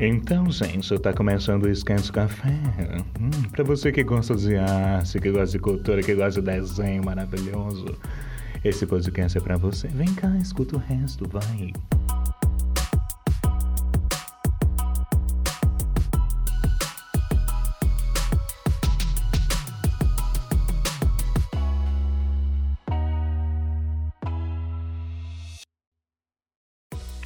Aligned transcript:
Então, 0.00 0.50
gente, 0.50 0.98
tá 0.98 1.12
começando 1.12 1.64
o 1.64 1.70
Esquente 1.70 2.10
Café. 2.10 2.50
Hum, 3.20 3.30
pra 3.52 3.62
você 3.62 3.92
que 3.92 4.02
gosta 4.02 4.34
de 4.34 4.56
arte, 4.56 5.20
que 5.20 5.30
gosta 5.30 5.52
de 5.52 5.58
cultura, 5.60 6.02
que 6.02 6.14
gosta 6.16 6.42
de 6.42 6.46
desenho 6.46 7.04
maravilhoso, 7.04 7.96
esse 8.64 8.86
podcast 8.86 9.38
é 9.38 9.40
pra 9.40 9.56
você. 9.56 9.86
Vem 9.86 10.12
cá, 10.14 10.36
escuta 10.38 10.74
o 10.74 10.80
resto, 10.80 11.28
vai. 11.28 11.72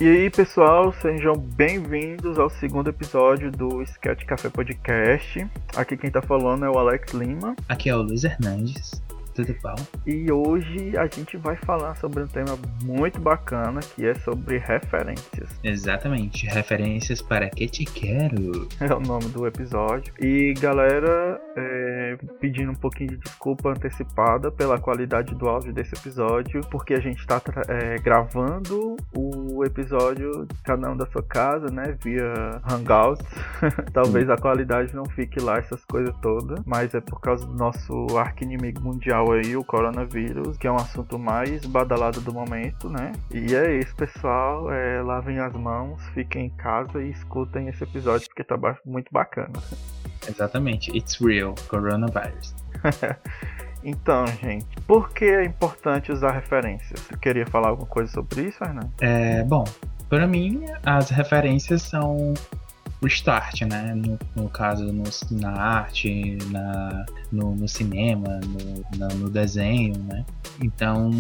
E 0.01 0.07
aí, 0.07 0.31
pessoal, 0.31 0.93
sejam 1.03 1.35
bem-vindos 1.35 2.39
ao 2.39 2.49
segundo 2.49 2.89
episódio 2.89 3.51
do 3.51 3.83
Sketch 3.83 4.25
Café 4.27 4.49
Podcast. 4.49 5.45
Aqui 5.75 5.97
quem 5.97 6.09
tá 6.09 6.23
falando 6.23 6.65
é 6.65 6.71
o 6.71 6.79
Alex 6.79 7.13
Lima. 7.13 7.57
Aqui 7.69 7.91
é 7.91 7.97
o 7.97 8.03
Luiz 8.03 8.23
Hernandes. 8.23 9.03
Bom? 9.39 9.77
E 10.05 10.33
hoje 10.33 10.97
a 10.97 11.07
gente 11.07 11.37
vai 11.37 11.55
falar 11.55 11.95
sobre 11.97 12.25
um 12.25 12.27
tema 12.27 12.59
muito 12.83 13.21
bacana 13.21 13.79
que 13.81 14.05
é 14.05 14.15
sobre 14.15 14.59
referências. 14.59 15.49
Exatamente, 15.63 16.47
referências 16.47 17.23
para 17.23 17.49
que 17.49 17.69
te 17.69 17.85
quero. 17.85 18.67
É 18.81 18.95
o 18.95 19.01
nome 19.01 19.27
do 19.27 19.47
episódio. 19.47 20.15
E 20.21 20.55
galera, 20.55 21.41
é, 21.57 22.17
pedindo 22.41 22.71
um 22.71 22.75
pouquinho 22.75 23.11
de 23.11 23.17
desculpa 23.19 23.71
antecipada 23.71 24.51
pela 24.51 24.79
qualidade 24.79 25.35
do 25.35 25.49
áudio 25.49 25.73
desse 25.73 25.95
episódio, 25.95 26.61
porque 26.71 26.95
a 26.95 27.01
gente 27.01 27.19
está 27.19 27.41
é, 27.69 27.97
gravando 27.99 28.97
o 29.15 29.65
episódio 29.65 30.47
cada 30.65 30.91
um 30.91 30.97
da 30.97 31.07
sua 31.07 31.23
casa, 31.23 31.67
né, 31.71 31.97
via 32.03 32.61
Hangouts. 32.65 33.27
Talvez 33.93 34.31
a 34.31 34.37
qualidade 34.37 34.95
não 34.95 35.05
fique 35.05 35.41
lá 35.41 35.59
essas 35.59 35.85
coisas 35.85 36.15
todas, 36.23 36.61
mas 36.65 36.95
é 36.95 37.01
por 37.01 37.21
causa 37.21 37.45
do 37.47 37.55
nosso 37.55 38.07
arqui-inimigo 38.17 38.81
mundial 38.81 39.28
aí, 39.33 39.57
o 39.57 39.65
coronavírus, 39.65 40.57
que 40.57 40.67
é 40.67 40.73
um 40.73 40.77
assunto 40.77 41.19
mais 41.19 41.65
badalado 41.65 42.21
do 42.21 42.33
momento, 42.33 42.89
né? 42.89 43.13
E 43.33 43.55
é 43.55 43.79
isso, 43.79 43.95
pessoal. 43.97 44.73
É, 44.73 45.03
lavem 45.03 45.39
as 45.39 45.53
mãos, 45.53 46.01
fiquem 46.15 46.47
em 46.47 46.51
casa 46.51 47.03
e 47.03 47.11
escutem 47.11 47.69
esse 47.69 47.83
episódio 47.85 48.29
porque 48.29 48.45
tá 48.45 48.57
muito 48.85 49.13
bacana. 49.13 49.53
Exatamente, 50.29 50.97
it's 50.97 51.19
real, 51.21 51.55
coronavirus. 51.69 52.55
Então, 53.85 54.27
gente, 54.27 54.67
por 54.87 55.11
que 55.13 55.25
é 55.25 55.45
importante 55.45 56.11
usar 56.11 56.33
referências? 56.33 57.01
Você 57.01 57.17
queria 57.17 57.47
falar 57.47 57.69
alguma 57.69 57.89
coisa 57.89 58.11
sobre 58.13 58.43
isso, 58.43 58.59
Fernando? 58.59 58.91
É, 59.01 59.45
bom, 59.45 59.65
para 60.09 60.27
mim, 60.27 60.65
as 60.85 61.11
referências 61.11 61.83
são 61.83 62.35
o 63.01 63.07
start, 63.07 63.63
né? 63.63 63.95
No, 63.95 64.19
no 64.35 64.49
caso, 64.49 64.93
no, 64.93 65.05
na 65.31 65.53
arte, 65.53 66.39
na, 66.51 67.07
no, 67.31 67.55
no 67.55 67.69
cinema, 67.69 68.41
no, 68.45 68.99
na, 68.99 69.09
no 69.15 69.31
desenho, 69.31 69.99
né? 69.99 70.25
Então, 70.61 71.11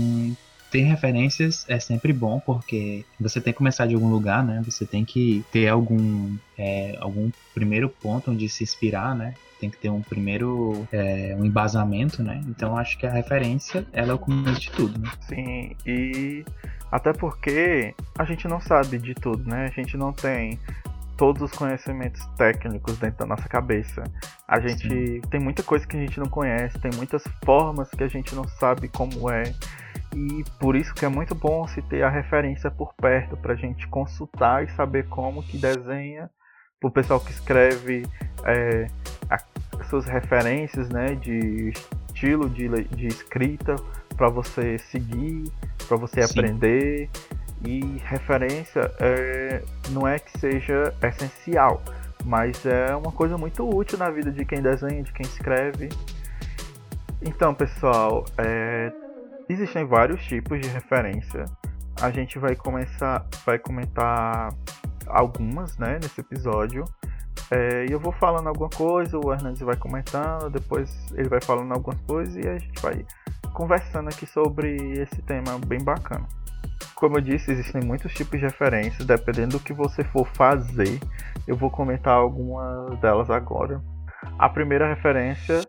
ter 0.71 0.83
referências 0.83 1.65
é 1.69 1.79
sempre 1.79 2.13
bom 2.13 2.41
porque 2.41 3.05
você 3.19 3.41
tem 3.41 3.53
que 3.53 3.59
começar 3.59 3.87
de 3.87 3.95
algum 3.95 4.11
lugar, 4.11 4.45
né? 4.45 4.63
Você 4.65 4.85
tem 4.85 5.05
que 5.05 5.45
ter 5.51 5.69
algum, 5.69 6.37
é, 6.57 6.97
algum 7.01 7.31
primeiro 7.55 7.89
ponto 7.89 8.31
onde 8.31 8.49
se 8.49 8.65
inspirar, 8.65 9.15
né? 9.15 9.35
Tem 9.61 9.71
que 9.71 9.77
ter 9.77 9.91
um 9.91 10.03
primeiro 10.03 10.87
é, 10.93 11.37
um 11.39 11.45
embasamento, 11.45 12.23
né? 12.23 12.43
Então 12.49 12.77
acho 12.77 12.99
que 12.99 13.07
a 13.07 13.11
referência 13.11 13.87
ela 13.93 14.13
é 14.13 14.15
o 14.15 14.19
começo 14.19 14.61
de 14.61 14.71
tudo, 14.71 14.99
né? 15.01 15.11
Sim, 15.29 15.77
e 15.87 16.45
até 16.91 17.13
porque 17.13 17.95
a 18.19 18.25
gente 18.25 18.47
não 18.47 18.61
sabe 18.61 18.99
de 18.99 19.15
tudo, 19.15 19.49
né? 19.49 19.67
A 19.67 19.81
gente 19.81 19.97
não 19.97 20.13
tem 20.13 20.59
todos 21.19 21.43
os 21.43 21.53
conhecimentos 21.53 22.25
técnicos 22.37 22.97
dentro 22.97 23.19
da 23.19 23.27
nossa 23.27 23.47
cabeça. 23.49 24.05
A 24.47 24.61
gente 24.61 24.89
Sim. 24.89 25.21
tem 25.29 25.41
muita 25.41 25.63
coisa 25.65 25.87
que 25.87 25.97
a 25.97 26.01
gente 26.01 26.19
não 26.19 26.29
conhece, 26.29 26.79
tem 26.79 26.93
muitas 26.95 27.23
formas 27.45 27.91
que 27.91 28.05
a 28.05 28.09
gente 28.09 28.35
não 28.35 28.45
sabe 28.45 28.89
como 28.89 29.29
é. 29.29 29.53
E 30.15 30.45
por 30.59 30.77
isso 30.77 30.95
que 30.95 31.05
é 31.05 31.09
muito 31.09 31.35
bom 31.35 31.67
se 31.67 31.83
ter 31.83 32.03
a 32.03 32.09
referência 32.09 32.71
por 32.71 32.95
perto 32.95 33.37
para 33.37 33.53
a 33.53 33.57
gente 33.57 33.87
consultar 33.89 34.65
e 34.65 34.69
saber 34.71 35.07
como 35.09 35.43
que 35.43 35.59
desenha. 35.59 36.31
Para 36.81 36.89
o 36.89 36.93
pessoal 36.93 37.19
que 37.19 37.33
escreve 37.33 38.07
é, 38.45 38.87
as 39.29 39.45
suas 39.91 40.07
referências 40.07 40.89
né, 40.89 41.17
de 41.17 41.73
estilo 42.07 42.49
de, 42.49 42.69
de 42.85 43.09
escrita 43.09 43.75
para 44.17 44.29
você 44.29 44.79
seguir, 44.79 45.51
para 45.89 45.97
você 45.97 46.25
Sim. 46.25 46.39
aprender. 46.39 47.11
E 47.65 47.81
referência 48.05 48.93
é, 49.01 49.63
não 49.91 50.07
é 50.07 50.19
que 50.19 50.39
seja 50.39 50.95
essencial, 51.03 51.83
mas 52.25 52.65
é 52.65 52.95
uma 52.95 53.11
coisa 53.11 53.37
muito 53.37 53.69
útil 53.69 53.99
na 53.99 54.11
vida 54.11 54.31
de 54.31 54.45
quem 54.45 54.63
desenha, 54.63 55.03
de 55.03 55.13
quem 55.13 55.27
escreve. 55.27 55.89
Então, 57.21 57.53
pessoal, 57.53 58.25
é, 58.37 58.93
existem 59.49 59.85
vários 59.85 60.25
tipos 60.25 60.61
de 60.61 60.69
referência. 60.69 61.47
A 62.01 62.11
gente 62.11 62.39
vai 62.39 62.55
começar, 62.55 63.27
vai 63.45 63.59
comentar 63.59 64.55
algumas, 65.07 65.77
né, 65.79 65.99
nesse 66.01 66.21
episódio. 66.21 66.85
É, 67.51 67.87
e 67.87 67.93
eu 67.93 67.99
vou 67.99 68.13
falando 68.13 68.49
alguma 68.49 68.69
coisa, 68.69 69.19
o 69.19 69.33
Hernandes 69.33 69.63
vai 69.63 69.77
comentando, 69.77 70.51
depois 70.51 70.91
ele 71.15 71.29
vai 71.29 71.41
falando 71.41 71.73
algumas 71.73 71.99
coisas 72.03 72.37
e 72.37 72.47
a 72.47 72.59
gente 72.59 72.81
vai 72.81 73.05
conversando 73.53 74.09
aqui 74.09 74.27
sobre 74.27 74.77
esse 75.01 75.23
tema 75.23 75.59
bem 75.67 75.83
bacana. 75.83 76.27
Como 76.95 77.17
eu 77.17 77.21
disse, 77.21 77.53
existem 77.53 77.83
muitos 77.83 78.13
tipos 78.13 78.41
de 78.41 78.47
referências, 78.47 79.07
dependendo 79.07 79.59
do 79.59 79.61
que 79.63 79.73
você 79.73 80.03
for 80.05 80.27
fazer. 80.35 80.99
Eu 81.47 81.57
vou 81.57 81.71
comentar 81.71 82.15
algumas 82.15 82.99
delas 82.99 83.31
agora. 83.31 83.81
A 84.39 84.49
primeira 84.49 84.89
referência, 84.89 85.61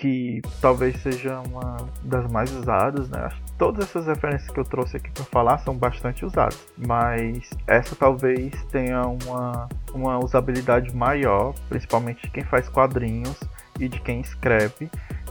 que 0.00 0.40
talvez 0.62 0.96
seja 1.02 1.40
uma 1.40 1.76
das 2.02 2.30
mais 2.32 2.50
usadas, 2.52 3.08
né? 3.10 3.28
Todas 3.58 3.84
essas 3.84 4.06
referências 4.06 4.50
que 4.50 4.58
eu 4.58 4.64
trouxe 4.64 4.96
aqui 4.96 5.10
para 5.10 5.24
falar 5.24 5.58
são 5.58 5.76
bastante 5.76 6.24
usadas, 6.24 6.66
mas 6.76 7.50
essa 7.66 7.94
talvez 7.94 8.50
tenha 8.72 9.02
uma, 9.02 9.68
uma 9.92 10.18
usabilidade 10.18 10.96
maior, 10.96 11.54
principalmente 11.68 12.22
de 12.22 12.30
quem 12.30 12.42
faz 12.44 12.66
quadrinhos 12.68 13.38
e 13.78 13.88
de 13.88 14.00
quem 14.00 14.20
escreve, 14.20 14.90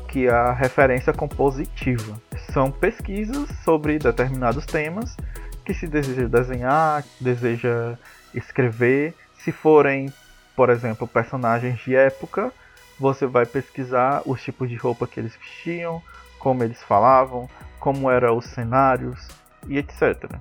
que 0.10 0.28
a 0.28 0.52
referência 0.52 1.14
compositiva. 1.14 2.20
São 2.52 2.72
pesquisas 2.72 3.48
sobre 3.64 4.00
determinados 4.00 4.66
temas 4.66 5.16
que 5.64 5.74
se 5.74 5.88
deseja 5.88 6.28
desenhar, 6.28 7.04
deseja 7.22 7.96
escrever. 8.34 9.14
Se 9.38 9.52
forem, 9.52 10.12
por 10.56 10.70
exemplo, 10.70 11.08
personagens 11.08 11.80
de 11.80 11.96
época, 11.96 12.52
você 13.00 13.26
vai 13.26 13.46
pesquisar 13.46 14.24
os 14.26 14.42
tipos 14.42 14.68
de 14.68 14.76
roupa 14.76 15.08
que 15.08 15.20
eles 15.20 15.36
vestiam, 15.36 16.02
como 16.40 16.64
eles 16.64 16.82
falavam, 16.84 17.48
como 17.80 18.10
eram 18.10 18.36
os 18.36 18.46
cenários 18.46 19.28
e 19.68 19.78
etc. 19.78 20.36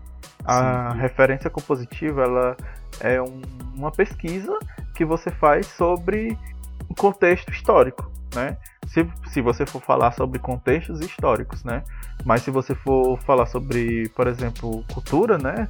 A 0.44 0.92
Sim. 0.92 1.00
referência 1.00 1.50
compositiva 1.50 2.22
ela 2.22 2.56
é 3.00 3.20
um, 3.20 3.42
uma 3.74 3.92
pesquisa 3.92 4.58
que 4.94 5.04
você 5.04 5.30
faz 5.30 5.66
sobre 5.66 6.36
um 6.90 6.94
contexto 6.94 7.50
histórico, 7.52 8.10
né? 8.34 8.56
se, 8.88 9.06
se 9.32 9.40
você 9.40 9.66
for 9.66 9.80
falar 9.80 10.12
sobre 10.12 10.38
contextos 10.38 11.00
históricos, 11.00 11.62
né? 11.62 11.82
Mas 12.24 12.42
se 12.42 12.50
você 12.50 12.74
for 12.74 13.18
falar 13.20 13.46
sobre, 13.46 14.08
por 14.10 14.26
exemplo, 14.26 14.84
cultura, 14.92 15.38
né, 15.38 15.68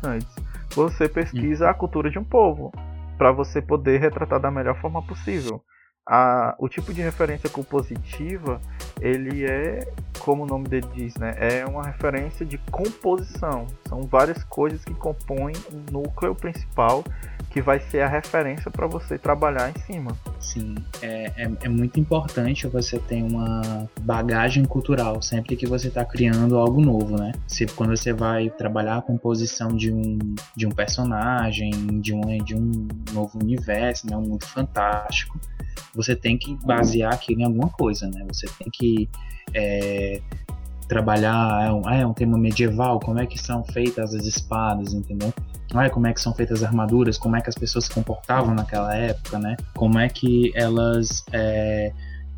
você 0.74 1.08
pesquisa 1.08 1.68
a 1.68 1.74
cultura 1.74 2.10
de 2.10 2.18
um 2.18 2.24
povo 2.24 2.72
para 3.16 3.32
você 3.32 3.60
poder 3.60 4.00
retratar 4.00 4.40
da 4.40 4.50
melhor 4.50 4.80
forma 4.80 5.04
possível. 5.04 5.62
A, 6.08 6.54
o 6.58 6.68
tipo 6.68 6.94
de 6.94 7.02
referência 7.02 7.50
compositiva, 7.50 8.60
ele 9.00 9.44
é, 9.44 9.92
como 10.28 10.42
o 10.42 10.46
nome 10.46 10.68
dele 10.68 10.86
diz, 10.94 11.16
né, 11.16 11.34
é 11.38 11.64
uma 11.64 11.82
referência 11.82 12.44
de 12.44 12.58
composição. 12.70 13.66
São 13.88 14.02
várias 14.02 14.44
coisas 14.44 14.84
que 14.84 14.92
compõem 14.92 15.54
o 15.72 15.90
núcleo 15.90 16.34
principal 16.34 17.02
que 17.48 17.62
vai 17.62 17.80
ser 17.80 18.02
a 18.02 18.08
referência 18.08 18.70
para 18.70 18.86
você 18.86 19.16
trabalhar 19.16 19.70
em 19.70 19.80
cima. 19.80 20.14
Sim, 20.38 20.74
é, 21.00 21.32
é, 21.34 21.50
é, 21.62 21.68
muito 21.70 21.98
importante 21.98 22.66
você 22.66 22.98
ter 22.98 23.22
uma 23.22 23.88
bagagem 24.02 24.66
cultural 24.66 25.22
sempre 25.22 25.56
que 25.56 25.66
você 25.66 25.88
está 25.88 26.04
criando 26.04 26.58
algo 26.58 26.82
novo, 26.82 27.16
né? 27.16 27.32
Se, 27.46 27.64
quando 27.64 27.96
você 27.96 28.12
vai 28.12 28.50
trabalhar 28.50 28.98
a 28.98 29.02
composição 29.02 29.68
de 29.68 29.90
um, 29.90 30.18
de 30.54 30.66
um 30.66 30.70
personagem, 30.70 31.70
de 32.02 32.12
um, 32.12 32.20
de 32.44 32.54
um 32.54 32.86
novo 33.14 33.38
universo, 33.42 34.06
né? 34.06 34.14
um 34.14 34.20
mundo 34.20 34.44
fantástico, 34.44 35.40
você 35.94 36.14
tem 36.14 36.36
que 36.36 36.54
basear 36.66 37.14
aquilo 37.14 37.40
em 37.40 37.44
alguma 37.44 37.70
coisa, 37.70 38.06
né? 38.08 38.26
Você 38.28 38.46
tem 38.58 38.68
que 38.70 39.08
é, 39.54 40.17
trabalhar, 40.88 41.66
é 41.66 41.72
um, 41.72 41.90
é 41.90 42.06
um 42.06 42.14
tema 42.14 42.38
medieval, 42.38 42.98
como 42.98 43.18
é 43.18 43.26
que 43.26 43.38
são 43.38 43.62
feitas 43.64 44.14
as 44.14 44.24
espadas, 44.24 44.94
entendeu? 44.94 45.32
é 45.76 45.90
como 45.90 46.06
é 46.06 46.14
que 46.14 46.20
são 46.20 46.34
feitas 46.34 46.62
as 46.62 46.68
armaduras, 46.68 47.18
como 47.18 47.36
é 47.36 47.42
que 47.42 47.50
as 47.50 47.54
pessoas 47.54 47.84
se 47.84 47.90
comportavam 47.90 48.54
naquela 48.54 48.96
época, 48.96 49.38
né? 49.38 49.54
Como 49.76 49.98
é 49.98 50.08
que 50.08 50.50
elas 50.54 51.22
é, 51.30 51.92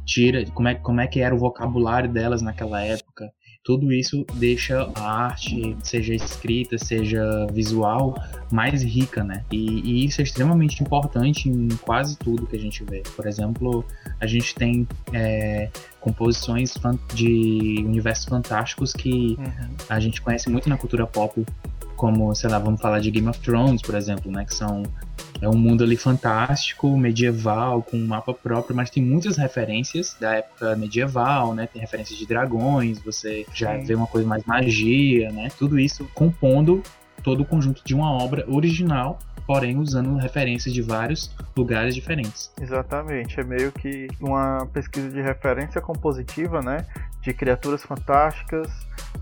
tira, 0.05 0.45
como 0.51 0.67
é, 0.67 0.75
como 0.75 1.01
é 1.01 1.07
que 1.07 1.21
era 1.21 1.33
o 1.33 1.39
vocabulário 1.39 2.11
delas 2.11 2.43
naquela 2.43 2.83
época. 2.83 3.33
Tudo 3.71 3.93
isso 3.93 4.27
deixa 4.35 4.91
a 4.97 5.27
arte, 5.27 5.77
seja 5.85 6.13
escrita, 6.13 6.77
seja 6.77 7.23
visual, 7.53 8.21
mais 8.51 8.83
rica, 8.83 9.23
né? 9.23 9.45
E, 9.49 9.81
e, 9.81 10.05
isso 10.07 10.21
é 10.21 10.25
extremamente 10.25 10.83
importante 10.83 11.49
em 11.49 11.69
quase 11.81 12.19
tudo 12.19 12.49
que 12.49 12.57
a 12.57 12.59
gente 12.59 12.83
vê. 12.83 13.05
Por 13.15 13.29
exemplo, 13.29 13.85
a 14.21 14.27
gente 14.27 14.57
tem 14.57 14.89
é, 15.13 15.69
composições 16.01 16.75
de 17.15 17.77
universos 17.87 18.25
fantásticos 18.25 18.93
que 18.93 19.37
uhum. 19.39 19.77
a 19.89 20.01
gente 20.01 20.21
conhece 20.21 20.51
muito 20.51 20.69
na 20.69 20.77
cultura 20.77 21.07
pop, 21.07 21.47
como, 22.01 22.35
sei 22.35 22.49
lá, 22.49 22.59
vamos 22.59 22.81
falar 22.81 22.99
de 22.99 23.11
Game 23.11 23.29
of 23.29 23.39
Thrones, 23.41 23.83
por 23.83 23.95
exemplo, 23.95 24.33
né? 24.33 24.47
Que 24.47 24.55
são 24.55 24.85
é 25.39 25.47
um 25.47 25.57
mundo 25.57 25.85
ali 25.85 25.99
fantástico, 25.99 26.97
medieval, 26.97 27.83
com 27.83 27.99
um 27.99 28.07
mapa 28.07 28.33
próprio, 28.33 28.75
mas 28.75 28.89
tem 28.89 29.03
muitas 29.03 29.37
referências 29.37 30.17
da 30.19 30.37
época 30.37 30.75
medieval, 30.77 31.55
né? 31.55 31.69
Tem 31.71 31.79
referências 31.79 32.19
de 32.19 32.27
dragões, 32.27 32.99
você 33.01 33.45
já 33.53 33.79
Sim. 33.79 33.85
vê 33.85 33.95
uma 33.95 34.07
coisa 34.07 34.27
mais 34.27 34.43
magia, 34.45 35.31
né? 35.31 35.49
Tudo 35.59 35.79
isso 35.79 36.09
compondo 36.15 36.83
todo 37.23 37.43
o 37.43 37.45
conjunto 37.45 37.83
de 37.85 37.95
uma 37.95 38.11
obra 38.11 38.47
original 38.49 39.19
porém 39.51 39.77
usando 39.79 40.17
referências 40.17 40.73
de 40.73 40.81
vários 40.81 41.35
lugares 41.57 41.93
diferentes. 41.93 42.53
Exatamente, 42.61 43.41
é 43.41 43.43
meio 43.43 43.73
que 43.73 44.07
uma 44.21 44.65
pesquisa 44.73 45.11
de 45.11 45.21
referência 45.21 45.81
compositiva, 45.81 46.63
né, 46.63 46.87
de 47.21 47.35
criaturas 47.35 47.83
fantásticas, 47.83 48.69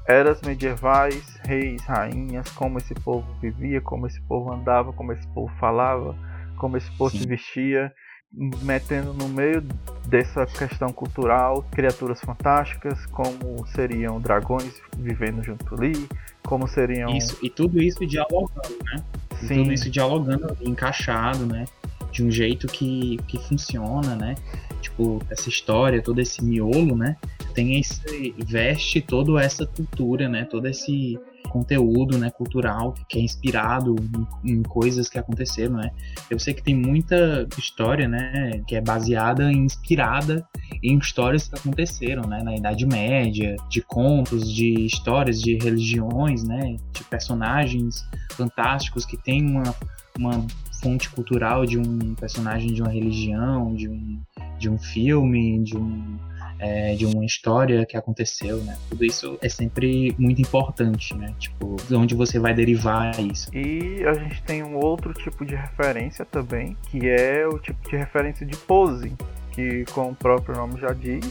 eras 0.07 0.41
medievais, 0.43 1.39
reis, 1.45 1.83
rainhas, 1.85 2.49
como 2.51 2.79
esse 2.79 2.95
povo 2.95 3.27
vivia, 3.41 3.81
como 3.81 4.07
esse 4.07 4.21
povo 4.23 4.53
andava, 4.53 4.93
como 4.93 5.13
esse 5.13 5.27
povo 5.29 5.53
falava, 5.59 6.15
como 6.57 6.77
esse 6.77 6.91
povo 6.93 7.11
Sim. 7.11 7.21
se 7.21 7.27
vestia 7.27 7.93
metendo 8.33 9.15
no 9.15 9.29
meio 9.29 9.63
dessa 10.07 10.45
questão 10.47 10.93
cultural 10.93 11.65
criaturas 11.71 12.21
fantásticas, 12.21 13.07
como 13.07 13.67
seriam 13.69 14.21
dragões 14.21 14.81
vivendo 14.99 15.43
junto 15.43 15.75
ali, 15.75 16.09
como 16.45 16.69
seriam. 16.69 17.17
Isso, 17.17 17.39
e 17.43 17.49
tudo 17.49 17.81
isso 17.81 18.07
dialogando, 18.07 18.77
né? 18.85 19.03
Sim. 19.41 19.63
tudo 19.63 19.73
isso 19.73 19.91
dialogando, 19.91 20.57
encaixado, 20.61 21.47
né? 21.47 21.65
De 22.11 22.25
um 22.25 22.31
jeito 22.31 22.67
que, 22.67 23.19
que 23.29 23.39
funciona, 23.49 24.15
né? 24.15 24.35
Tipo, 24.81 25.23
essa 25.31 25.49
história, 25.49 26.03
todo 26.03 26.21
esse 26.21 26.45
miolo, 26.45 26.97
né? 26.97 27.17
Tem 27.59 27.77
esse. 27.77 28.01
veste 28.47 29.01
toda 29.01 29.43
essa 29.43 29.67
cultura, 29.67 30.29
né? 30.29 30.45
Todo 30.45 30.69
esse 30.69 31.19
conteúdo 31.51 32.17
né, 32.17 32.31
cultural 32.31 32.95
que 33.09 33.19
é 33.19 33.23
inspirado 33.23 33.97
em, 34.45 34.53
em, 34.53 34.63
coisas 34.63 35.09
que 35.09 35.19
aconteceram, 35.19 35.79
né? 35.79 35.91
Eu 36.31 36.39
sei 36.39 36.55
que 36.55 36.63
tem 36.63 36.77
muita 36.77 37.49
história, 37.59 38.07
né, 38.07 38.63
que 38.65 38.77
é 38.77 38.81
baseada 38.81 39.51
inspirada 39.51 40.47
em 40.85 40.97
histórias 40.99 41.49
que 41.49 41.59
aconteceram, 41.59 42.29
né, 42.29 42.43
na 42.45 42.55
Idade 42.55 42.87
Média, 42.87 43.57
de 43.69 43.83
contos, 43.83 44.55
de 44.55 44.85
histórias 44.87 45.41
de 45.41 45.57
religiões, 45.57 46.45
né, 46.45 46.77
de 46.93 47.03
personagens 47.05 48.07
fantásticos 48.33 49.05
que 49.05 49.17
têm 49.17 49.51
uma, 49.51 49.75
uma 50.17 50.47
fonte 50.81 51.11
cultural 51.11 51.67
de 51.67 51.79
um 51.79 52.15
personagem 52.15 52.73
de 52.73 52.83
uma 52.83 52.91
religião, 52.91 53.75
de 53.75 53.89
um, 53.89 54.21
de 54.59 54.69
um 54.69 54.79
filme, 54.79 55.65
de 55.65 55.77
um 55.77 56.19
é, 56.59 56.95
de 56.95 57.07
uma 57.07 57.25
história 57.25 57.85
que 57.87 57.97
aconteceu, 57.97 58.59
né? 58.59 58.77
Tudo 58.89 59.05
isso 59.05 59.39
é 59.41 59.49
sempre 59.49 60.15
muito 60.19 60.41
importante, 60.41 61.15
né? 61.15 61.35
Tipo, 61.39 61.77
de 61.89 61.95
onde 61.95 62.15
você 62.15 62.39
vai 62.39 62.55
derivar 62.55 63.19
isso. 63.21 63.55
E 63.55 64.05
a 64.05 64.15
gente 64.15 64.43
tem 64.43 64.63
um 64.63 64.77
outro 64.77 65.13
tipo 65.15 65.45
de 65.45 65.55
referência 65.55 66.25
também, 66.25 66.77
que 66.91 67.09
é 67.09 67.47
o 67.47 67.59
tipo 67.59 67.89
de 67.89 67.97
referência 67.97 68.45
de 68.45 68.57
pose, 68.57 69.13
que 69.53 69.85
como 69.93 70.11
o 70.11 70.17
próprio 70.17 70.57
nome 70.57 70.81
já 70.81 70.93
diz, 70.93 71.31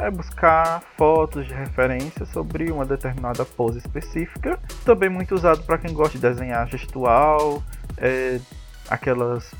é 0.00 0.10
buscar 0.10 0.82
fotos 0.96 1.46
de 1.46 1.54
referência 1.54 2.26
sobre 2.26 2.70
uma 2.70 2.84
determinada 2.84 3.44
pose 3.44 3.78
específica. 3.78 4.58
Também 4.84 5.08
muito 5.08 5.34
usado 5.34 5.62
para 5.62 5.78
quem 5.78 5.92
gosta 5.92 6.18
de 6.18 6.22
desenhar 6.22 6.68
gestual, 6.68 7.62
é, 7.96 8.40
aquelas 8.88 9.54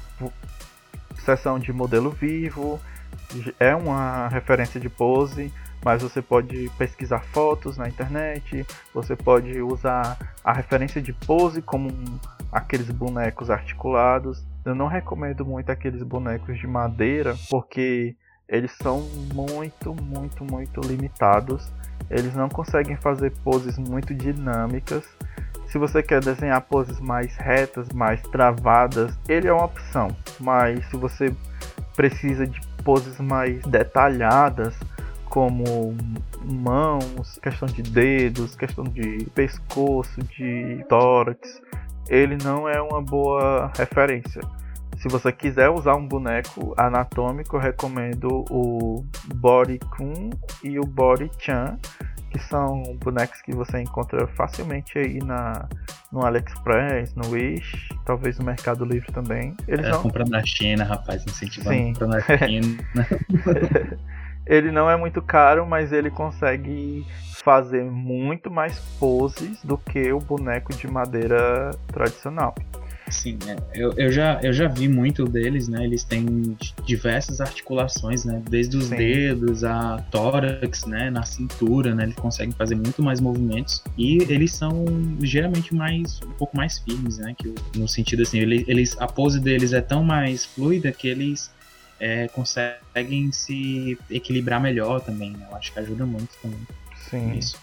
sessão 1.25 1.59
de 1.59 1.73
modelo 1.73 2.11
vivo, 2.11 2.81
é 3.59 3.75
uma 3.75 4.29
referência 4.29 4.81
de 4.81 4.89
pose, 4.89 5.53
mas 5.85 6.03
você 6.03 6.21
pode 6.21 6.71
pesquisar 6.79 7.21
fotos 7.21 7.77
na 7.77 7.89
internet, 7.89 8.67
você 8.93 9.15
pode 9.15 9.61
usar 9.61 10.17
a 10.43 10.53
referência 10.53 11.01
de 11.01 11.13
pose 11.13 11.63
como 11.63 11.91
aqueles 12.51 12.91
bonecos 12.91 13.51
articulados. 13.51 14.45
Eu 14.65 14.75
não 14.75 14.87
recomendo 14.87 15.45
muito 15.45 15.71
aqueles 15.71 16.03
bonecos 16.03 16.59
de 16.59 16.67
madeira, 16.67 17.37
porque 17.51 18.17
eles 18.49 18.73
são 18.73 19.01
muito, 19.35 19.95
muito, 19.95 20.45
muito 20.45 20.81
limitados. 20.81 21.71
Eles 22.11 22.35
não 22.35 22.49
conseguem 22.49 22.97
fazer 22.97 23.33
poses 23.45 23.79
muito 23.79 24.15
dinâmicas. 24.15 25.05
Se 25.69 25.79
você 25.79 26.03
quer 26.03 26.21
desenhar 26.21 26.61
poses 26.63 27.01
mais 27.01 27.37
retas, 27.37 27.89
mais 27.91 28.23
travadas, 28.23 29.19
ele 29.29 29.49
é 29.49 29.53
uma 29.53 29.65
opção. 29.65 30.09
Mas 30.39 30.85
se 30.87 30.97
você 30.97 31.35
precisa 31.97 32.47
de 32.47 32.61
poses 32.87 33.19
mais 33.19 33.61
detalhadas, 33.63 34.79
como 35.25 35.93
mãos, 36.45 37.37
questão 37.43 37.67
de 37.67 37.83
dedos, 37.83 38.55
questão 38.55 38.85
de 38.85 39.27
pescoço, 39.35 40.23
de 40.23 40.85
tórax, 40.89 41.61
ele 42.09 42.39
não 42.45 42.69
é 42.69 42.81
uma 42.81 43.03
boa 43.03 43.73
referência. 43.77 44.41
Se 44.99 45.09
você 45.09 45.33
quiser 45.33 45.69
usar 45.69 45.97
um 45.97 46.07
boneco 46.07 46.75
anatômico, 46.77 47.59
recomendo 47.59 48.45
o 48.49 49.05
Body 49.35 49.81
Kun 49.97 50.31
e 50.63 50.79
o 50.79 50.87
Body 50.87 51.29
Chan, 51.41 51.77
que 52.31 52.39
são 52.39 52.83
bonecos 53.01 53.41
que 53.43 53.55
você 53.55 53.81
encontra 53.81 54.27
facilmente 54.29 54.99
aí 54.99 55.19
na, 55.19 55.69
no 56.13 56.25
AliExpress, 56.25 57.15
no 57.15 57.29
Wish, 57.31 57.89
talvez 58.05 58.39
no 58.39 58.45
Mercado 58.45 58.85
Livre 58.85 59.13
também. 59.13 59.55
Eles 59.67 59.87
é, 59.87 59.91
não... 59.91 60.03
comprando 60.03 60.31
na 60.31 60.45
China, 60.45 60.85
rapaz, 60.85 61.25
incentivando 61.25 61.77
Sim. 61.77 61.93
comprando 61.93 62.11
na 62.11 62.39
China. 62.39 62.79
ele 64.47 64.71
não 64.71 64.91
é 64.91 64.97
muito 64.97 65.21
caro, 65.23 65.67
mas 65.67 65.93
ele 65.93 66.11
consegue 66.11 67.07
fazer 67.43 67.85
muito 67.85 68.51
mais 68.51 68.79
poses 68.99 69.63
do 69.63 69.79
que 69.79 70.13
o 70.13 70.19
boneco 70.19 70.75
de 70.75 70.89
madeira 70.89 71.71
tradicional. 71.89 72.55
Sim, 73.09 73.39
é. 73.47 73.57
eu, 73.73 73.93
eu, 73.93 74.11
já, 74.11 74.41
eu 74.43 74.53
já 74.53 74.67
vi 74.67 74.89
muito 74.89 75.25
deles, 75.25 75.69
né? 75.69 75.85
Eles 75.85 76.03
têm 76.03 76.57
diversas 76.85 77.41
articulações, 77.41 78.25
né? 78.25 78.43
Desde 78.49 78.77
os 78.77 78.87
Sim. 78.87 78.97
dedos, 78.97 79.63
a 79.63 79.99
tórax, 80.11 80.87
né? 80.87 81.09
Na 81.09 81.23
cintura, 81.23 81.95
né? 81.95 82.05
Eles 82.05 82.17
conseguem 82.17 82.53
fazer 82.53 82.75
muito 82.75 83.03
mais 83.03 83.21
movimentos. 83.21 83.83
E 83.97 84.19
eles 84.29 84.53
são 84.53 84.85
geralmente 85.23 85.73
mais, 85.75 86.21
um 86.23 86.33
pouco 86.33 86.57
mais 86.57 86.79
firmes, 86.79 87.19
né? 87.19 87.35
Que, 87.39 87.55
no 87.77 87.87
sentido 87.87 88.23
assim, 88.23 88.39
eles, 88.39 88.65
eles, 88.67 88.97
a 88.99 89.07
pose 89.07 89.41
deles 89.41 89.73
é 89.73 89.81
tão 89.81 90.03
mais 90.03 90.45
fluida 90.45 90.91
que 90.91 91.07
eles 91.07 91.51
é, 92.01 92.27
conseguem 92.29 93.31
se 93.31 93.97
equilibrar 94.11 94.61
melhor 94.61 95.01
também, 95.01 95.31
né? 95.31 95.47
Eu 95.49 95.57
acho 95.57 95.73
que 95.73 95.79
ajuda 95.79 96.05
muito 96.05 96.31
também. 96.43 96.61
Sim. 97.09 97.39
Isso. 97.39 97.57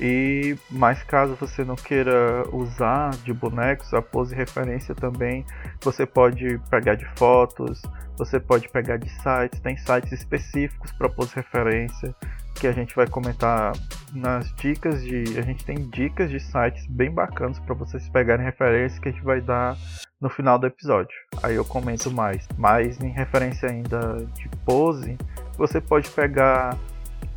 E 0.00 0.56
mas 0.70 1.02
caso 1.02 1.34
você 1.34 1.62
não 1.62 1.76
queira 1.76 2.44
usar 2.52 3.10
de 3.22 3.34
bonecos, 3.34 3.92
a 3.92 4.00
pose 4.00 4.34
referência 4.34 4.94
também 4.94 5.44
você 5.82 6.06
pode 6.06 6.58
pegar 6.70 6.94
de 6.94 7.04
fotos, 7.16 7.82
você 8.16 8.40
pode 8.40 8.68
pegar 8.70 8.96
de 8.96 9.10
sites, 9.10 9.60
tem 9.60 9.76
sites 9.76 10.12
específicos 10.12 10.90
para 10.92 11.08
pose 11.08 11.34
referência 11.34 12.14
que 12.54 12.66
a 12.66 12.72
gente 12.72 12.94
vai 12.94 13.06
comentar 13.06 13.72
nas 14.12 14.52
dicas 14.54 15.02
de, 15.02 15.38
a 15.38 15.42
gente 15.42 15.64
tem 15.64 15.88
dicas 15.88 16.30
de 16.30 16.40
sites 16.40 16.86
bem 16.86 17.10
bacanas 17.10 17.58
para 17.58 17.74
vocês 17.74 18.08
pegarem 18.08 18.44
referência 18.44 19.00
que 19.00 19.08
a 19.08 19.12
gente 19.12 19.24
vai 19.24 19.40
dar 19.40 19.76
no 20.20 20.28
final 20.28 20.58
do 20.58 20.66
episódio. 20.66 21.16
Aí 21.42 21.54
eu 21.54 21.64
comento 21.64 22.10
mais. 22.10 22.46
Mas 22.58 23.00
em 23.00 23.10
referência 23.10 23.70
ainda 23.70 24.26
de 24.34 24.48
pose, 24.64 25.16
você 25.56 25.80
pode 25.80 26.10
pegar 26.10 26.76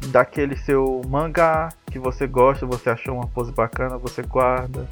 daquele 0.07 0.55
seu 0.55 1.01
mangá 1.07 1.69
que 1.87 1.99
você 1.99 2.27
gosta, 2.27 2.65
você 2.65 2.89
achou 2.89 3.15
uma 3.15 3.27
pose 3.27 3.51
bacana, 3.51 3.97
você 3.97 4.21
guarda 4.21 4.87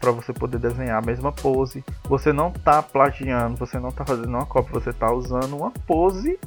para 0.00 0.10
você 0.10 0.32
poder 0.32 0.58
desenhar 0.58 1.02
a 1.02 1.06
mesma 1.06 1.32
pose. 1.32 1.84
Você 2.04 2.32
não 2.32 2.50
tá 2.50 2.82
plagiando, 2.82 3.56
você 3.56 3.78
não 3.78 3.90
tá 3.90 4.04
fazendo 4.04 4.28
uma 4.28 4.46
cópia, 4.46 4.72
você 4.72 4.92
tá 4.92 5.12
usando 5.12 5.56
uma 5.56 5.70
pose 5.86 6.38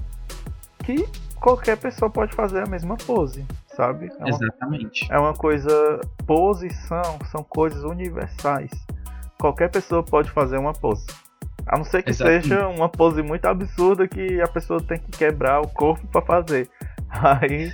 que 0.83 1.07
qualquer 1.39 1.77
pessoa 1.77 2.09
pode 2.09 2.33
fazer 2.35 2.63
a 2.63 2.69
mesma 2.69 2.95
pose, 2.95 3.45
sabe? 3.75 4.07
É 4.07 4.17
uma, 4.17 4.29
Exatamente. 4.29 5.07
É 5.11 5.19
uma 5.19 5.33
coisa. 5.33 5.99
Posição 6.25 7.19
são 7.31 7.43
coisas 7.43 7.83
universais. 7.83 8.71
Qualquer 9.39 9.69
pessoa 9.69 10.03
pode 10.03 10.29
fazer 10.31 10.57
uma 10.57 10.73
pose. 10.73 11.05
A 11.65 11.77
não 11.77 11.83
ser 11.83 12.01
que 12.01 12.11
Exatamente. 12.11 12.47
seja 12.47 12.67
uma 12.67 12.87
pose 12.87 13.21
muito 13.21 13.45
absurda 13.45 14.07
que 14.07 14.41
a 14.41 14.47
pessoa 14.47 14.81
tem 14.81 14.97
que 14.97 15.11
quebrar 15.11 15.59
o 15.61 15.67
corpo 15.67 16.07
para 16.07 16.21
fazer. 16.21 16.69
Aí, 17.09 17.71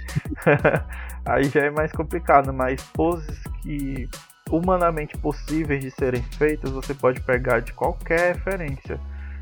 aí 1.26 1.44
já 1.46 1.62
é 1.62 1.70
mais 1.70 1.92
complicado, 1.92 2.54
mas 2.54 2.82
poses 2.84 3.42
que 3.62 4.10
humanamente 4.50 5.18
possíveis 5.18 5.82
de 5.82 5.92
serem 5.92 6.22
feitas 6.22 6.72
você 6.72 6.94
pode 6.94 7.20
pegar 7.22 7.60
de 7.60 7.74
qualquer 7.74 8.36
referência. 8.36 9.00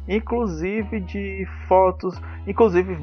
inclusive 0.08 1.00
de 1.00 1.48
fotos, 1.68 2.20
inclusive 2.48 2.98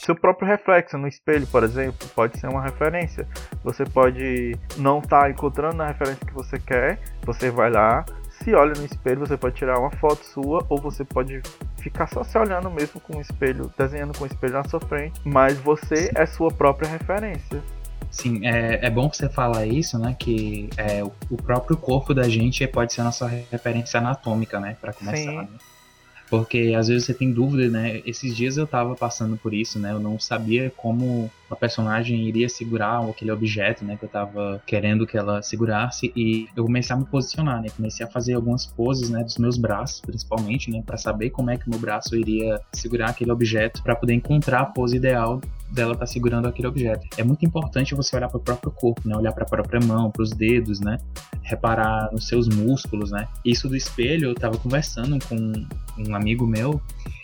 seu 0.00 0.14
próprio 0.14 0.46
reflexo 0.46 0.98
no 0.98 1.08
espelho, 1.08 1.46
por 1.46 1.62
exemplo, 1.62 2.06
pode 2.14 2.38
ser 2.38 2.48
uma 2.48 2.62
referência. 2.62 3.26
Você 3.64 3.84
pode 3.84 4.58
não 4.76 4.98
estar 4.98 5.22
tá 5.22 5.30
encontrando 5.30 5.82
a 5.82 5.86
referência 5.86 6.26
que 6.26 6.34
você 6.34 6.58
quer, 6.58 6.98
você 7.24 7.50
vai 7.50 7.70
lá, 7.70 8.04
se 8.42 8.54
olha 8.54 8.72
no 8.76 8.84
espelho, 8.84 9.20
você 9.20 9.36
pode 9.36 9.54
tirar 9.54 9.78
uma 9.78 9.90
foto 9.90 10.24
sua 10.24 10.64
ou 10.68 10.78
você 10.80 11.04
pode 11.04 11.40
ficar 11.78 12.08
só 12.08 12.24
se 12.24 12.36
olhando 12.36 12.70
mesmo 12.70 13.00
com 13.00 13.16
o 13.16 13.20
espelho, 13.20 13.72
desenhando 13.78 14.16
com 14.16 14.24
o 14.24 14.26
espelho 14.26 14.54
na 14.54 14.64
sua 14.64 14.80
frente, 14.80 15.20
mas 15.24 15.58
você 15.58 16.10
é 16.14 16.26
sua 16.26 16.50
própria 16.50 16.88
referência. 16.88 17.62
Sim, 18.10 18.46
é, 18.46 18.86
é 18.86 18.90
bom 18.90 19.08
você 19.08 19.28
falar 19.28 19.66
isso, 19.66 19.98
né? 19.98 20.14
Que 20.18 20.68
é, 20.76 21.02
o 21.02 21.36
próprio 21.36 21.76
corpo 21.76 22.12
da 22.12 22.28
gente 22.28 22.66
pode 22.66 22.92
ser 22.92 23.00
a 23.00 23.04
nossa 23.04 23.26
referência 23.26 23.98
anatômica, 23.98 24.60
né? 24.60 24.76
Para 24.78 24.92
começar. 24.92 25.16
Sim. 25.16 25.36
Né? 25.38 25.48
Porque 26.32 26.72
às 26.74 26.88
vezes 26.88 27.04
você 27.04 27.12
tem 27.12 27.30
dúvida, 27.30 27.68
né? 27.68 28.00
Esses 28.06 28.34
dias 28.34 28.56
eu 28.56 28.66
tava 28.66 28.94
passando 28.96 29.36
por 29.36 29.52
isso, 29.52 29.78
né? 29.78 29.92
Eu 29.92 30.00
não 30.00 30.18
sabia 30.18 30.72
como 30.74 31.30
a 31.50 31.54
personagem 31.54 32.26
iria 32.26 32.48
segurar 32.48 33.06
aquele 33.06 33.30
objeto, 33.30 33.84
né? 33.84 33.98
Que 33.98 34.06
eu 34.06 34.08
tava 34.08 34.62
querendo 34.66 35.06
que 35.06 35.18
ela 35.18 35.42
segurasse. 35.42 36.10
E 36.16 36.48
eu 36.56 36.64
comecei 36.64 36.96
a 36.96 36.98
me 36.98 37.04
posicionar, 37.04 37.60
né? 37.60 37.68
Comecei 37.76 38.06
a 38.06 38.08
fazer 38.08 38.32
algumas 38.32 38.64
poses, 38.64 39.10
né? 39.10 39.22
Dos 39.22 39.36
meus 39.36 39.58
braços, 39.58 40.00
principalmente, 40.00 40.70
né? 40.70 40.82
para 40.86 40.96
saber 40.96 41.28
como 41.28 41.50
é 41.50 41.58
que 41.58 41.68
meu 41.68 41.78
braço 41.78 42.16
iria 42.16 42.58
segurar 42.72 43.10
aquele 43.10 43.30
objeto, 43.30 43.82
para 43.82 43.94
poder 43.94 44.14
encontrar 44.14 44.60
a 44.60 44.64
pose 44.64 44.96
ideal 44.96 45.38
dela 45.72 45.96
tá 45.96 46.06
segurando 46.06 46.46
aquele 46.46 46.68
objeto. 46.68 47.06
É 47.16 47.24
muito 47.24 47.44
importante 47.44 47.94
você 47.94 48.14
olhar 48.16 48.28
para 48.28 48.38
o 48.38 48.40
próprio 48.40 48.70
corpo, 48.70 49.08
né? 49.08 49.16
Olhar 49.16 49.32
para 49.32 49.44
a 49.44 49.48
própria 49.48 49.80
mão, 49.80 50.10
para 50.10 50.22
os 50.22 50.30
dedos, 50.30 50.80
né? 50.80 50.98
Reparar 51.42 52.10
nos 52.12 52.28
seus 52.28 52.48
músculos, 52.48 53.10
né? 53.10 53.26
Isso 53.44 53.68
do 53.68 53.76
espelho, 53.76 54.28
eu 54.28 54.34
tava 54.34 54.58
conversando 54.58 55.18
com 55.26 55.52
um 55.98 56.14
amigo 56.14 56.46
meu 56.46 56.80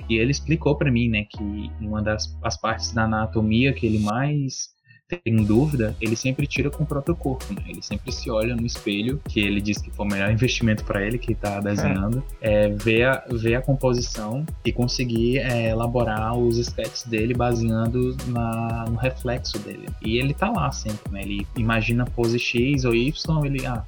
e 0.09 0.17
ele 0.17 0.31
explicou 0.31 0.77
para 0.77 0.91
mim, 0.91 1.09
né, 1.09 1.25
que 1.25 1.71
uma 1.81 2.03
das 2.03 2.37
as 2.43 2.59
partes 2.59 2.93
da 2.93 3.05
anatomia 3.05 3.73
que 3.73 3.87
ele 3.87 3.99
mais 3.99 4.71
tem 5.09 5.37
dúvida, 5.37 5.97
ele 6.01 6.15
sempre 6.15 6.47
tira 6.47 6.71
com 6.71 6.85
o 6.85 6.87
próprio 6.87 7.17
corpo, 7.17 7.55
né? 7.55 7.63
Ele 7.67 7.81
sempre 7.81 8.13
se 8.13 8.31
olha 8.31 8.55
no 8.55 8.67
espelho, 8.67 9.21
que 9.27 9.41
ele 9.41 9.61
diz 9.61 9.79
que 9.79 9.91
foi 9.91 10.05
o 10.05 10.09
melhor 10.09 10.31
investimento 10.33 10.85
para 10.85 11.05
ele, 11.05 11.19
que 11.19 11.35
tá 11.35 11.61
desenhando, 11.61 12.23
é. 12.41 12.65
é, 12.65 12.69
ver, 12.69 13.05
a, 13.07 13.25
ver 13.31 13.55
a 13.55 13.63
composição 13.63 14.45
e 14.65 14.71
conseguir 14.71 15.39
é, 15.39 15.71
elaborar 15.71 16.37
os 16.37 16.59
sketches 16.59 17.05
dele 17.05 17.33
baseando 17.33 18.15
na, 18.27 18.85
no 18.89 18.97
reflexo 18.97 19.59
dele. 19.59 19.89
E 20.03 20.19
ele 20.19 20.35
tá 20.35 20.51
lá 20.51 20.71
sempre, 20.71 21.11
né? 21.11 21.23
Ele 21.23 21.47
imagina 21.57 22.05
pose 22.05 22.39
X 22.39 22.85
ou 22.85 22.95
Y, 22.95 23.47
ele, 23.47 23.67
ah, 23.67 23.83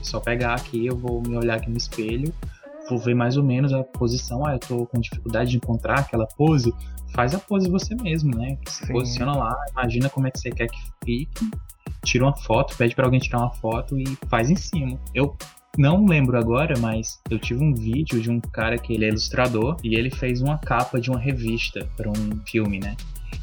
só 0.00 0.20
pegar 0.20 0.54
aqui, 0.54 0.86
eu 0.86 0.96
vou 0.96 1.22
me 1.22 1.36
olhar 1.36 1.56
aqui 1.56 1.70
no 1.70 1.76
espelho, 1.76 2.32
vou 2.92 2.98
ver 2.98 3.14
mais 3.14 3.36
ou 3.36 3.42
menos 3.42 3.72
a 3.72 3.82
posição. 3.82 4.46
Ah, 4.46 4.54
eu 4.54 4.58
tô 4.58 4.86
com 4.86 5.00
dificuldade 5.00 5.50
de 5.50 5.56
encontrar 5.56 6.00
aquela 6.00 6.26
pose. 6.26 6.72
Faz 7.14 7.34
a 7.34 7.38
pose 7.38 7.70
você 7.70 7.94
mesmo, 7.94 8.36
né? 8.36 8.58
Se 8.66 8.86
Sim. 8.86 8.92
posiciona 8.92 9.34
lá, 9.34 9.56
imagina 9.70 10.08
como 10.08 10.26
é 10.26 10.30
que 10.30 10.38
você 10.38 10.50
quer 10.50 10.68
que 10.68 10.78
fique, 11.04 11.50
tira 12.04 12.24
uma 12.24 12.36
foto, 12.36 12.76
pede 12.76 12.94
para 12.94 13.04
alguém 13.04 13.20
tirar 13.20 13.38
uma 13.38 13.52
foto 13.54 13.98
e 13.98 14.04
faz 14.28 14.50
em 14.50 14.56
cima. 14.56 14.98
Eu 15.14 15.36
não 15.78 16.04
lembro 16.04 16.38
agora, 16.38 16.74
mas 16.78 17.20
eu 17.30 17.38
tive 17.38 17.62
um 17.62 17.74
vídeo 17.74 18.20
de 18.20 18.30
um 18.30 18.40
cara 18.40 18.76
que 18.76 18.92
ele 18.92 19.04
é 19.04 19.08
ilustrador 19.08 19.76
e 19.82 19.94
ele 19.94 20.10
fez 20.10 20.40
uma 20.42 20.58
capa 20.58 21.00
de 21.00 21.10
uma 21.10 21.18
revista 21.18 21.88
para 21.96 22.10
um 22.10 22.40
filme, 22.46 22.78
né? 22.78 22.96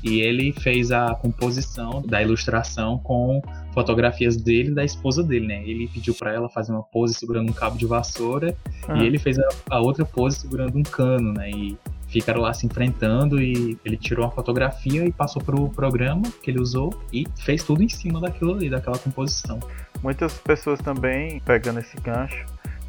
E 0.04 0.22
ele 0.22 0.54
fez 0.54 0.92
a 0.92 1.14
composição 1.16 2.02
da 2.06 2.22
ilustração 2.22 2.98
com 3.00 3.42
fotografias 3.74 4.38
dele 4.38 4.70
e 4.70 4.74
da 4.74 4.84
esposa 4.84 5.24
dele, 5.24 5.48
né? 5.48 5.64
Ele 5.66 5.88
pediu 5.88 6.14
para 6.14 6.34
ela 6.34 6.50
fazer 6.50 6.72
uma 6.72 6.84
pose 6.84 7.14
segurando 7.14 7.50
um 7.50 7.54
cabo 7.54 7.78
de 7.78 7.86
vassoura 7.86 8.56
ah. 8.88 8.98
e 8.98 9.06
ele 9.06 9.20
fez 9.20 9.38
a, 9.38 9.48
a, 9.70 9.80
outra 9.80 10.06
pose 10.06 10.40
segurando 10.40 10.78
um 10.78 10.84
cano, 10.84 11.34
né? 11.34 11.50
E 11.50 11.78
ficaram 12.08 12.42
lá 12.42 12.54
se 12.54 12.66
enfrentando 12.66 13.42
e 13.42 13.78
ele 13.86 13.98
tirou 13.98 14.26
uma 14.26 14.32
fotografia 14.32 15.06
e 15.06 15.12
passou 15.12 15.42
pro 15.42 15.70
programa 15.70 16.24
que 16.42 16.50
ele 16.50 16.60
usou 16.60 16.94
e 17.14 17.28
fez 17.38 17.64
tudo 17.64 17.84
em 17.84 17.90
cima 17.90 18.20
daquilo 18.20 18.54
ali, 18.54 18.70
daquela 18.70 18.98
composição. 18.98 19.60
Muitas 20.02 20.34
pessoas 20.40 20.80
também, 20.80 21.40
pegando 21.42 21.80
esse 21.80 22.00
gancho, 22.02 22.46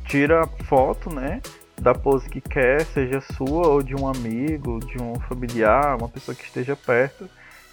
tira 0.06 0.46
foto, 0.64 1.14
né? 1.14 1.40
Da 1.80 1.94
pose 1.94 2.28
que 2.28 2.40
quer, 2.40 2.84
seja 2.84 3.20
sua 3.20 3.68
ou 3.68 3.82
de 3.82 3.94
um 3.94 4.06
amigo, 4.06 4.78
de 4.80 5.02
um 5.02 5.14
familiar, 5.20 5.96
uma 5.96 6.08
pessoa 6.08 6.34
que 6.34 6.44
esteja 6.44 6.76
perto, 6.76 7.28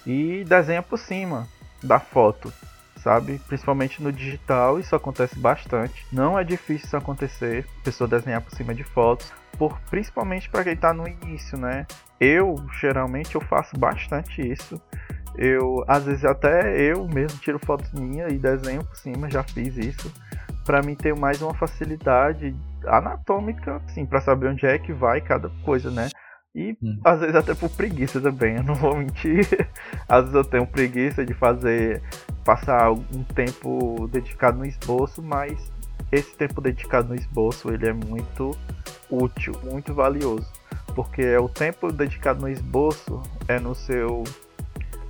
e 0.06 0.44
desenha 0.44 0.82
por 0.82 0.98
cima 0.98 1.46
da 1.82 2.00
foto, 2.00 2.52
sabe? 2.96 3.38
Principalmente 3.46 4.02
no 4.02 4.10
digital, 4.10 4.80
isso 4.80 4.96
acontece 4.96 5.38
bastante. 5.38 6.06
Não 6.10 6.38
é 6.38 6.42
difícil 6.42 6.86
isso 6.86 6.96
acontecer, 6.96 7.66
pessoa 7.84 8.08
desenhar 8.08 8.40
por 8.40 8.50
cima 8.56 8.74
de 8.74 8.82
fotos, 8.82 9.30
por 9.58 9.78
principalmente 9.90 10.48
para 10.48 10.64
quem 10.64 10.72
está 10.72 10.94
no 10.94 11.06
início, 11.06 11.58
né? 11.58 11.86
Eu 12.18 12.56
geralmente 12.80 13.34
eu 13.34 13.40
faço 13.42 13.78
bastante 13.78 14.40
isso. 14.40 14.80
Eu 15.36 15.84
às 15.86 16.04
vezes 16.04 16.24
até 16.24 16.80
eu 16.80 17.06
mesmo 17.06 17.38
tiro 17.40 17.58
fotos 17.58 17.92
minhas 17.92 18.32
e 18.32 18.38
desenho 18.38 18.82
por 18.82 18.96
cima, 18.96 19.30
já 19.30 19.42
fiz 19.42 19.76
isso. 19.76 20.10
Para 20.64 20.82
mim 20.82 20.94
ter 20.94 21.14
mais 21.14 21.42
uma 21.42 21.54
facilidade 21.54 22.54
anatômica, 22.86 23.76
assim, 23.86 24.06
para 24.06 24.20
saber 24.20 24.48
onde 24.48 24.66
é 24.66 24.78
que 24.78 24.92
vai 24.92 25.20
cada 25.20 25.50
coisa, 25.64 25.90
né? 25.90 26.08
E 26.54 26.76
hum. 26.82 27.00
às 27.04 27.20
vezes 27.20 27.36
até 27.36 27.54
por 27.54 27.70
preguiça 27.70 28.20
também, 28.20 28.56
eu 28.56 28.62
não 28.62 28.74
vou 28.74 28.96
mentir. 28.96 29.46
às 30.08 30.22
vezes 30.22 30.34
eu 30.34 30.44
tenho 30.44 30.66
preguiça 30.66 31.24
de 31.24 31.34
fazer, 31.34 32.02
passar 32.44 32.90
um 32.90 33.22
tempo 33.34 34.08
dedicado 34.08 34.58
no 34.58 34.64
esboço, 34.64 35.22
mas 35.22 35.70
esse 36.10 36.34
tempo 36.36 36.60
dedicado 36.60 37.08
no 37.08 37.14
esboço 37.14 37.70
ele 37.70 37.86
é 37.86 37.92
muito 37.92 38.56
útil, 39.10 39.54
muito 39.62 39.94
valioso, 39.94 40.50
porque 40.94 41.22
é 41.22 41.38
o 41.38 41.48
tempo 41.48 41.92
dedicado 41.92 42.40
no 42.40 42.48
esboço 42.48 43.22
é 43.46 43.58
no 43.60 43.74
seu, 43.74 44.24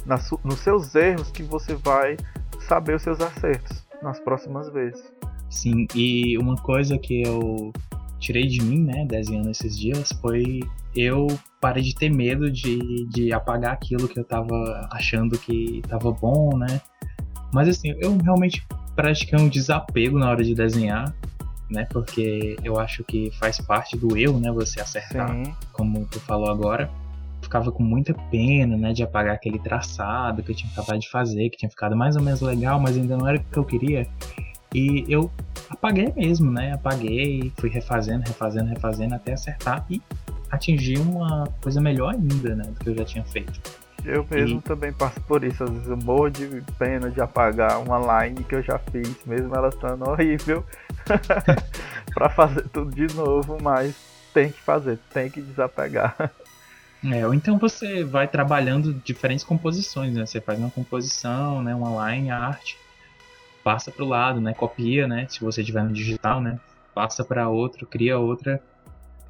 na, 0.05 0.19
nos 0.45 0.59
seus 0.61 0.95
erros 0.95 1.31
que 1.31 1.43
você 1.43 1.75
vai 1.75 2.17
saber 2.61 2.95
os 2.95 3.03
seus 3.03 3.21
acertos 3.21 3.87
nas 4.03 4.21
próximas 4.21 4.69
vezes. 4.71 5.13
Sim, 5.51 5.87
e 5.95 6.37
uma 6.39 6.57
coisa 6.57 6.99
que 6.99 7.23
eu 7.23 7.73
tirei 8.19 8.47
de 8.47 8.61
mim, 8.63 8.83
né, 8.83 9.07
desenhando 9.07 9.51
esses 9.51 9.79
dias, 9.79 10.13
foi 10.21 10.61
eu 10.95 11.27
parei 11.61 11.83
de 11.83 11.95
ter 11.95 12.11
medo 12.11 12.51
de, 12.51 13.07
de 13.07 13.33
apagar 13.33 13.73
aquilo 13.73 14.09
que 14.09 14.19
eu 14.19 14.25
tava 14.25 14.89
achando 14.93 15.39
que 15.39 15.83
tava 15.89 16.11
bom, 16.11 16.57
né? 16.57 16.81
Mas 17.53 17.69
assim, 17.69 17.95
eu 17.99 18.17
realmente 18.19 18.67
pratiquei 18.95 19.39
um 19.39 19.49
desapego 19.49 20.19
na 20.19 20.29
hora 20.29 20.43
de 20.43 20.55
desenhar, 20.55 21.15
né? 21.71 21.87
Porque 21.91 22.57
eu 22.63 22.79
acho 22.79 23.05
que 23.05 23.31
faz 23.39 23.61
parte 23.61 23.97
do 23.97 24.17
eu, 24.17 24.39
né? 24.39 24.51
Você 24.53 24.81
acertar, 24.81 25.31
Sim. 25.31 25.55
como 25.73 26.05
tu 26.07 26.21
falou 26.21 26.51
agora. 26.51 26.91
Ficava 27.41 27.71
com 27.71 27.85
muita 27.85 28.13
pena, 28.31 28.77
né? 28.77 28.93
De 28.93 29.03
apagar 29.03 29.35
aquele 29.35 29.59
traçado 29.59 30.43
que 30.43 30.51
eu 30.51 30.57
tinha 30.57 30.71
acabado 30.73 30.99
de 30.99 31.09
fazer, 31.09 31.49
que 31.51 31.57
tinha 31.57 31.71
ficado 31.71 31.97
mais 31.97 32.17
ou 32.17 32.23
menos 32.23 32.41
legal, 32.41 32.81
mas 32.81 32.97
ainda 32.97 33.17
não 33.17 33.27
era 33.27 33.39
o 33.39 33.45
que 33.45 33.57
eu 33.57 33.65
queria. 33.65 34.07
E 34.75 35.05
eu 35.09 35.31
apaguei 35.71 36.13
mesmo, 36.15 36.51
né? 36.51 36.73
Apaguei, 36.73 37.53
fui 37.57 37.71
refazendo, 37.71 38.27
refazendo, 38.27 38.69
refazendo 38.69 39.15
até 39.15 39.33
acertar 39.33 39.85
e 39.89 40.03
atingir 40.51 40.99
uma 40.99 41.47
coisa 41.63 41.81
melhor 41.81 42.15
ainda, 42.15 42.55
né? 42.55 42.65
Do 42.65 42.81
que 42.81 42.91
eu 42.91 42.97
já 42.97 43.05
tinha 43.05 43.25
feito. 43.25 43.61
Eu 44.05 44.27
mesmo 44.31 44.59
e... 44.59 44.63
também 44.63 44.93
passo 44.93 45.21
por 45.23 45.45
isso. 45.45 45.65
Às 45.65 45.71
vezes 45.71 45.89
eu 45.89 45.97
morro 45.97 46.31
de 46.31 46.63
pena 46.79 47.11
de 47.11 47.21
apagar 47.21 47.81
uma 47.81 48.25
line 48.25 48.45
que 48.45 48.55
eu 48.55 48.63
já 48.63 48.79
fiz, 48.79 49.17
mesmo 49.27 49.55
ela 49.55 49.69
estando 49.69 50.09
horrível, 50.09 50.65
para 52.15 52.29
fazer 52.29 52.69
tudo 52.69 52.95
de 52.95 53.15
novo, 53.15 53.59
mas 53.61 53.95
tem 54.33 54.51
que 54.51 54.61
fazer, 54.61 54.99
tem 55.13 55.31
que 55.31 55.41
desapegar. 55.41 56.17
É, 57.13 57.25
ou 57.25 57.33
então 57.33 57.59
você 57.59 58.03
vai 58.03 58.27
trabalhando 58.27 58.93
diferentes 58.93 59.45
composições, 59.45 60.15
né? 60.15 60.27
Você 60.27 60.41
faz 60.41 60.59
uma 60.59 60.69
composição, 60.69 61.63
né? 61.63 61.73
Uma 61.73 62.11
line, 62.11 62.29
arte, 62.29 62.77
passa 63.69 63.93
para 63.93 64.03
o 64.03 64.09
lado, 64.09 64.41
né? 64.41 64.55
Copia, 64.55 65.07
né? 65.07 65.27
Se 65.29 65.43
você 65.43 65.63
tiver 65.63 65.85
no 65.85 65.93
digital, 65.93 66.41
né? 66.41 66.59
Passa 66.95 67.23
para 67.23 67.51
outro, 67.51 67.87
cria 67.87 68.19
outra 68.19 68.63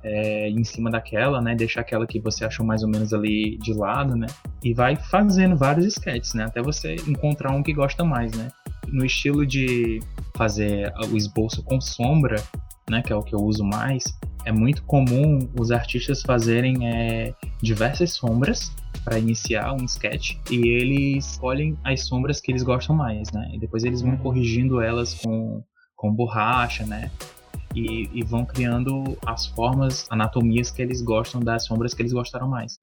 é, 0.02 0.48
em 0.48 0.64
cima 0.64 0.90
daquela, 0.90 1.40
né? 1.40 1.54
Deixa 1.54 1.80
aquela 1.80 2.06
que 2.06 2.20
você 2.20 2.44
achou 2.44 2.64
mais 2.64 2.82
ou 2.82 2.88
menos 2.88 3.12
ali 3.12 3.56
de 3.58 3.72
lado, 3.72 4.16
né? 4.16 4.26
E 4.62 4.72
vai 4.72 4.96
fazendo 4.96 5.56
vários 5.56 5.86
sketches, 5.86 6.34
né? 6.34 6.44
Até 6.44 6.62
você 6.62 6.96
encontrar 7.06 7.52
um 7.52 7.62
que 7.62 7.72
gosta 7.72 8.04
mais, 8.04 8.32
né? 8.32 8.50
No 8.86 9.04
estilo 9.04 9.46
de 9.46 10.00
fazer 10.36 10.92
o 11.10 11.16
esboço 11.16 11.62
com 11.62 11.80
sombra, 11.80 12.42
né? 12.88 13.02
Que 13.02 13.12
é 13.12 13.16
o 13.16 13.22
que 13.22 13.34
eu 13.34 13.40
uso 13.40 13.64
mais. 13.64 14.04
É 14.44 14.52
muito 14.52 14.82
comum 14.84 15.48
os 15.58 15.70
artistas 15.70 16.22
fazerem 16.22 16.88
é, 16.88 17.34
diversas 17.60 18.12
sombras 18.12 18.72
para 19.04 19.18
iniciar 19.18 19.72
um 19.72 19.84
sketch 19.84 20.36
e 20.50 20.68
eles 20.68 21.32
escolhem 21.32 21.76
as 21.84 22.06
sombras 22.06 22.40
que 22.40 22.52
eles 22.52 22.62
gostam 22.62 22.94
mais, 22.94 23.30
né? 23.32 23.50
E 23.52 23.58
depois 23.58 23.84
eles 23.84 24.00
vão 24.00 24.12
uhum. 24.12 24.18
corrigindo 24.18 24.80
elas 24.80 25.14
com, 25.14 25.62
com 25.96 26.12
borracha, 26.14 26.86
né? 26.86 27.10
E, 27.74 28.08
e 28.12 28.22
vão 28.22 28.44
criando 28.44 29.16
as 29.24 29.46
formas, 29.46 30.06
anatomias 30.10 30.70
que 30.70 30.82
eles 30.82 31.02
gostam 31.02 31.40
das 31.40 31.64
sombras 31.66 31.94
que 31.94 32.02
eles 32.02 32.12
gostaram 32.12 32.48
mais. 32.48 32.78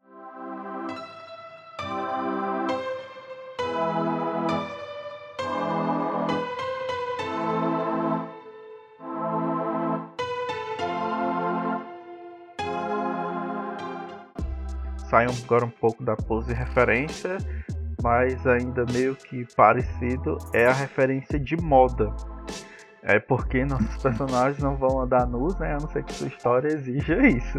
sai 15.15 15.27
agora 15.27 15.63
um 15.63 15.70
pouco 15.70 16.04
da 16.04 16.13
pose 16.13 16.54
referência, 16.54 17.38
mas 18.04 18.46
ainda 18.46 18.86
meio 18.92 19.15
que 19.15 19.48
parecido, 19.56 20.38
é 20.54 20.65
a 20.68 20.74
referência 20.74 21.39
de 21.39 21.56
moda. 21.56 22.13
É 23.08 23.20
porque 23.20 23.64
nossos 23.64 24.02
personagens 24.02 24.58
não 24.58 24.76
vão 24.76 25.00
andar 25.00 25.28
nus, 25.28 25.56
né? 25.60 25.76
A 25.76 25.80
não 25.80 25.88
ser 25.88 26.04
que 26.04 26.12
sua 26.12 26.28
história 26.28 26.70
exija 26.70 27.16
isso. 27.28 27.58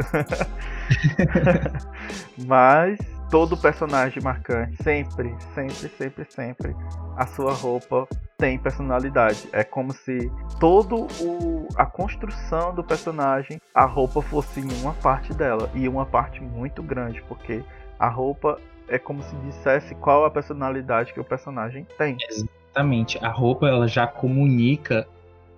Mas 2.44 2.98
todo 3.30 3.56
personagem 3.56 4.20
marcante, 4.22 4.82
sempre, 4.82 5.32
sempre, 5.54 5.88
sempre, 5.88 6.24
sempre, 6.28 6.76
a 7.16 7.26
sua 7.28 7.52
roupa 7.52 8.08
tem 8.36 8.58
personalidade. 8.58 9.48
É 9.52 9.62
como 9.62 9.92
se 9.92 10.30
todo 10.58 11.06
o 11.20 11.68
a 11.76 11.86
construção 11.86 12.74
do 12.74 12.82
personagem, 12.82 13.60
a 13.72 13.84
roupa 13.84 14.20
fosse 14.22 14.60
uma 14.60 14.94
parte 14.94 15.32
dela 15.32 15.70
e 15.74 15.88
uma 15.88 16.04
parte 16.04 16.42
muito 16.42 16.82
grande, 16.82 17.22
porque 17.28 17.62
a 18.00 18.08
roupa 18.08 18.58
é 18.88 18.98
como 18.98 19.22
se 19.22 19.36
dissesse 19.36 19.94
qual 19.94 20.24
a 20.24 20.30
personalidade 20.30 21.12
que 21.12 21.20
o 21.20 21.24
personagem 21.24 21.86
tem. 21.96 22.16
Exatamente. 22.28 23.24
A 23.24 23.30
roupa 23.30 23.68
ela 23.68 23.86
já 23.86 24.06
comunica 24.06 25.06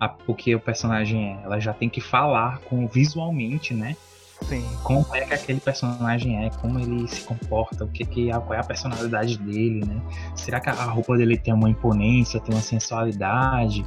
a, 0.01 0.15
o 0.27 0.35
que 0.35 0.55
o 0.55 0.61
personagem 0.61 1.33
é. 1.33 1.45
Ela 1.45 1.61
já 1.61 1.73
tem 1.73 1.89
que 1.89 2.01
falar 2.01 2.59
com 2.61 2.87
visualmente, 2.87 3.75
né? 3.75 3.97
Sim. 4.43 4.65
Como 4.85 5.05
é 5.15 5.23
que 5.23 5.35
aquele 5.35 5.61
personagem 5.61 6.45
é, 6.45 6.51
como 6.51 6.79
ele 6.79 7.09
se 7.09 7.23
comporta, 7.23 7.85
o 7.85 7.89
que, 7.89 8.05
que 8.05 8.31
qual 8.31 8.55
é 8.55 8.59
a 8.59 8.65
personalidade 8.65 9.37
dele, 9.39 9.85
né? 9.85 10.01
Será 10.37 10.61
que 10.61 10.69
a 10.69 10.73
roupa 10.75 11.17
dele 11.17 11.37
tem 11.37 11.53
uma 11.53 11.69
imponência, 11.69 12.41
tem 12.41 12.55
uma 12.55 12.63
sensualidade? 12.63 13.85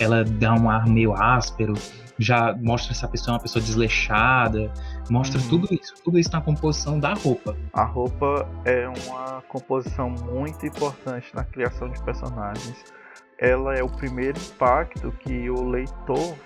Ela 0.00 0.24
dá 0.24 0.54
um 0.54 0.68
ar 0.68 0.86
meio 0.86 1.14
áspero, 1.14 1.74
já 2.18 2.54
mostra 2.60 2.92
essa 2.92 3.06
pessoa 3.06 3.36
uma 3.36 3.42
pessoa 3.42 3.62
desleixada, 3.62 4.72
mostra 5.08 5.40
uhum. 5.40 5.48
tudo 5.48 5.74
isso, 5.74 5.94
tudo 6.02 6.18
isso 6.18 6.32
na 6.32 6.40
composição 6.40 6.98
da 6.98 7.14
roupa. 7.14 7.56
A 7.72 7.84
roupa 7.84 8.48
é 8.64 8.88
uma 8.88 9.42
composição 9.48 10.10
muito 10.10 10.66
importante 10.66 11.28
na 11.34 11.44
criação 11.44 11.88
de 11.88 12.02
personagens 12.02 12.84
ela 13.42 13.74
é 13.74 13.82
o 13.82 13.88
primeiro 13.88 14.38
impacto 14.38 15.10
que 15.18 15.50
o 15.50 15.64
leitor, 15.64 16.36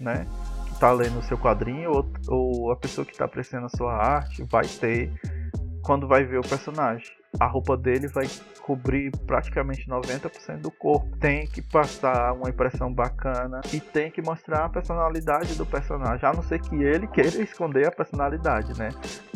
né, 0.00 0.26
que 0.66 0.72
está 0.72 0.90
lendo 0.90 1.20
o 1.20 1.22
seu 1.22 1.38
quadrinho 1.38 1.92
ou, 1.92 2.12
ou 2.26 2.72
a 2.72 2.76
pessoa 2.76 3.04
que 3.04 3.12
está 3.12 3.24
apreciando 3.24 3.66
a 3.66 3.68
sua 3.68 3.94
arte 3.94 4.42
vai 4.50 4.66
ter 4.66 5.12
quando 5.80 6.08
vai 6.08 6.24
ver 6.24 6.38
o 6.38 6.42
personagem. 6.42 7.06
A 7.38 7.46
roupa 7.46 7.76
dele 7.76 8.08
vai 8.08 8.28
cobrir 8.62 9.12
praticamente 9.28 9.88
90% 9.88 10.62
do 10.62 10.72
corpo. 10.72 11.16
Tem 11.18 11.46
que 11.46 11.62
passar 11.62 12.32
uma 12.32 12.50
impressão 12.50 12.92
bacana 12.92 13.60
e 13.72 13.78
tem 13.78 14.10
que 14.10 14.20
mostrar 14.20 14.64
a 14.64 14.68
personalidade 14.68 15.54
do 15.54 15.64
personagem. 15.64 16.28
A 16.28 16.32
não 16.32 16.42
ser 16.42 16.60
que 16.60 16.74
ele 16.74 17.06
queira 17.06 17.40
esconder 17.40 17.86
a 17.86 17.92
personalidade, 17.92 18.76
né? 18.76 18.88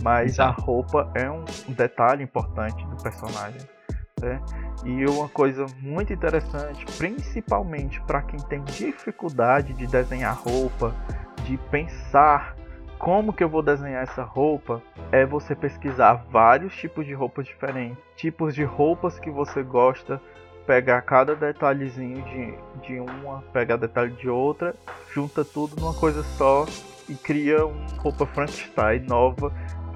Mas 0.02 0.40
a 0.40 0.50
roupa 0.50 1.08
é 1.14 1.30
um 1.30 1.44
detalhe 1.68 2.24
importante 2.24 2.84
do 2.86 2.96
personagem. 3.00 3.60
Né? 4.24 4.40
E 4.84 5.06
uma 5.06 5.28
coisa 5.28 5.66
muito 5.80 6.12
interessante, 6.12 6.84
principalmente 6.96 8.00
para 8.02 8.22
quem 8.22 8.40
tem 8.40 8.62
dificuldade 8.64 9.74
de 9.74 9.86
desenhar 9.86 10.36
roupa, 10.36 10.94
de 11.44 11.58
pensar 11.70 12.56
como 12.98 13.32
que 13.32 13.44
eu 13.44 13.48
vou 13.48 13.62
desenhar 13.62 14.02
essa 14.02 14.22
roupa, 14.22 14.82
é 15.12 15.26
você 15.26 15.54
pesquisar 15.54 16.24
vários 16.30 16.74
tipos 16.74 17.04
de 17.04 17.12
roupas 17.12 17.46
diferentes, 17.46 17.98
tipos 18.16 18.54
de 18.54 18.64
roupas 18.64 19.18
que 19.18 19.30
você 19.30 19.62
gosta, 19.62 20.20
pegar 20.66 21.02
cada 21.02 21.34
detalhezinho 21.34 22.22
de, 22.22 22.54
de 22.86 23.00
uma, 23.00 23.42
pegar 23.52 23.76
detalhe 23.76 24.12
de 24.12 24.28
outra, 24.28 24.74
junta 25.12 25.44
tudo 25.44 25.78
numa 25.78 25.92
coisa 25.92 26.22
só 26.22 26.64
e 27.06 27.14
cria 27.14 27.66
uma 27.66 27.86
roupa 27.98 28.24
Frankenstein 28.24 29.00
nova 29.00 29.52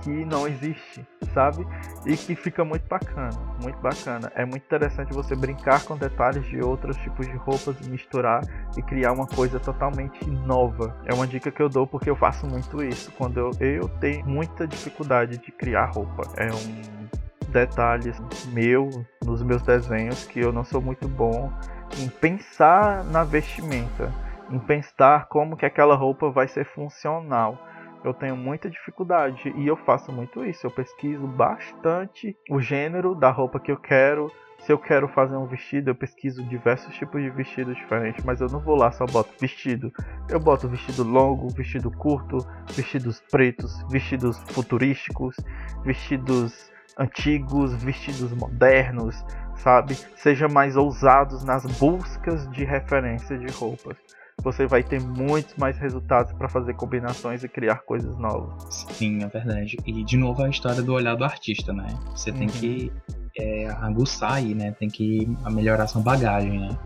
que 0.09 0.25
não 0.25 0.49
existe, 0.49 1.07
sabe? 1.35 1.67
E 2.07 2.17
que 2.17 2.35
fica 2.35 2.65
muito 2.65 2.87
bacana, 2.89 3.31
muito 3.63 3.79
bacana. 3.81 4.33
É 4.35 4.45
muito 4.45 4.65
interessante 4.65 5.13
você 5.13 5.37
brincar 5.37 5.85
com 5.85 5.97
detalhes 5.99 6.45
de 6.47 6.63
outros 6.63 6.97
tipos 6.99 7.27
de 7.27 7.37
roupas 7.37 7.77
e 7.83 7.91
misturar 7.91 8.43
e 8.77 8.83
criar 8.83 9.13
uma 9.13 9.27
coisa 9.27 9.61
totalmente 9.61 10.25
nova. 10.31 10.97
É 11.05 11.13
uma 11.13 11.27
dica 11.27 11.51
que 11.51 11.61
eu 11.61 11.69
dou 11.69 11.87
porque 11.87 12.09
eu 12.09 12.17
faço 12.17 12.47
muito 12.47 12.83
isso. 12.83 13.13
Quando 13.13 13.39
eu, 13.39 13.51
eu 13.61 13.89
tenho 14.01 14.27
muita 14.27 14.67
dificuldade 14.67 15.37
de 15.37 15.53
criar 15.53 15.87
roupa. 15.87 16.23
É 16.37 16.49
um 16.51 17.51
detalhe 17.51 18.13
meu 18.47 18.89
nos 19.23 19.43
meus 19.43 19.63
desenhos 19.63 20.25
que 20.25 20.41
eu 20.41 20.53
não 20.53 20.65
sou 20.65 20.81
muito 20.81 21.07
bom 21.07 21.53
em 21.99 22.09
pensar 22.09 23.05
na 23.05 23.25
vestimenta, 23.25 24.13
em 24.51 24.59
pensar 24.59 25.27
como 25.29 25.57
que 25.57 25.67
aquela 25.67 25.95
roupa 25.95 26.31
vai 26.31 26.49
ser 26.49 26.65
funcional 26.65 27.68
eu 28.05 28.15
tenho 28.15 28.37
muita 28.37 28.71
dificuldade 28.71 29.53
e 29.57 29.67
eu 29.67 29.77
faço 29.77 30.13
muito 30.13 30.45
isso. 30.45 30.67
Eu 30.67 30.71
pesquiso 30.71 31.27
bastante 31.27 32.37
o 32.51 32.61
gênero 32.61 33.15
da 33.15 33.31
roupa 33.31 33.59
que 33.59 33.73
eu 33.73 33.77
quero. 33.77 34.31
Se 34.61 34.73
eu 34.73 34.79
quero 34.79 35.09
fazer 35.09 35.37
um 35.37 35.47
vestido, 35.47 35.91
eu 35.91 35.95
pesquiso 35.95 36.43
diversos 36.43 36.95
tipos 36.97 37.23
de 37.23 37.31
vestidos 37.31 37.77
diferentes, 37.77 38.25
mas 38.25 38.41
eu 38.41 38.49
não 38.49 38.61
vou 38.61 38.77
lá 38.77 38.91
só 38.91 39.07
boto 39.07 39.33
vestido. 39.41 39.93
Eu 40.29 40.41
boto 40.41 40.69
vestido 40.69 41.05
longo, 41.05 41.49
vestido 41.51 41.91
curto, 41.91 42.39
vestidos 42.75 43.21
pretos, 43.31 43.83
vestidos 43.89 44.39
futurísticos, 44.53 45.37
vestidos 45.85 46.73
antigos, 46.99 47.73
vestidos 47.83 48.33
modernos, 48.33 49.25
sabe? 49.57 49.95
Seja 49.95 50.49
mais 50.49 50.77
ousados 50.77 51.45
nas 51.45 51.65
buscas 51.79 52.51
de 52.51 52.65
referência 52.65 53.39
de 53.39 53.53
roupas 53.53 53.97
você 54.43 54.67
vai 54.67 54.83
ter 54.83 55.01
muitos 55.01 55.55
mais 55.57 55.79
resultados 55.79 56.33
para 56.33 56.49
fazer 56.49 56.75
combinações 56.75 57.43
e 57.43 57.49
criar 57.49 57.83
coisas 57.83 58.17
novas. 58.19 58.87
Sim, 58.93 59.23
é 59.23 59.27
verdade. 59.27 59.77
E 59.85 60.05
de 60.05 60.17
novo 60.17 60.43
a 60.43 60.49
história 60.49 60.83
do 60.83 60.93
olhar 60.93 61.17
do 61.17 61.25
artista, 61.25 61.73
né? 61.73 61.87
Você 62.15 62.33
tem 62.33 62.43
uhum. 62.43 62.49
que 62.49 62.93
é, 63.37 63.69
aguçar 63.69 64.35
aí, 64.35 64.55
né? 64.55 64.73
Tem 64.79 64.89
que 64.89 65.29
melhorar 65.51 65.87
sua 65.87 66.03
bagagem, 66.03 66.59
né? 66.59 66.79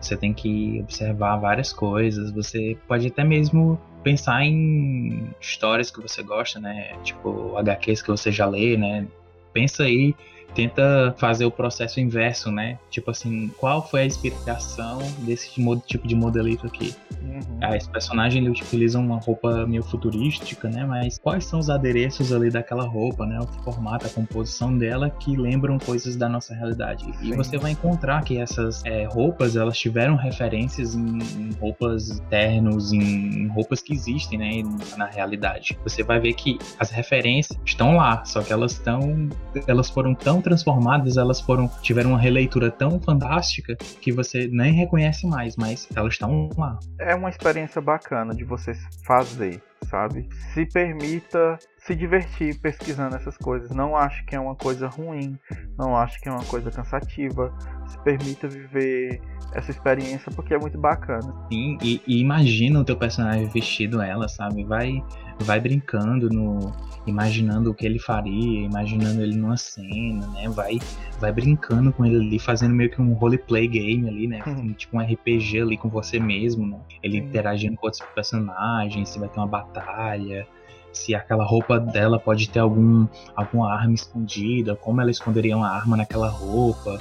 Você 0.00 0.16
tem 0.16 0.32
que 0.32 0.80
observar 0.80 1.36
várias 1.36 1.72
coisas. 1.72 2.30
Você 2.30 2.76
pode 2.88 3.08
até 3.08 3.22
mesmo 3.22 3.78
pensar 4.02 4.44
em 4.44 5.28
histórias 5.40 5.90
que 5.90 6.00
você 6.00 6.22
gosta, 6.22 6.58
né? 6.58 6.96
Tipo 7.02 7.56
HQs 7.56 8.02
que 8.02 8.08
você 8.08 8.32
já 8.32 8.46
lê, 8.46 8.76
né? 8.76 9.06
Pensa 9.52 9.82
aí 9.82 10.14
tenta 10.54 11.14
fazer 11.18 11.44
o 11.44 11.50
processo 11.50 12.00
inverso, 12.00 12.50
né? 12.50 12.78
Tipo 12.90 13.10
assim, 13.10 13.48
qual 13.58 13.86
foi 13.86 14.02
a 14.02 14.06
inspiração 14.06 14.98
desse 15.20 15.50
tipo 15.86 16.06
de 16.06 16.14
modelito 16.14 16.66
aqui? 16.66 16.94
Uhum. 17.22 17.58
Ah, 17.60 17.76
esse 17.76 17.88
personagem 17.88 18.42
ele 18.42 18.50
utiliza 18.50 18.98
uma 18.98 19.18
roupa 19.18 19.66
meio 19.66 19.82
futurística, 19.82 20.68
né? 20.68 20.84
Mas 20.84 21.18
quais 21.18 21.44
são 21.44 21.58
os 21.58 21.70
adereços 21.70 22.32
ali 22.32 22.50
daquela 22.50 22.84
roupa, 22.84 23.26
né? 23.26 23.38
O 23.40 23.46
formato, 23.62 24.06
a 24.06 24.10
composição 24.10 24.76
dela 24.76 25.10
que 25.10 25.36
lembram 25.36 25.78
coisas 25.78 26.16
da 26.16 26.28
nossa 26.28 26.54
realidade. 26.54 27.04
Sim. 27.18 27.32
E 27.32 27.36
você 27.36 27.58
vai 27.58 27.72
encontrar 27.72 28.22
que 28.24 28.38
essas 28.38 28.84
é, 28.84 29.04
roupas 29.04 29.56
elas 29.56 29.78
tiveram 29.78 30.16
referências 30.16 30.94
em, 30.94 31.18
em 31.18 31.50
roupas 31.60 32.20
ternos, 32.30 32.92
em, 32.92 33.00
em, 33.00 33.46
roupas 33.48 33.80
que 33.80 33.92
existem, 33.92 34.38
né? 34.38 34.62
Na 34.96 35.06
realidade, 35.06 35.78
você 35.82 36.02
vai 36.02 36.18
ver 36.18 36.34
que 36.34 36.58
as 36.78 36.90
referências 36.90 37.58
estão 37.64 37.96
lá, 37.96 38.24
só 38.24 38.42
que 38.42 38.52
elas 38.52 38.72
estão, 38.72 39.28
elas 39.66 39.90
foram 39.90 40.14
transformadas, 40.40 41.16
elas 41.16 41.40
foram 41.40 41.68
tiveram 41.82 42.10
uma 42.10 42.18
releitura 42.18 42.70
tão 42.70 43.00
fantástica 43.00 43.76
que 43.76 44.12
você 44.12 44.48
nem 44.50 44.72
reconhece 44.72 45.26
mais, 45.26 45.56
mas 45.56 45.88
elas 45.94 46.14
estão 46.14 46.48
lá. 46.56 46.78
É 46.98 47.14
uma 47.14 47.28
experiência 47.28 47.80
bacana 47.80 48.34
de 48.34 48.44
você 48.44 48.72
fazer, 49.04 49.62
sabe? 49.88 50.28
Se 50.52 50.66
permita 50.66 51.58
se 51.90 51.96
divertir 51.96 52.60
pesquisando 52.60 53.16
essas 53.16 53.36
coisas. 53.36 53.70
Não 53.72 53.96
acho 53.96 54.24
que 54.24 54.36
é 54.36 54.40
uma 54.40 54.54
coisa 54.54 54.86
ruim, 54.86 55.36
não 55.76 55.96
acho 55.96 56.20
que 56.20 56.28
é 56.28 56.32
uma 56.32 56.44
coisa 56.44 56.70
cansativa. 56.70 57.52
Se 57.88 57.98
permita 58.04 58.46
viver 58.46 59.20
essa 59.52 59.72
experiência 59.72 60.30
porque 60.30 60.54
é 60.54 60.58
muito 60.58 60.78
bacana. 60.78 61.34
Sim, 61.50 61.76
e, 61.82 62.00
e 62.06 62.20
imagina 62.20 62.78
o 62.78 62.84
teu 62.84 62.96
personagem 62.96 63.48
vestido 63.48 64.00
ela, 64.00 64.28
sabe? 64.28 64.62
Vai 64.62 65.02
vai 65.40 65.58
brincando 65.58 66.28
no 66.28 66.72
imaginando 67.06 67.70
o 67.70 67.74
que 67.74 67.86
ele 67.86 67.98
faria, 67.98 68.60
imaginando 68.60 69.22
ele 69.22 69.34
numa 69.34 69.56
cena, 69.56 70.26
né? 70.28 70.48
Vai 70.48 70.78
vai 71.18 71.32
brincando 71.32 71.92
com 71.92 72.06
ele 72.06 72.16
ali, 72.16 72.38
fazendo 72.38 72.72
meio 72.72 72.90
que 72.90 73.02
um 73.02 73.14
roleplay 73.14 73.66
game 73.66 74.08
ali, 74.08 74.28
né? 74.28 74.42
Uhum. 74.46 74.72
Tipo 74.74 74.96
um 74.96 75.00
RPG 75.00 75.62
ali 75.62 75.76
com 75.76 75.88
você 75.88 76.20
mesmo, 76.20 76.66
né? 76.68 76.78
Ele 77.02 77.18
interagindo 77.18 77.76
com 77.76 77.86
outros 77.86 78.06
personagens, 78.14 79.08
se 79.08 79.18
vai 79.18 79.28
ter 79.28 79.40
uma 79.40 79.48
batalha, 79.48 80.46
se 80.92 81.14
aquela 81.14 81.44
roupa 81.44 81.78
dela 81.78 82.18
pode 82.18 82.48
ter 82.48 82.58
algum 82.58 83.06
alguma 83.34 83.72
arma 83.72 83.94
escondida, 83.94 84.74
como 84.74 85.00
ela 85.00 85.10
esconderia 85.10 85.56
uma 85.56 85.70
arma 85.70 85.96
naquela 85.96 86.28
roupa, 86.28 86.98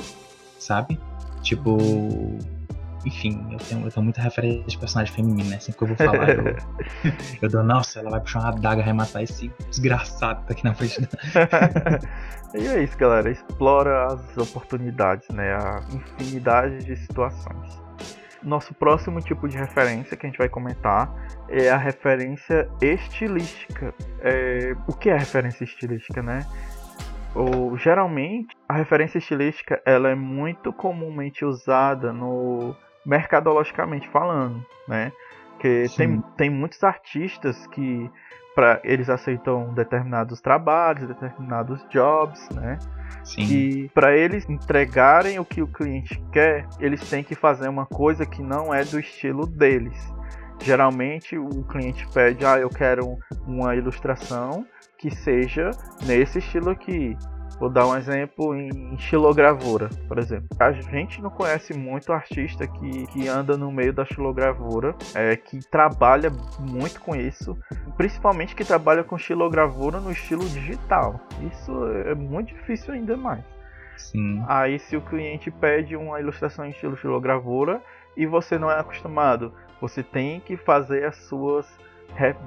sabe? 0.58 0.99
Tipo, 1.41 1.78
enfim, 3.06 3.45
eu 3.52 3.58
tenho, 3.60 3.86
eu 3.86 3.91
tenho 3.91 4.04
muita 4.04 4.21
referência 4.21 4.63
de 4.67 4.78
personagem 4.78 5.13
feminino, 5.13 5.49
né? 5.49 5.60
Sempre 5.60 5.78
que 5.78 5.84
eu 5.84 5.88
vou 5.88 5.97
falar, 5.97 6.30
eu, 6.30 6.56
eu 7.41 7.49
dou, 7.49 7.63
nossa, 7.63 7.99
ela 7.99 8.10
vai 8.10 8.19
puxar 8.19 8.39
uma 8.39 8.49
adaga 8.49 8.88
e 8.88 8.93
matar 8.93 9.23
esse 9.23 9.52
desgraçado 9.69 10.41
que 10.41 10.47
tá 10.47 10.54
aqui 10.54 10.63
na 10.63 10.73
frente 10.73 10.99
e 12.54 12.67
é 12.67 12.84
isso, 12.84 12.97
galera. 12.97 13.30
Explora 13.30 14.08
as 14.08 14.38
oportunidades, 14.38 15.28
né? 15.30 15.54
A 15.54 15.82
infinidade 15.93 16.84
de 16.84 16.95
situações. 16.97 17.88
Nosso 18.41 18.73
próximo 18.73 19.21
tipo 19.21 19.47
de 19.47 19.58
referência 19.58 20.15
que 20.15 20.25
a 20.25 20.30
gente 20.30 20.38
vai 20.38 20.49
comentar 20.49 21.13
é 21.47 21.69
a 21.69 21.78
referência 21.78 22.69
estilística. 22.82 23.93
É... 24.21 24.75
O 24.88 24.93
que 24.93 25.10
é 25.10 25.17
referência 25.17 25.63
estilística, 25.63 26.21
né? 26.21 26.45
ou 27.36 27.78
geralmente 27.78 28.56
a 28.67 28.73
referência 28.73 29.17
estilística 29.17 29.82
ela 29.86 30.10
é 30.10 30.15
muito 30.15 30.73
comumente 30.73 31.45
usada 31.45 32.12
no 32.12 32.75
mercadologicamente 33.06 34.08
falando, 34.10 34.65
né? 34.88 35.12
Que 35.60 35.86
tem, 35.95 36.21
tem 36.38 36.49
muitos 36.49 36.84
artistas 36.84 37.67
que 37.67 38.10
para 38.60 38.82
eles 38.84 39.10
aceitam 39.10 39.74
determinados 39.74 40.41
trabalhos, 40.41 41.08
determinados 41.08 41.82
jobs, 41.89 42.50
né? 42.50 42.78
Sim. 43.24 43.41
E 43.43 43.89
para 43.93 44.17
eles 44.17 44.50
entregarem 44.50 45.39
o 45.39 45.45
que 45.45 45.62
o 45.62 45.67
cliente 45.67 46.22
quer, 46.30 46.67
eles 46.78 47.10
têm 47.10 47.24
que 47.24 47.36
fazer 47.36 47.69
uma 47.69 47.86
coisa 47.86 48.26
que 48.26 48.41
não 48.41 48.74
é 48.74 48.84
do 48.84 49.00
estilo 49.00 49.48
deles. 49.48 49.98
Geralmente 50.62 51.38
o 51.38 51.63
cliente 51.63 52.06
pede, 52.13 52.45
ah, 52.45 52.60
eu 52.60 52.67
quero 52.67 53.17
uma 53.48 53.78
ilustração 53.78 54.65
que 54.98 55.10
seja 55.10 55.72
nesse 56.06 56.39
estilo 56.39 56.69
aqui. 56.69 57.15
Vou 57.60 57.69
dar 57.69 57.86
um 57.86 57.98
exemplo 57.98 58.56
em 58.56 58.98
xilogravura, 58.98 59.89
por 60.08 60.17
exemplo. 60.17 60.48
A 60.58 60.72
gente 60.72 61.22
não 61.22 61.30
conhece 61.30 61.74
muito 61.74 62.13
artista 62.13 62.65
que, 62.65 63.06
que 63.08 63.28
anda 63.28 63.58
no 63.58 63.69
meio 63.69 63.91
da 63.91 64.06
xilogravura, 64.06 64.95
é, 65.13 65.36
que 65.36 65.60
trabalha 65.69 66.32
muito 66.58 67.02
com 67.02 67.13
isso, 67.13 67.58
principalmente 67.98 68.56
que 68.56 68.63
trabalha 68.63 69.04
com 69.04 69.17
xilogravura 69.17 70.00
no 70.00 70.10
estilo 70.10 70.45
digital. 70.45 71.19
Isso 71.52 71.72
é 72.06 72.15
muito 72.15 72.54
difícil 72.54 72.93
ainda 72.93 73.17
mais. 73.17 73.43
Sim. 73.98 74.41
Aí 74.48 74.80
se 74.80 74.95
o 74.95 75.02
cliente 75.02 75.52
pede 75.52 75.98
uma 75.98 76.19
ilustração 76.22 76.65
em 76.65 76.69
estilo 76.69 76.95
xilogravura 76.95 77.82
e 78.15 78.26
você 78.26 78.58
não 78.58 78.72
é 78.72 78.80
acostumado, 78.80 79.54
você 79.82 80.02
tem 80.02 80.39
que 80.39 80.56
fazer 80.56 81.04
as 81.04 81.17
suas 81.24 81.67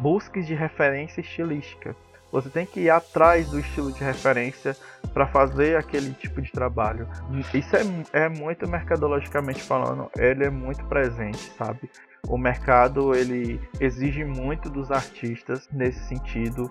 buscas 0.01 0.47
de 0.47 0.55
referência 0.55 1.21
estilística. 1.21 1.95
Você 2.33 2.49
tem 2.49 2.65
que 2.65 2.81
ir 2.81 2.91
atrás 2.91 3.51
do 3.51 3.61
estilo 3.61 3.93
de 3.93 4.03
referência 4.03 4.75
para 5.13 5.27
fazer 5.27 5.77
aquele 5.77 6.13
tipo 6.13 6.41
de 6.41 6.51
trabalho. 6.51 7.09
Isso 7.55 7.77
é, 7.77 8.25
é 8.25 8.29
muito 8.29 8.69
mercadologicamente 8.69 9.63
falando, 9.63 10.11
ele 10.17 10.45
é 10.45 10.51
muito 10.51 10.85
presente, 10.87 11.53
sabe? 11.57 11.91
O 12.29 12.39
mercado 12.39 13.15
ele 13.15 13.61
exige 13.81 14.25
muito 14.25 14.71
dos 14.71 14.91
artistas 14.91 15.69
nesse 15.73 16.05
sentido, 16.05 16.71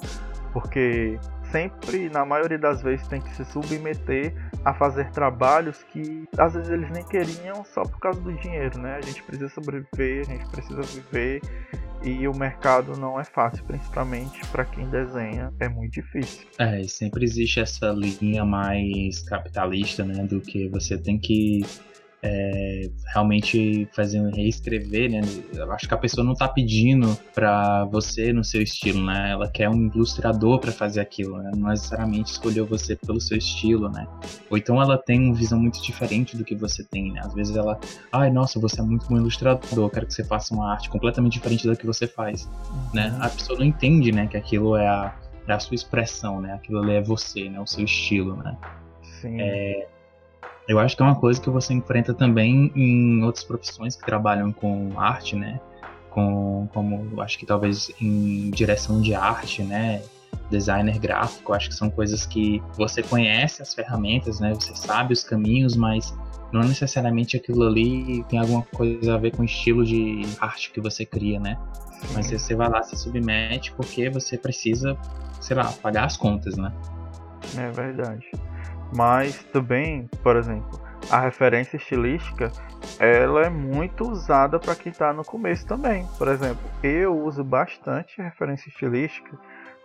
porque 0.54 1.20
sempre, 1.52 2.10
na 2.10 2.26
maioria 2.26 2.58
das 2.58 2.82
vezes, 2.82 3.08
tem 3.08 3.22
que 3.22 3.34
se 3.36 3.46
submeter 3.46 4.34
a 4.64 4.74
fazer 4.74 5.12
trabalhos 5.12 5.84
que 5.84 6.28
às 6.38 6.54
vezes 6.54 6.70
eles 6.70 6.90
nem 6.92 7.04
queriam 7.06 7.64
só 7.66 7.84
por 7.84 8.00
causa 8.00 8.20
do 8.22 8.34
dinheiro, 8.34 8.80
né? 8.80 8.96
A 8.96 9.02
gente 9.02 9.22
precisa 9.24 9.50
sobreviver, 9.50 10.22
a 10.22 10.32
gente 10.32 10.50
precisa 10.50 10.82
viver 10.82 11.42
e 12.04 12.28
o 12.28 12.34
mercado 12.36 12.98
não 12.98 13.20
é 13.20 13.24
fácil, 13.24 13.64
principalmente 13.66 14.40
para 14.48 14.66
quem 14.66 14.90
desenha, 14.90 15.54
é 15.60 15.70
muito 15.70 15.94
difícil. 15.94 16.48
É, 16.58 16.84
sempre 16.84 17.24
existe 17.24 17.60
essa 17.60 17.92
linha 17.92 18.44
mais 18.44 19.22
capitalista, 19.22 20.04
né, 20.04 20.24
do 20.24 20.42
que 20.42 20.68
você 20.70 20.98
tem 20.98 21.20
que 21.20 21.62
é, 22.24 22.90
realmente 23.14 23.88
fazer 23.94 24.22
reescrever, 24.34 25.10
né? 25.10 25.22
Eu 25.54 25.72
acho 25.72 25.88
que 25.88 25.94
a 25.94 25.98
pessoa 25.98 26.24
não 26.24 26.34
está 26.34 26.48
pedindo 26.48 27.18
para 27.34 27.86
você 27.86 28.32
no 28.32 28.44
seu 28.44 28.62
estilo, 28.62 29.04
né? 29.04 29.32
Ela 29.32 29.50
quer 29.50 29.70
um 29.70 29.88
ilustrador 29.88 30.60
para 30.60 30.72
fazer 30.72 31.00
aquilo, 31.00 31.38
né? 31.38 31.52
Não 31.56 31.70
necessariamente 31.70 32.32
escolheu 32.32 32.66
você 32.66 32.96
pelo 32.96 33.20
seu 33.20 33.38
estilo, 33.38 33.90
né? 33.90 34.08
Ou 34.50 34.58
então 34.58 34.80
ela 34.80 34.98
tem 34.98 35.20
uma 35.20 35.34
visão 35.34 35.60
muito 35.60 35.82
diferente 35.82 36.38
do 36.38 36.44
que 36.44 36.56
você 36.56 36.84
tem, 36.84 37.12
né? 37.12 37.22
Às 37.24 37.34
vezes 37.34 37.56
ela, 37.56 37.80
ai, 38.12 38.30
nossa, 38.30 38.60
você 38.60 38.80
é 38.80 38.84
muito 38.84 39.08
bom 39.08 39.18
ilustrador, 39.18 39.90
quero 39.90 40.06
que 40.06 40.14
você 40.14 40.24
faça 40.24 40.54
uma 40.54 40.72
arte 40.72 40.90
completamente 40.90 41.34
diferente 41.34 41.68
da 41.68 41.76
que 41.76 41.86
você 41.86 42.06
faz, 42.06 42.48
né? 42.94 43.08
uhum. 43.08 43.18
né? 43.18 43.18
A 43.20 43.30
pessoa 43.30 43.58
não 43.58 43.66
entende, 43.66 44.12
né, 44.12 44.28
que 44.28 44.38
aquilo 44.38 44.76
é 44.76 44.88
a, 44.88 45.16
é 45.48 45.54
a 45.54 45.60
sua 45.60 45.74
expressão, 45.74 46.40
né? 46.40 46.54
Aquilo 46.54 46.80
ali 46.80 46.94
é 46.94 47.02
você, 47.02 47.50
né? 47.50 47.60
O 47.60 47.66
seu 47.66 47.84
estilo, 47.84 48.36
né? 48.36 48.56
Sim. 49.22 49.42
É, 49.42 49.88
eu 50.68 50.80
acho 50.80 50.96
que 50.96 51.02
é 51.02 51.06
uma 51.06 51.16
coisa 51.16 51.40
que 51.40 51.50
você 51.50 51.74
enfrenta 51.74 52.14
também 52.14 52.72
em 52.76 53.24
outras 53.24 53.44
profissões 53.44 53.96
que 53.96 54.06
trabalham 54.06 54.52
com 54.52 54.92
arte, 54.98 55.36
né? 55.36 55.60
Com, 56.10 56.68
como 56.74 57.22
acho 57.22 57.38
que 57.38 57.46
talvez 57.46 57.92
em 58.00 58.50
direção 58.52 59.02
de 59.02 59.14
arte, 59.14 59.64
né? 59.64 60.02
Designer 60.50 61.00
gráfico, 61.00 61.54
acho 61.54 61.70
que 61.70 61.76
são 61.76 61.90
coisas 61.90 62.26
que 62.26 62.62
você 62.76 63.02
conhece 63.02 63.62
as 63.62 63.74
ferramentas, 63.74 64.40
né? 64.40 64.54
Você 64.54 64.76
sabe 64.76 65.14
os 65.14 65.24
caminhos, 65.24 65.76
mas 65.76 66.14
não 66.52 66.62
necessariamente 66.62 67.38
aquilo 67.38 67.66
ali 67.66 68.24
tem 68.26 68.40
alguma 68.40 68.64
coisa 68.64 69.16
a 69.16 69.18
ver 69.18 69.32
com 69.32 69.42
o 69.42 69.46
estilo 69.46 69.86
de 69.86 70.22
arte 70.40 70.72
que 70.72 70.82
você 70.82 71.06
cria, 71.06 71.40
né? 71.40 71.58
Mas 72.14 72.30
você 72.30 72.56
vai 72.56 72.70
lá 72.70 72.84
se 72.84 72.96
submete 72.96 73.72
porque 73.74 74.10
você 74.10 74.38
precisa, 74.38 74.98
sei 75.40 75.56
lá, 75.56 75.72
pagar 75.82 76.06
as 76.06 76.18
contas, 76.18 76.58
né? 76.58 76.72
É 77.58 77.70
verdade. 77.72 78.30
Mas 78.92 79.44
também, 79.46 80.10
por 80.24 80.36
exemplo, 80.36 80.80
a 81.10 81.20
referência 81.20 81.78
estilística 81.78 82.52
ela 83.00 83.44
é 83.44 83.50
muito 83.50 84.10
usada 84.10 84.60
para 84.60 84.76
quem 84.76 84.92
está 84.92 85.14
no 85.14 85.24
começo 85.24 85.66
também. 85.66 86.06
Por 86.18 86.28
exemplo, 86.28 86.62
eu 86.84 87.18
uso 87.18 87.44
bastante 87.44 88.22
referência 88.22 88.70
estilística 88.70 89.38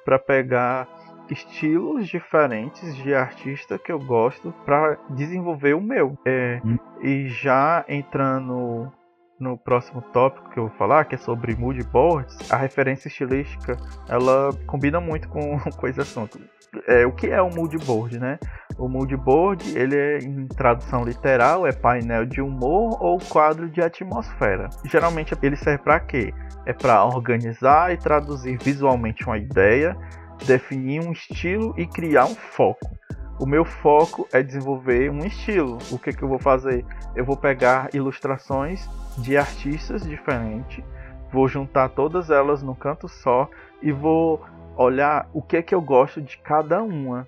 para 0.05 0.19
pegar 0.19 0.89
estilos 1.31 2.07
diferentes 2.07 2.95
de 2.97 3.15
artista 3.15 3.79
que 3.79 3.91
eu 3.91 3.99
gosto 3.99 4.53
para 4.65 4.99
desenvolver 5.11 5.75
o 5.75 5.81
meu. 5.81 6.17
É. 6.25 6.61
E 7.03 7.29
já 7.29 7.85
entrando 7.89 8.93
no 9.39 9.59
próximo 9.59 10.01
tópico 10.01 10.51
que 10.51 10.59
eu 10.59 10.69
vou 10.69 10.77
falar, 10.79 11.05
que 11.05 11.15
é 11.15 11.19
sobre 11.19 11.55
mood 11.55 11.83
boards, 11.85 12.51
a 12.51 12.57
referência 12.57 13.09
estilística 13.09 13.77
ela 14.09 14.51
combina 14.67 15.01
muito 15.01 15.29
com, 15.29 15.59
com 15.77 15.87
esse 15.87 16.01
assunto. 16.01 16.41
É, 16.87 17.07
o 17.07 17.13
que 17.13 17.29
é 17.29 17.41
o 17.41 17.51
mood 17.51 17.77
board, 17.79 18.19
né? 18.19 18.39
O 18.79 18.89
mood 18.89 19.17
board, 19.17 19.77
ele 19.77 19.97
é, 19.97 20.19
em 20.19 20.47
tradução 20.47 21.03
literal, 21.03 21.67
é 21.67 21.73
painel 21.73 22.27
de 22.27 22.43
humor 22.43 23.03
ou 23.03 23.19
quadro 23.19 23.71
de 23.71 23.81
atmosfera. 23.81 24.69
Geralmente 24.85 25.35
ele 25.43 25.57
serve 25.57 25.83
para 25.83 25.99
quê? 25.99 26.35
É 26.67 26.75
para 26.75 27.03
organizar 27.05 27.93
e 27.95 27.97
traduzir 27.97 28.59
visualmente 28.63 29.25
uma 29.25 29.39
ideia, 29.39 29.97
definir 30.45 31.01
um 31.03 31.13
estilo 31.13 31.75
e 31.79 31.87
criar 31.87 32.27
um 32.27 32.35
foco. 32.35 32.95
O 33.41 33.47
meu 33.47 33.65
foco 33.65 34.29
é 34.31 34.43
desenvolver 34.43 35.11
um 35.11 35.25
estilo. 35.25 35.79
O 35.91 35.99
que, 35.99 36.13
que 36.13 36.23
eu 36.23 36.29
vou 36.29 36.39
fazer? 36.39 36.85
Eu 37.15 37.25
vou 37.25 37.37
pegar 37.37 37.89
ilustrações 37.95 38.87
de 39.17 39.39
artistas 39.39 40.07
diferentes, 40.07 40.85
vou 41.33 41.49
juntar 41.49 41.89
todas 41.89 42.29
elas 42.31 42.63
num 42.63 42.75
canto 42.75 43.09
só 43.09 43.49
e 43.81 43.91
vou 43.91 44.45
olhar 44.77 45.29
o 45.33 45.41
que 45.41 45.57
é 45.57 45.63
que 45.63 45.75
eu 45.75 45.81
gosto 45.81 46.21
de 46.21 46.37
cada 46.39 46.83
uma 46.83 47.27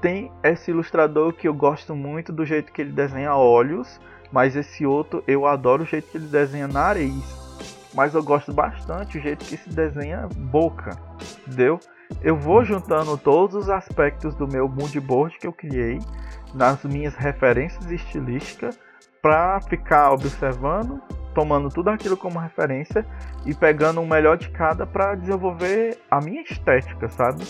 tem 0.00 0.30
esse 0.42 0.70
ilustrador 0.70 1.32
que 1.32 1.48
eu 1.48 1.54
gosto 1.54 1.94
muito 1.94 2.32
do 2.32 2.44
jeito 2.44 2.72
que 2.72 2.80
ele 2.80 2.92
desenha 2.92 3.34
olhos, 3.34 4.00
mas 4.32 4.56
esse 4.56 4.84
outro 4.84 5.22
eu 5.26 5.46
adoro 5.46 5.82
o 5.82 5.86
jeito 5.86 6.10
que 6.10 6.18
ele 6.18 6.26
desenha 6.26 6.68
nariz. 6.68 7.46
Mas 7.94 8.14
eu 8.14 8.22
gosto 8.22 8.52
bastante 8.52 9.18
o 9.18 9.20
jeito 9.20 9.44
que 9.44 9.56
se 9.56 9.70
desenha 9.70 10.28
boca, 10.36 10.90
entendeu? 11.46 11.80
Eu 12.22 12.36
vou 12.36 12.64
juntando 12.64 13.16
todos 13.16 13.56
os 13.56 13.70
aspectos 13.70 14.34
do 14.34 14.46
meu 14.46 14.68
mood 14.68 14.98
board 15.00 15.38
que 15.38 15.46
eu 15.46 15.52
criei 15.52 15.98
nas 16.54 16.84
minhas 16.84 17.14
referências 17.14 17.90
estilísticas 17.90 18.78
para 19.22 19.60
ficar 19.62 20.12
observando, 20.12 21.00
tomando 21.34 21.68
tudo 21.68 21.90
aquilo 21.90 22.16
como 22.16 22.38
referência 22.38 23.04
e 23.44 23.54
pegando 23.54 24.00
o 24.00 24.06
melhor 24.06 24.36
de 24.36 24.48
cada 24.50 24.86
para 24.86 25.14
desenvolver 25.14 25.98
a 26.10 26.20
minha 26.20 26.42
estética, 26.42 27.08
sabe? 27.08 27.44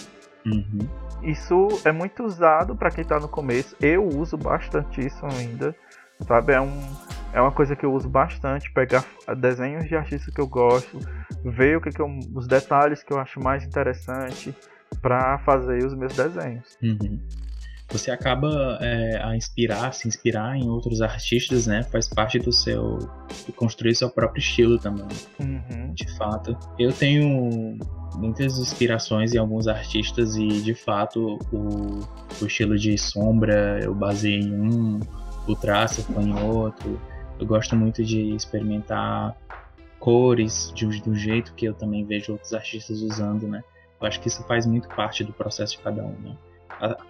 Uhum. 0.47 0.89
Isso 1.23 1.69
é 1.85 1.91
muito 1.91 2.23
usado 2.23 2.77
para 2.77 2.91
quem 2.91 3.03
está 3.03 3.19
no 3.19 3.29
começo. 3.29 3.77
Eu 3.81 4.07
uso 4.07 4.37
bastante 4.37 5.05
isso 5.05 5.25
ainda, 5.27 5.75
sabe? 6.27 6.53
É, 6.53 6.61
um, 6.61 6.81
é 7.33 7.41
uma 7.41 7.53
coisa 7.53 7.75
que 7.75 7.85
eu 7.85 7.93
uso 7.93 8.09
bastante, 8.09 8.71
pegar 8.73 9.05
desenhos 9.37 9.89
de 9.89 9.97
artistas 9.97 10.33
que 10.33 10.41
eu 10.41 10.47
gosto, 10.47 10.99
ver 11.45 11.77
o 11.77 11.81
que, 11.81 11.91
que 11.91 12.01
eu, 12.01 12.09
os 12.35 12.47
detalhes 12.47 13.03
que 13.03 13.13
eu 13.13 13.19
acho 13.19 13.41
mais 13.41 13.65
interessante 13.65 14.55
para 15.03 15.39
fazer 15.39 15.85
os 15.85 15.95
meus 15.95 16.15
desenhos. 16.15 16.79
Uhum. 16.83 17.21
Você 17.89 18.11
acaba 18.11 18.79
é, 18.81 19.21
a 19.23 19.37
inspirar, 19.37 19.93
se 19.95 20.09
inspirar 20.09 20.57
em 20.57 20.69
outros 20.69 21.01
artistas, 21.01 21.67
né? 21.67 21.85
Faz 21.85 22.09
parte 22.09 22.39
do 22.39 22.53
seu 22.53 22.99
de 23.47 23.53
construir 23.53 23.95
seu 23.95 24.11
próprio 24.11 24.41
estilo 24.41 24.79
também. 24.79 25.07
Uhum. 25.39 25.93
De 25.95 26.09
fato, 26.17 26.57
eu 26.79 26.93
tenho 26.93 27.79
muitas 28.17 28.59
inspirações 28.59 29.35
em 29.35 29.39
alguns 29.39 29.69
artistas 29.69 30.37
e 30.37 30.49
de 30.63 30.75
fato 30.75 31.39
o, 31.53 32.01
o 32.43 32.47
estilo 32.47 32.77
de 32.77 32.99
sombra 32.99 33.79
eu 33.83 33.95
baseei 33.95 34.41
em 34.41 34.53
um, 34.53 35.01
o 35.47 35.55
traço 35.55 36.03
foi 36.03 36.25
em 36.25 36.35
outro. 36.43 37.01
Eu 37.39 37.47
gosto 37.47 37.77
muito 37.77 38.03
de 38.03 38.35
experimentar 38.35 39.37
cores 40.01 40.73
de, 40.75 40.87
de 41.01 41.09
um 41.09 41.15
jeito 41.15 41.55
que 41.55 41.67
eu 41.67 41.75
também 41.75 42.05
vejo 42.05 42.33
outros 42.33 42.53
artistas 42.53 43.01
usando, 43.01 43.47
né? 43.47 43.63
Eu 44.01 44.07
acho 44.07 44.21
que 44.21 44.29
isso 44.29 44.43
faz 44.45 44.67
muito 44.67 44.89
parte 44.89 45.25
do 45.25 45.33
processo 45.33 45.77
de 45.77 45.83
cada 45.83 46.03
um, 46.03 46.17
né? 46.21 46.37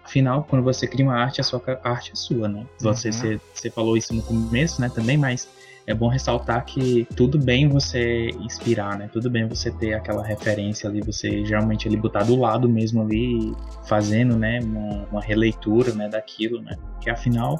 Afinal, 0.04 0.44
quando 0.48 0.62
você 0.62 0.86
cria 0.86 1.04
uma 1.04 1.16
arte, 1.16 1.40
a 1.40 1.44
sua 1.44 1.60
arte 1.82 2.12
é 2.12 2.14
sua, 2.14 2.48
né? 2.48 2.66
Você, 2.80 3.08
uhum. 3.08 3.12
você, 3.12 3.40
você 3.52 3.70
falou 3.70 3.96
isso 3.96 4.14
no 4.14 4.22
começo, 4.22 4.80
né, 4.80 4.88
também, 4.88 5.16
mas 5.16 5.48
é 5.86 5.94
bom 5.94 6.08
ressaltar 6.08 6.64
que 6.64 7.06
tudo 7.16 7.38
bem 7.38 7.68
você 7.68 8.30
inspirar, 8.40 8.98
né? 8.98 9.08
Tudo 9.12 9.30
bem 9.30 9.46
você 9.46 9.70
ter 9.70 9.94
aquela 9.94 10.24
referência 10.24 10.88
ali, 10.88 11.00
você 11.00 11.44
geralmente 11.44 11.86
ali 11.86 11.96
botar 11.96 12.24
do 12.24 12.36
lado 12.36 12.68
mesmo 12.68 13.02
ali, 13.02 13.52
fazendo, 13.88 14.36
né, 14.36 14.60
uma, 14.60 15.06
uma 15.10 15.20
releitura, 15.20 15.92
né, 15.94 16.08
daquilo, 16.08 16.60
né? 16.60 16.76
Que 17.00 17.10
afinal 17.10 17.58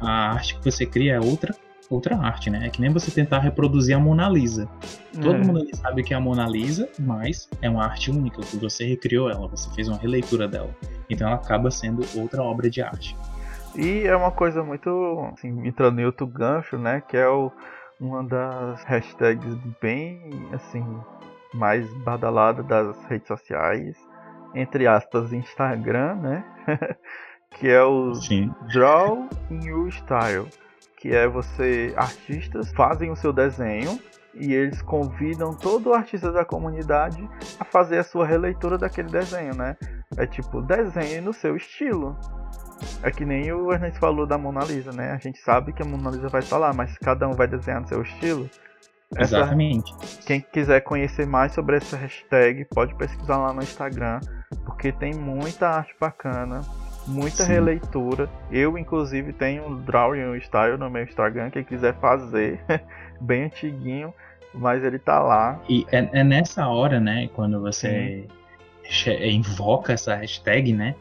a 0.00 0.32
arte 0.32 0.56
que 0.56 0.64
você 0.64 0.86
cria 0.86 1.14
é 1.14 1.20
outra 1.20 1.54
outra 1.90 2.16
arte, 2.16 2.50
né? 2.50 2.66
É 2.66 2.70
que 2.70 2.80
nem 2.80 2.92
você 2.92 3.10
tentar 3.10 3.38
reproduzir 3.38 3.96
a 3.96 3.98
Mona 3.98 4.28
Lisa. 4.28 4.68
Todo 5.14 5.36
é. 5.36 5.38
mundo 5.38 5.76
sabe 5.76 6.02
que 6.02 6.12
é 6.12 6.16
a 6.16 6.20
Mona 6.20 6.46
Lisa, 6.46 6.88
mas 6.98 7.48
é 7.62 7.68
uma 7.68 7.84
arte 7.84 8.10
única, 8.10 8.42
que 8.42 8.56
você 8.56 8.84
recriou 8.84 9.30
ela, 9.30 9.48
você 9.48 9.70
fez 9.74 9.88
uma 9.88 9.98
releitura 9.98 10.46
dela. 10.46 10.70
Então 11.08 11.26
ela 11.26 11.36
acaba 11.36 11.70
sendo 11.70 12.04
outra 12.18 12.42
obra 12.42 12.68
de 12.68 12.82
arte. 12.82 13.16
E 13.74 14.02
é 14.02 14.16
uma 14.16 14.30
coisa 14.30 14.62
muito, 14.62 15.30
assim, 15.32 15.66
entrando 15.66 16.00
em 16.00 16.04
outro 16.04 16.26
gancho, 16.26 16.76
né? 16.76 17.02
Que 17.06 17.16
é 17.16 17.28
o, 17.28 17.50
uma 18.00 18.24
das 18.24 18.82
hashtags 18.84 19.56
bem, 19.80 20.30
assim, 20.52 20.84
mais 21.54 21.88
badalada 21.98 22.62
das 22.62 23.02
redes 23.04 23.28
sociais, 23.28 23.96
entre 24.54 24.86
aspas, 24.86 25.32
Instagram, 25.32 26.14
né? 26.16 26.44
que 27.52 27.68
é 27.68 27.82
o 27.82 28.14
Sim. 28.14 28.52
Draw 28.72 29.28
in 29.50 29.66
Your 29.66 29.90
Style, 29.90 30.48
que 30.98 31.14
é 31.14 31.26
você, 31.28 31.94
artistas 31.96 32.72
fazem 32.72 33.10
o 33.10 33.16
seu 33.16 33.32
desenho 33.32 33.98
e 34.34 34.52
eles 34.52 34.82
convidam 34.82 35.54
todo 35.54 35.94
artista 35.94 36.30
da 36.30 36.44
comunidade 36.44 37.28
a 37.58 37.64
fazer 37.64 37.98
a 37.98 38.04
sua 38.04 38.26
releitura 38.26 38.76
daquele 38.76 39.08
desenho, 39.08 39.54
né? 39.54 39.76
É 40.16 40.26
tipo, 40.26 40.60
desenhe 40.60 41.20
no 41.20 41.32
seu 41.32 41.56
estilo. 41.56 42.16
É 43.02 43.10
que 43.10 43.24
nem 43.24 43.52
o 43.52 43.72
Ernesto 43.72 43.98
falou 43.98 44.26
da 44.26 44.38
Mona 44.38 44.64
Lisa, 44.64 44.92
né? 44.92 45.12
A 45.12 45.18
gente 45.18 45.38
sabe 45.40 45.72
que 45.72 45.82
a 45.82 45.84
Mona 45.84 46.10
Lisa 46.10 46.28
vai 46.28 46.40
estar 46.40 46.58
lá, 46.58 46.72
mas 46.72 46.96
cada 46.98 47.28
um 47.28 47.32
vai 47.32 47.46
desenhar 47.46 47.80
no 47.80 47.88
seu 47.88 48.02
estilo. 48.02 48.48
Essa, 49.16 49.38
Exatamente. 49.38 49.94
Quem 50.26 50.40
quiser 50.40 50.80
conhecer 50.82 51.26
mais 51.26 51.52
sobre 51.52 51.76
essa 51.76 51.96
hashtag, 51.96 52.66
pode 52.66 52.94
pesquisar 52.94 53.38
lá 53.38 53.52
no 53.52 53.62
Instagram, 53.62 54.20
porque 54.64 54.92
tem 54.92 55.14
muita 55.14 55.68
arte 55.68 55.94
bacana, 55.98 56.60
muita 57.08 57.44
Sim. 57.44 57.52
releitura. 57.52 58.28
Eu, 58.50 58.76
inclusive, 58.78 59.32
tenho 59.32 59.66
um 59.66 59.80
Drawing 59.82 60.38
Style 60.40 60.76
no 60.76 60.88
meu 60.90 61.02
Instagram, 61.02 61.50
quem 61.50 61.64
quiser 61.64 61.94
fazer, 61.98 62.60
bem 63.20 63.44
antiguinho, 63.44 64.12
mas 64.54 64.84
ele 64.84 64.98
tá 64.98 65.20
lá. 65.20 65.60
E 65.68 65.86
é, 65.90 66.08
é 66.12 66.24
nessa 66.24 66.68
hora, 66.68 67.00
né, 67.00 67.28
quando 67.34 67.60
você 67.60 68.26
invoca 69.22 69.92
essa 69.92 70.14
hashtag, 70.14 70.72
né? 70.72 70.94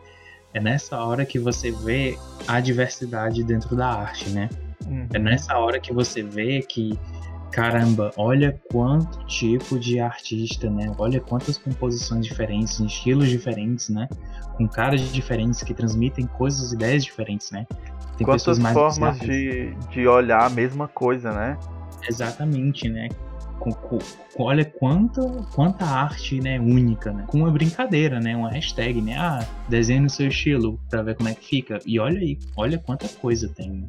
É 0.53 0.59
nessa 0.59 0.99
hora 1.03 1.25
que 1.25 1.37
você 1.37 1.71
vê 1.71 2.17
a 2.47 2.59
diversidade 2.59 3.43
dentro 3.43 3.75
da 3.75 3.87
arte, 3.87 4.29
né? 4.29 4.49
Uhum. 4.85 5.07
É 5.13 5.19
nessa 5.19 5.57
hora 5.57 5.79
que 5.79 5.93
você 5.93 6.23
vê 6.23 6.61
que, 6.61 6.97
caramba, 7.51 8.11
olha 8.17 8.59
quanto 8.71 9.25
tipo 9.25 9.79
de 9.79 9.99
artista, 9.99 10.69
né? 10.69 10.91
Olha 10.97 11.19
quantas 11.19 11.57
composições 11.57 12.25
diferentes, 12.25 12.79
estilos 12.79 13.29
diferentes, 13.29 13.89
né? 13.89 14.07
Com 14.55 14.67
caras 14.67 15.01
diferentes 15.11 15.63
que 15.63 15.73
transmitem 15.73 16.25
coisas, 16.27 16.71
ideias 16.71 17.03
diferentes, 17.03 17.51
né? 17.51 17.65
Tem 18.17 18.25
Quantas 18.25 18.57
formas 18.57 19.19
de, 19.19 19.75
de 19.91 20.07
olhar 20.07 20.45
a 20.45 20.49
mesma 20.49 20.87
coisa, 20.87 21.31
né? 21.31 21.57
Exatamente, 22.07 22.89
né? 22.89 23.09
Com, 23.59 23.71
com, 23.71 23.99
olha 24.39 24.65
quanta, 24.65 25.21
quanta 25.53 25.85
arte 25.85 26.39
né, 26.39 26.59
única, 26.59 27.11
né? 27.11 27.25
Com 27.27 27.39
uma 27.39 27.51
brincadeira, 27.51 28.19
né? 28.19 28.35
Uma 28.35 28.49
hashtag, 28.49 29.01
né? 29.01 29.15
Ah, 29.17 29.45
desenhe 29.69 29.99
no 29.99 30.09
seu 30.09 30.27
estilo 30.27 30.79
pra 30.89 31.03
ver 31.03 31.15
como 31.15 31.29
é 31.29 31.35
que 31.35 31.45
fica. 31.45 31.79
E 31.85 31.99
olha 31.99 32.19
aí, 32.19 32.39
olha 32.55 32.79
quanta 32.79 33.07
coisa 33.07 33.47
tem. 33.49 33.71
Né? 33.71 33.87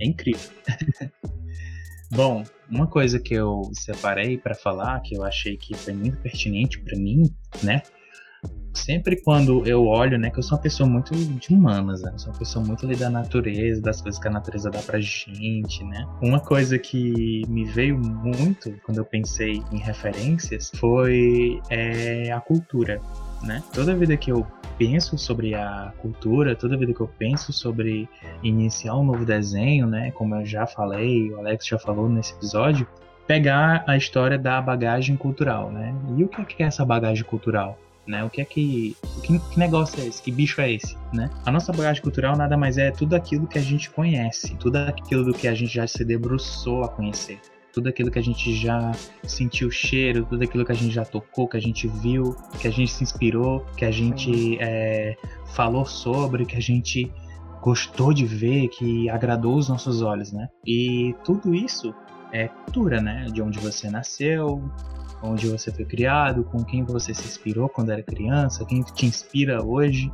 É 0.00 0.06
incrível. 0.06 0.50
Bom, 2.10 2.44
uma 2.68 2.86
coisa 2.86 3.20
que 3.20 3.34
eu 3.34 3.70
separei 3.72 4.36
para 4.36 4.54
falar, 4.54 5.00
que 5.00 5.16
eu 5.16 5.24
achei 5.24 5.56
que 5.56 5.74
foi 5.74 5.92
muito 5.92 6.18
pertinente 6.18 6.80
para 6.80 6.98
mim, 6.98 7.32
né? 7.62 7.82
sempre 8.74 9.20
quando 9.22 9.66
eu 9.66 9.84
olho, 9.86 10.18
né, 10.18 10.30
que 10.30 10.38
eu 10.38 10.42
sou 10.42 10.56
uma 10.56 10.62
pessoa 10.62 10.88
muito 10.88 11.14
de 11.14 11.52
humanas, 11.52 12.02
né? 12.02 12.10
Eu 12.12 12.18
sou 12.18 12.32
uma 12.32 12.38
pessoa 12.38 12.64
muito 12.64 12.86
ali 12.86 12.96
da 12.96 13.10
natureza, 13.10 13.80
das 13.80 14.00
coisas 14.00 14.20
que 14.20 14.28
a 14.28 14.30
natureza 14.30 14.70
dá 14.70 14.80
pra 14.80 15.00
gente, 15.00 15.84
né? 15.84 16.06
Uma 16.22 16.40
coisa 16.40 16.78
que 16.78 17.42
me 17.48 17.64
veio 17.64 17.98
muito 17.98 18.72
quando 18.84 18.98
eu 18.98 19.04
pensei 19.04 19.62
em 19.72 19.78
referências 19.78 20.70
foi 20.76 21.60
é, 21.68 22.32
a 22.32 22.40
cultura, 22.40 23.00
né? 23.42 23.62
Toda 23.72 23.94
vida 23.94 24.16
que 24.16 24.30
eu 24.30 24.46
penso 24.78 25.18
sobre 25.18 25.54
a 25.54 25.92
cultura, 25.98 26.56
toda 26.56 26.76
vida 26.76 26.94
que 26.94 27.00
eu 27.00 27.08
penso 27.18 27.52
sobre 27.52 28.08
iniciar 28.42 28.96
um 28.96 29.04
novo 29.04 29.26
desenho, 29.26 29.86
né, 29.86 30.10
como 30.12 30.34
eu 30.34 30.46
já 30.46 30.66
falei, 30.66 31.30
o 31.30 31.38
Alex 31.38 31.66
já 31.66 31.78
falou 31.78 32.08
nesse 32.08 32.32
episódio, 32.32 32.86
pegar 33.26 33.84
a 33.86 33.96
história 33.96 34.38
da 34.38 34.60
bagagem 34.60 35.16
cultural, 35.16 35.70
né? 35.70 35.94
E 36.16 36.24
o 36.24 36.28
que 36.28 36.62
é 36.62 36.66
essa 36.66 36.84
bagagem 36.84 37.24
cultural? 37.24 37.78
né? 38.06 38.24
O 38.24 38.30
que 38.30 38.40
é 38.40 38.44
que, 38.44 38.96
que, 39.22 39.38
que 39.38 39.58
negócio 39.58 40.02
é 40.02 40.06
esse? 40.06 40.20
Que 40.20 40.32
bicho 40.32 40.60
é 40.60 40.72
esse, 40.72 40.96
né? 41.12 41.30
A 41.44 41.52
nossa 41.52 41.72
bagagem 41.72 42.02
cultural 42.02 42.36
nada 42.36 42.56
mais 42.56 42.76
é 42.76 42.90
tudo 42.90 43.14
aquilo 43.14 43.46
que 43.46 43.58
a 43.58 43.62
gente 43.62 43.88
conhece, 43.90 44.56
tudo 44.56 44.76
aquilo 44.76 45.24
do 45.24 45.32
que 45.32 45.46
a 45.46 45.54
gente 45.54 45.72
já 45.72 45.86
se 45.86 46.04
debruçou 46.04 46.82
a 46.82 46.88
conhecer 46.88 47.38
tudo 47.72 47.88
aquilo 47.88 48.10
que 48.10 48.18
a 48.18 48.22
gente 48.22 48.54
já 48.54 48.92
sentiu 49.24 49.68
o 49.68 49.70
cheiro, 49.70 50.24
tudo 50.24 50.42
aquilo 50.42 50.64
que 50.64 50.72
a 50.72 50.74
gente 50.74 50.92
já 50.92 51.04
tocou, 51.04 51.48
que 51.48 51.56
a 51.56 51.60
gente 51.60 51.86
viu, 51.88 52.36
que 52.60 52.66
a 52.66 52.70
gente 52.70 52.92
se 52.92 53.02
inspirou, 53.02 53.64
que 53.76 53.84
a 53.84 53.90
gente 53.90 54.58
é, 54.60 55.16
falou 55.54 55.84
sobre, 55.84 56.44
que 56.44 56.56
a 56.56 56.60
gente 56.60 57.12
gostou 57.60 58.12
de 58.12 58.24
ver, 58.24 58.68
que 58.68 59.08
agradou 59.10 59.56
os 59.56 59.68
nossos 59.68 60.02
olhos, 60.02 60.32
né? 60.32 60.48
E 60.66 61.14
tudo 61.24 61.54
isso 61.54 61.94
é 62.32 62.48
cultura, 62.48 63.00
né? 63.00 63.26
De 63.26 63.42
onde 63.42 63.58
você 63.58 63.90
nasceu, 63.90 64.62
onde 65.22 65.46
você 65.48 65.70
foi 65.70 65.84
criado, 65.84 66.44
com 66.44 66.64
quem 66.64 66.84
você 66.84 67.14
se 67.14 67.26
inspirou 67.26 67.68
quando 67.68 67.90
era 67.90 68.02
criança, 68.02 68.64
quem 68.64 68.82
te 68.82 69.06
inspira 69.06 69.62
hoje. 69.62 70.10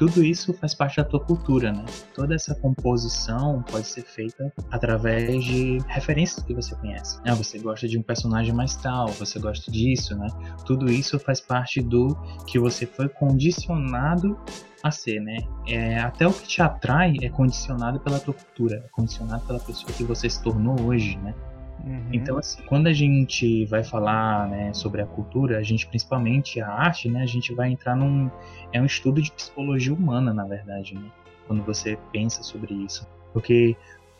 Tudo 0.00 0.24
isso 0.24 0.54
faz 0.54 0.74
parte 0.74 0.96
da 0.96 1.04
tua 1.04 1.20
cultura, 1.20 1.72
né? 1.72 1.84
Toda 2.14 2.34
essa 2.34 2.54
composição 2.54 3.62
pode 3.70 3.86
ser 3.86 4.00
feita 4.00 4.50
através 4.70 5.44
de 5.44 5.76
referências 5.88 6.42
que 6.42 6.54
você 6.54 6.74
conhece. 6.76 7.20
Ah, 7.26 7.34
você 7.34 7.58
gosta 7.58 7.86
de 7.86 7.98
um 7.98 8.02
personagem 8.02 8.54
mais 8.54 8.74
tal, 8.76 9.08
você 9.08 9.38
gosta 9.38 9.70
disso, 9.70 10.16
né? 10.16 10.26
Tudo 10.64 10.90
isso 10.90 11.18
faz 11.18 11.38
parte 11.38 11.82
do 11.82 12.16
que 12.46 12.58
você 12.58 12.86
foi 12.86 13.10
condicionado 13.10 14.40
a 14.82 14.90
ser, 14.90 15.20
né? 15.20 15.36
É, 15.68 15.98
até 15.98 16.26
o 16.26 16.32
que 16.32 16.48
te 16.48 16.62
atrai 16.62 17.16
é 17.20 17.28
condicionado 17.28 18.00
pela 18.00 18.18
tua 18.18 18.32
cultura, 18.32 18.76
é 18.76 18.88
condicionado 18.88 19.46
pela 19.46 19.60
pessoa 19.60 19.92
que 19.92 20.02
você 20.02 20.30
se 20.30 20.42
tornou 20.42 20.80
hoje, 20.80 21.18
né? 21.18 21.34
Uhum. 21.84 22.08
Então, 22.12 22.38
assim, 22.38 22.62
quando 22.66 22.86
a 22.86 22.92
gente 22.92 23.64
vai 23.66 23.82
falar 23.82 24.48
né, 24.48 24.72
sobre 24.72 25.00
a 25.00 25.06
cultura, 25.06 25.58
a 25.58 25.62
gente, 25.62 25.86
principalmente 25.86 26.60
a 26.60 26.68
arte, 26.68 27.08
né, 27.08 27.22
a 27.22 27.26
gente 27.26 27.54
vai 27.54 27.70
entrar 27.70 27.96
num. 27.96 28.30
É 28.72 28.80
um 28.80 28.86
estudo 28.86 29.20
de 29.20 29.30
psicologia 29.32 29.94
humana, 29.94 30.32
na 30.32 30.44
verdade, 30.44 30.94
né? 30.94 31.10
Quando 31.46 31.62
você 31.62 31.98
pensa 32.12 32.42
sobre 32.42 32.74
isso. 32.74 33.06
Porque 33.32 33.76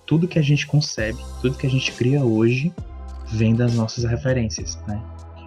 tudo 0.07 0.27
que 0.27 0.39
a 0.39 0.43
gente 0.43 0.67
concebe, 0.67 1.19
tudo 1.41 1.57
que 1.57 1.67
a 1.67 1.71
gente 1.71 1.93
cria 1.93 2.25
hoje, 2.25 2.73
vem 3.33 3.55
das 3.55 3.75
nossas 3.75 4.05
referências, 4.05 4.81
né? 4.87 5.01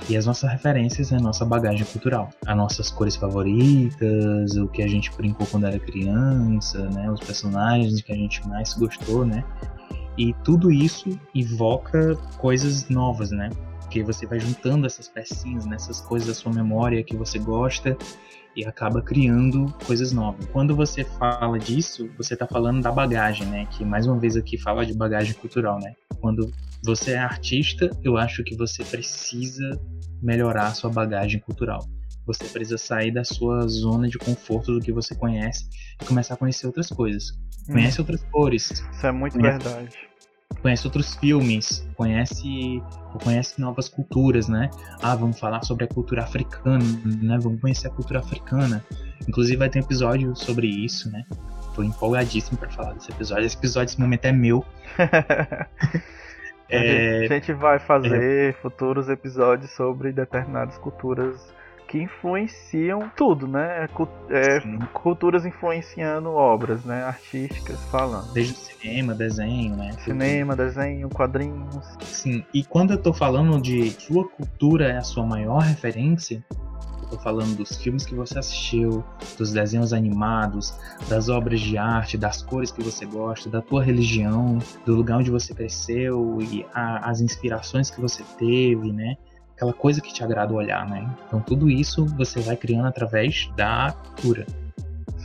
E 0.10 0.18
as 0.18 0.26
nossas 0.26 0.52
referências 0.52 1.12
é 1.14 1.16
a 1.16 1.20
nossa 1.20 1.46
bagagem 1.46 1.86
cultural. 1.86 2.30
As 2.46 2.58
nossas 2.58 2.92
cores 2.92 3.16
favoritas, 3.16 4.56
o 4.58 4.68
que 4.68 4.82
a 4.82 4.88
gente 4.88 5.10
brincou 5.16 5.48
quando 5.48 5.66
era 5.66 5.80
criança, 5.80 6.90
né? 6.90 7.10
Os 7.10 7.22
personagens 7.22 8.02
que 8.02 8.12
a 8.12 8.16
gente 8.16 8.46
mais 8.48 8.74
gostou, 8.74 9.26
né? 9.26 9.44
E 10.18 10.34
tudo 10.44 10.72
isso 10.72 11.20
evoca 11.34 12.16
coisas 12.38 12.88
novas, 12.90 13.32
né? 13.32 13.50
Porque 13.82 14.04
você 14.04 14.26
vai 14.26 14.40
juntando 14.40 14.86
essas 14.86 15.08
pecinhas, 15.08 15.66
nessas 15.66 16.02
né? 16.02 16.08
coisas 16.08 16.28
da 16.28 16.34
sua 16.34 16.54
memória 16.54 17.04
que 17.04 17.16
você 17.16 17.40
gosta 17.40 17.98
e 18.56 18.66
acaba 18.66 19.02
criando 19.02 19.74
coisas 19.86 20.12
novas. 20.12 20.46
Quando 20.48 20.76
você 20.76 21.04
fala 21.04 21.58
disso, 21.58 22.10
você 22.18 22.34
está 22.34 22.48
falando 22.48 22.82
da 22.82 22.92
bagagem, 22.92 23.48
né? 23.48 23.68
Que 23.72 23.84
mais 23.84 24.06
uma 24.06 24.18
vez 24.20 24.38
aqui 24.38 24.58
fala 24.58 24.86
de 24.86 24.94
bagagem 24.94 25.34
cultural, 25.34 25.80
né? 25.80 25.94
Quando 26.20 26.52
você 26.84 27.14
é 27.14 27.18
artista, 27.18 27.90
eu 28.04 28.18
acho 28.18 28.44
que 28.44 28.56
você 28.56 28.84
precisa 28.84 29.80
melhorar 30.22 30.68
a 30.68 30.74
sua 30.74 30.90
bagagem 30.90 31.40
cultural. 31.40 31.88
Você 32.26 32.46
precisa 32.46 32.78
sair 32.78 33.12
da 33.12 33.24
sua 33.24 33.68
zona 33.68 34.08
de 34.08 34.18
conforto 34.18 34.74
do 34.74 34.80
que 34.80 34.92
você 34.92 35.14
conhece 35.14 35.68
e 36.02 36.06
começar 36.06 36.36
a 36.36 36.38
conhecer 36.38 36.68
outras 36.68 36.90
coisas. 36.90 37.38
Conhece 37.68 38.00
hum. 38.00 38.04
outras 38.04 38.24
cores. 38.32 38.72
Isso 38.92 39.08
é 39.08 39.12
muito 39.12 39.38
conhece, 39.38 39.64
verdade. 39.64 39.98
Conhece 40.62 40.88
outros 40.88 41.16
filmes, 41.16 41.86
conhece 41.96 42.82
conhece 43.22 43.60
novas 43.60 43.90
culturas, 43.90 44.48
né? 44.48 44.70
Ah, 45.02 45.16
vamos 45.16 45.40
falar 45.40 45.62
sobre 45.64 45.84
a 45.86 45.88
cultura 45.88 46.24
africana, 46.24 46.84
né? 47.06 47.38
Vamos 47.42 47.60
conhecer 47.60 47.88
a 47.88 47.90
cultura 47.90 48.20
africana. 48.20 48.84
Inclusive 49.28 49.58
vai 49.58 49.70
ter 49.70 49.80
um 49.80 49.84
episódio 49.84 50.36
sobre 50.36 50.68
isso, 50.68 51.12
né? 51.12 51.26
Tô 51.76 51.84
empolgadíssimo 51.84 52.58
para 52.58 52.70
falar 52.70 52.94
desse 52.94 53.12
episódio. 53.12 53.46
Esse 53.46 53.58
episódio, 53.58 53.92
esse 53.92 54.00
momento 54.00 54.26
é 54.26 54.32
meu. 54.32 54.64
é... 56.70 57.26
A 57.26 57.28
gente 57.28 57.52
vai 57.54 57.80
fazer 57.80 58.52
é... 58.52 58.54
futuros 58.54 59.10
episódios 59.10 59.72
sobre 59.72 60.12
determinadas 60.12 60.78
culturas 60.78 61.54
que 61.94 62.00
influenciam 62.00 63.08
tudo, 63.16 63.48
né? 63.48 63.88
É, 64.32 64.60
culturas 64.94 65.46
influenciando 65.46 66.32
obras, 66.32 66.84
né? 66.84 67.04
Artísticas 67.04 67.80
falando. 67.92 68.34
Desde 68.34 68.56
cinema, 68.56 69.14
desenho, 69.14 69.76
né? 69.76 69.92
Cinema, 70.04 70.56
desenho, 70.56 71.08
quadrinhos. 71.08 71.86
Sim, 72.02 72.44
e 72.52 72.64
quando 72.64 72.94
eu 72.94 72.98
tô 72.98 73.14
falando 73.14 73.62
de 73.62 73.92
sua 73.92 74.28
cultura 74.28 74.88
é 74.88 74.98
a 74.98 75.04
sua 75.04 75.24
maior 75.24 75.60
referência, 75.60 76.44
Tô 77.10 77.20
falando 77.20 77.56
dos 77.58 77.78
filmes 77.78 78.08
que 78.08 78.16
você 78.16 78.40
assistiu, 78.40 79.04
dos 79.38 79.52
desenhos 79.52 79.94
animados, 79.94 80.74
das 81.08 81.30
obras 81.30 81.62
de 81.62 81.78
arte, 81.78 82.18
das 82.18 82.42
cores 82.42 82.72
que 82.72 82.82
você 82.82 83.06
gosta, 83.06 83.52
da 83.52 83.62
tua 83.62 83.84
religião, 83.84 84.58
do 84.84 84.96
lugar 84.96 85.20
onde 85.20 85.30
você 85.30 85.54
cresceu 85.54 86.40
e 86.42 86.66
a, 86.74 87.08
as 87.08 87.22
inspirações 87.22 87.92
que 87.92 88.02
você 88.02 88.24
teve, 88.40 88.92
né? 88.92 89.16
Aquela 89.64 89.74
coisa 89.74 90.02
que 90.02 90.14
te 90.14 90.22
agrada 90.22 90.54
olhar, 90.54 90.86
né? 90.90 91.10
Então 91.26 91.40
tudo 91.40 91.70
isso 91.70 92.06
você 92.18 92.42
vai 92.42 92.58
criando 92.58 92.86
através 92.86 93.50
da 93.56 93.94
cultura. 93.94 94.46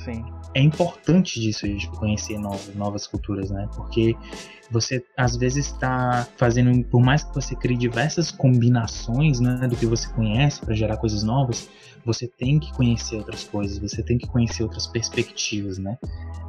Sim. 0.04 0.24
É 0.54 0.62
importante 0.62 1.40
disso, 1.40 1.66
a 1.66 1.68
gente 1.68 1.88
conhecer 1.88 2.38
novas, 2.38 2.72
novas 2.76 3.06
culturas, 3.08 3.50
né? 3.50 3.68
Porque 3.74 4.16
você 4.70 5.04
às 5.16 5.36
vezes 5.36 5.66
está 5.66 6.24
fazendo, 6.36 6.84
por 6.84 7.00
mais 7.00 7.24
que 7.24 7.34
você 7.34 7.56
crie 7.56 7.76
diversas 7.76 8.30
combinações 8.30 9.40
né, 9.40 9.66
do 9.66 9.74
que 9.74 9.86
você 9.86 10.08
conhece 10.10 10.60
para 10.60 10.72
gerar 10.72 10.98
coisas 10.98 11.24
novas, 11.24 11.68
você 12.04 12.28
tem 12.28 12.60
que 12.60 12.72
conhecer 12.72 13.16
outras 13.16 13.42
coisas, 13.42 13.78
você 13.78 14.04
tem 14.04 14.18
que 14.18 14.26
conhecer 14.28 14.62
outras 14.62 14.86
perspectivas, 14.86 15.78
né? 15.78 15.98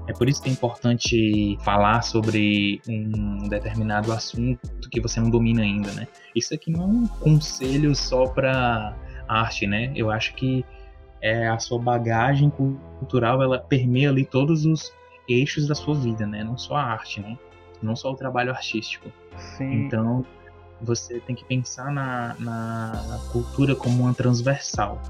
É 0.10 0.14
por 0.14 0.28
isso 0.28 0.42
que 0.42 0.50
é 0.50 0.52
importante 0.52 1.58
falar 1.64 2.02
sobre 2.02 2.82
um 2.88 3.48
determinado 3.48 4.12
assunto 4.12 4.90
que 4.90 5.00
você 5.00 5.20
não 5.20 5.30
domina 5.30 5.62
ainda, 5.62 5.92
né? 5.94 6.08
Isso 6.36 6.54
aqui 6.54 6.72
não 6.72 6.82
é 6.82 6.86
um 6.86 7.08
conselho 7.08 7.96
só 7.96 8.26
para 8.26 8.96
arte, 9.28 9.68
né? 9.68 9.94
Eu 9.96 10.10
acho 10.10 10.34
que 10.34 10.66
é 11.22 11.48
a 11.48 11.60
sua 11.60 11.80
bagagem 11.80 12.50
cultural, 12.50 13.44
ela 13.44 13.60
permeia 13.60 14.10
ali 14.10 14.26
todos 14.26 14.66
os 14.66 14.92
eixos 15.28 15.68
da 15.68 15.76
sua 15.76 15.94
vida, 15.94 16.26
né? 16.26 16.44
Não 16.44 16.58
só 16.58 16.76
a 16.76 16.84
arte, 16.84 17.22
né? 17.22 17.38
não 17.82 17.96
só 17.96 18.12
o 18.12 18.16
trabalho 18.16 18.52
artístico. 18.52 19.12
Sim. 19.58 19.86
Então, 19.86 20.26
você 20.82 21.20
tem 21.20 21.36
que 21.36 21.46
pensar 21.46 21.92
na, 21.92 22.36
na, 22.40 23.04
na, 23.08 23.18
cultura 23.32 23.76
como 23.76 24.04
uma 24.04 24.14
transversal, 24.14 25.02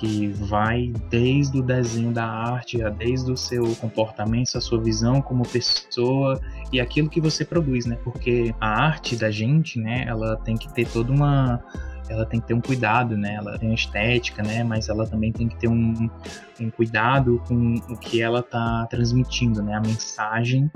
que 0.00 0.28
vai 0.28 0.94
desde 1.10 1.60
o 1.60 1.62
desenho 1.62 2.10
da 2.10 2.24
arte, 2.24 2.78
desde 2.96 3.30
o 3.30 3.36
seu 3.36 3.76
comportamento, 3.76 4.56
a 4.56 4.60
sua 4.60 4.80
visão 4.80 5.20
como 5.20 5.46
pessoa 5.46 6.40
e 6.72 6.80
aquilo 6.80 7.10
que 7.10 7.20
você 7.20 7.44
produz, 7.44 7.84
né? 7.84 7.98
Porque 8.02 8.54
a 8.58 8.82
arte 8.82 9.14
da 9.14 9.30
gente, 9.30 9.78
né, 9.78 10.06
ela 10.08 10.38
tem 10.38 10.56
que 10.56 10.72
ter 10.72 10.88
toda 10.88 11.12
uma 11.12 11.62
ela 12.08 12.24
tem 12.26 12.40
que 12.40 12.48
ter 12.48 12.54
um 12.54 12.60
cuidado, 12.60 13.16
né? 13.16 13.34
Ela 13.34 13.56
tem 13.56 13.68
uma 13.68 13.74
estética, 13.74 14.42
né? 14.42 14.64
Mas 14.64 14.88
ela 14.88 15.06
também 15.06 15.30
tem 15.30 15.46
que 15.46 15.54
ter 15.56 15.68
um, 15.68 16.10
um 16.58 16.70
cuidado 16.70 17.40
com 17.46 17.74
o 17.88 17.96
que 17.96 18.20
ela 18.20 18.42
tá 18.42 18.86
transmitindo, 18.90 19.62
né? 19.62 19.74
A 19.74 19.80
mensagem 19.80 20.68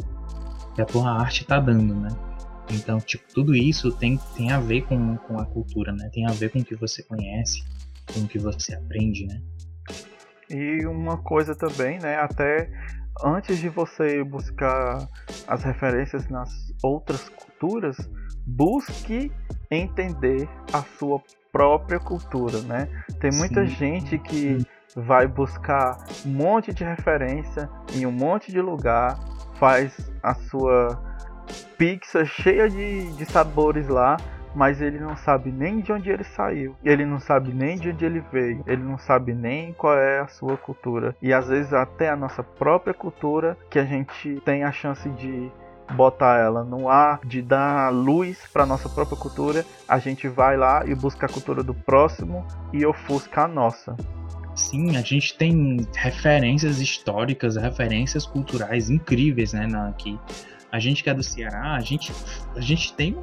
que 0.77 0.83
a 0.83 0.85
tua 0.85 1.11
arte 1.11 1.43
está 1.43 1.59
dando, 1.59 1.95
né? 1.95 2.11
Então, 2.71 3.01
tipo, 3.01 3.25
tudo 3.35 3.53
isso 3.55 3.91
tem, 3.91 4.21
tem 4.37 4.53
a 4.53 4.61
ver 4.61 4.83
com, 4.83 5.17
com 5.17 5.39
a 5.39 5.45
cultura, 5.45 5.93
né? 5.93 6.09
Tem 6.13 6.25
a 6.25 6.31
ver 6.31 6.51
com 6.51 6.61
o 6.61 6.65
que 6.65 6.77
você 6.77 7.03
conhece, 7.03 7.65
com 8.13 8.21
o 8.21 8.29
que 8.29 8.39
você 8.39 8.75
aprende, 8.75 9.27
né? 9.27 9.41
E 10.51 10.87
uma 10.87 11.19
coisa 11.19 11.55
também, 11.55 11.99
né? 11.99 12.17
Até 12.17 12.71
antes 13.25 13.59
de 13.59 13.69
você 13.69 14.23
buscar 14.23 15.09
as 15.47 15.63
referências 15.63 16.29
nas 16.29 16.51
outras 16.83 17.29
culturas, 17.29 17.97
busque 18.47 19.33
entender 19.71 20.49
a 20.73 20.83
sua 20.99 21.21
própria 21.53 21.99
cultura, 21.99 22.61
né? 22.63 22.89
Tem 23.21 23.31
muita 23.33 23.67
Sim. 23.67 23.75
gente 23.75 24.19
que 24.19 24.59
vai 24.97 25.27
buscar 25.27 26.05
um 26.25 26.31
monte 26.31 26.73
de 26.73 26.85
referência 26.85 27.69
em 27.95 28.07
um 28.07 28.13
monte 28.13 28.53
de 28.53 28.61
lugar 28.61 29.19
faz 29.55 30.13
a 30.23 30.35
sua 30.35 31.01
pizza 31.77 32.25
cheia 32.25 32.69
de, 32.69 33.13
de 33.13 33.25
sabores 33.27 33.89
lá, 33.89 34.17
mas 34.55 34.81
ele 34.81 34.99
não 34.99 35.17
sabe 35.17 35.51
nem 35.51 35.81
de 35.81 35.93
onde 35.93 36.11
ele 36.11 36.25
saiu, 36.25 36.77
ele 36.85 37.05
não 37.05 37.19
sabe 37.19 37.53
nem 37.53 37.77
de 37.77 37.91
onde 37.91 38.05
ele 38.05 38.23
veio, 38.33 38.63
ele 38.67 38.83
não 38.83 38.99
sabe 38.99 39.35
nem 39.35 39.73
qual 39.73 39.99
é 39.99 40.21
a 40.21 40.29
sua 40.29 40.57
cultura. 40.57 41.15
E 41.21 41.33
às 41.33 41.49
vezes 41.49 41.73
até 41.73 42.09
a 42.09 42.17
nossa 42.17 42.43
própria 42.43 42.95
cultura, 42.95 43.57
que 43.71 43.79
a 43.79 43.85
gente 43.85 44.41
tem 44.45 44.65
a 44.65 44.73
chance 44.73 45.09
de 45.11 45.51
botar 45.93 46.39
ela 46.39 46.65
no 46.65 46.89
ar, 46.89 47.21
de 47.25 47.43
dar 47.43 47.91
luz 47.91 48.39
para 48.53 48.65
nossa 48.65 48.89
própria 48.89 49.19
cultura, 49.19 49.65
a 49.87 49.99
gente 49.99 50.29
vai 50.29 50.57
lá 50.57 50.85
e 50.87 50.95
busca 50.95 51.27
a 51.27 51.29
cultura 51.29 51.63
do 51.63 51.75
próximo 51.75 52.47
e 52.73 52.87
ofusca 52.87 53.43
a 53.43 53.49
nossa. 53.49 53.95
Sim, 54.55 54.97
a 54.97 55.01
gente 55.01 55.37
tem 55.37 55.85
referências 55.97 56.81
históricas, 56.81 57.57
referências 57.57 58.25
culturais 58.25 58.89
incríveis, 58.89 59.53
né, 59.53 59.67
na, 59.67 59.93
que 59.93 60.19
a 60.75 60.81
gente 60.81 61.05
que 61.05 61.09
é 61.09 61.15
do 61.15 61.23
Ceará, 61.23 61.77
a 61.77 61.81
gente, 61.81 62.13
a 62.57 62.61
gente 62.61 62.93
tem 62.95 63.17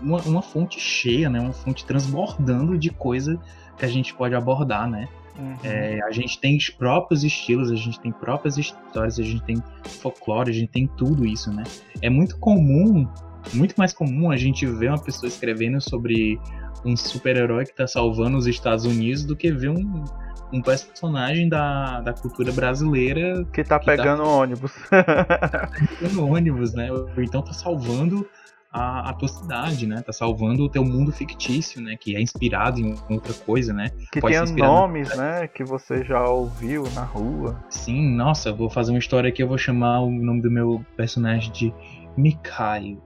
uma, 0.00 0.22
uma 0.22 0.40
fonte 0.40 0.80
cheia, 0.80 1.28
né, 1.28 1.38
uma 1.38 1.52
fonte 1.52 1.84
transbordando 1.84 2.78
de 2.78 2.88
coisa 2.88 3.38
que 3.76 3.84
a 3.84 3.88
gente 3.88 4.14
pode 4.14 4.34
abordar, 4.34 4.88
né. 4.88 5.06
Uhum. 5.38 5.54
É, 5.62 6.00
a 6.02 6.10
gente 6.12 6.40
tem 6.40 6.56
os 6.56 6.70
próprios 6.70 7.22
estilos, 7.22 7.70
a 7.70 7.74
gente 7.74 8.00
tem 8.00 8.10
próprias 8.10 8.56
histórias, 8.56 9.18
a 9.18 9.22
gente 9.22 9.42
tem 9.42 9.62
folclore, 10.00 10.48
a 10.48 10.54
gente 10.54 10.70
tem 10.70 10.86
tudo 10.86 11.26
isso, 11.26 11.52
né. 11.52 11.64
É 12.00 12.08
muito 12.08 12.38
comum, 12.38 13.06
muito 13.52 13.74
mais 13.76 13.92
comum 13.92 14.30
a 14.30 14.36
gente 14.36 14.66
ver 14.66 14.88
uma 14.88 15.02
pessoa 15.02 15.28
escrevendo 15.28 15.80
sobre 15.80 16.38
um 16.84 16.96
super-herói 16.96 17.64
que 17.64 17.70
está 17.70 17.86
salvando 17.86 18.36
os 18.36 18.46
Estados 18.46 18.84
Unidos 18.84 19.24
do 19.24 19.36
que 19.36 19.50
ver 19.52 19.70
um 19.70 20.04
um 20.52 20.62
personagem 20.62 21.48
da, 21.48 22.00
da 22.00 22.12
cultura 22.12 22.52
brasileira. 22.52 23.44
Que 23.52 23.64
tá 23.64 23.78
que 23.78 23.86
tá 23.86 23.96
pegando 23.96 24.22
tá, 24.22 24.28
ônibus. 24.28 24.72
tá 24.90 25.70
pegando 26.00 26.26
ônibus, 26.26 26.72
né? 26.72 26.92
Ou 26.92 27.10
então 27.18 27.42
tá 27.42 27.52
salvando 27.52 28.26
a, 28.72 29.10
a, 29.10 29.12
tua 29.14 29.28
cidade, 29.28 29.86
né? 29.86 30.00
Tá 30.02 30.12
salvando 30.12 30.64
o 30.64 30.68
teu 30.68 30.84
mundo 30.84 31.12
fictício, 31.12 31.80
né? 31.80 31.96
Que 31.98 32.16
é 32.16 32.20
inspirado 32.20 32.80
em 32.80 32.94
outra 33.08 33.34
coisa, 33.34 33.72
né? 33.72 33.90
Que 34.12 34.20
Pode 34.20 34.54
tem 34.54 34.56
nomes, 34.56 35.10
no... 35.10 35.16
né? 35.16 35.48
Que 35.48 35.64
você 35.64 36.04
já 36.04 36.24
ouviu 36.24 36.84
na 36.94 37.02
rua. 37.02 37.62
Sim, 37.68 38.14
nossa, 38.14 38.52
vou 38.52 38.70
fazer 38.70 38.92
uma 38.92 38.98
história 38.98 39.28
aqui, 39.28 39.42
eu 39.42 39.48
vou 39.48 39.58
chamar 39.58 40.00
o 40.00 40.10
nome 40.10 40.40
do 40.40 40.50
meu 40.50 40.84
personagem 40.96 41.52
de 41.52 41.74
Mikhail. 42.16 43.02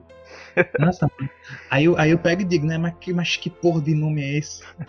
Nossa, 0.78 1.10
aí 1.70 1.84
eu, 1.84 1.98
aí 1.98 2.10
eu 2.10 2.18
pego 2.18 2.42
e 2.42 2.44
digo, 2.44 2.66
né, 2.66 2.78
mas 2.78 2.94
que, 3.00 3.12
mas 3.12 3.36
que 3.36 3.50
porra 3.50 3.80
de 3.80 3.94
nome 3.94 4.22
é 4.22 4.38
esse? 4.38 4.62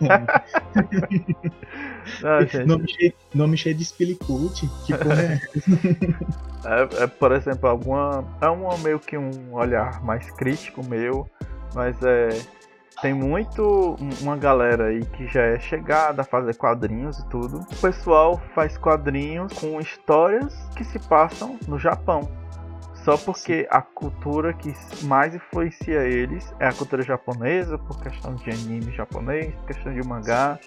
Não, 2.22 2.66
nome, 2.66 2.88
cheio, 2.88 3.12
nome 3.34 3.56
cheio 3.56 3.74
de 3.74 3.84
Spillicute, 3.84 4.68
que 4.86 4.96
porra 4.96 5.22
é 5.22 5.40
é, 6.64 7.04
é, 7.04 7.06
por 7.06 7.32
exemplo, 7.32 7.68
alguma. 7.68 8.24
É 8.40 8.48
uma, 8.48 8.76
meio 8.78 8.98
que 8.98 9.16
um 9.16 9.52
olhar 9.52 10.02
mais 10.02 10.30
crítico 10.30 10.84
meu, 10.86 11.28
mas 11.74 11.96
é. 12.02 12.28
Tem 13.00 13.14
muito 13.14 13.96
uma 14.20 14.36
galera 14.36 14.88
aí 14.88 15.02
que 15.02 15.26
já 15.26 15.40
é 15.40 15.58
chegada 15.58 16.20
a 16.20 16.24
fazer 16.24 16.54
quadrinhos 16.56 17.18
e 17.18 17.26
tudo. 17.30 17.60
O 17.60 17.76
pessoal 17.76 18.38
faz 18.54 18.76
quadrinhos 18.76 19.54
com 19.54 19.80
histórias 19.80 20.54
que 20.76 20.84
se 20.84 20.98
passam 20.98 21.58
no 21.66 21.78
Japão. 21.78 22.28
Só 23.10 23.18
porque 23.18 23.66
a 23.68 23.82
cultura 23.82 24.52
que 24.52 24.72
mais 25.02 25.34
influencia 25.34 26.04
eles 26.04 26.54
é 26.60 26.68
a 26.68 26.72
cultura 26.72 27.02
japonesa, 27.02 27.76
por 27.76 28.00
questão 28.00 28.36
de 28.36 28.48
anime 28.48 28.92
japonês, 28.92 29.52
questão 29.66 29.92
de 29.92 30.00
mangá. 30.06 30.60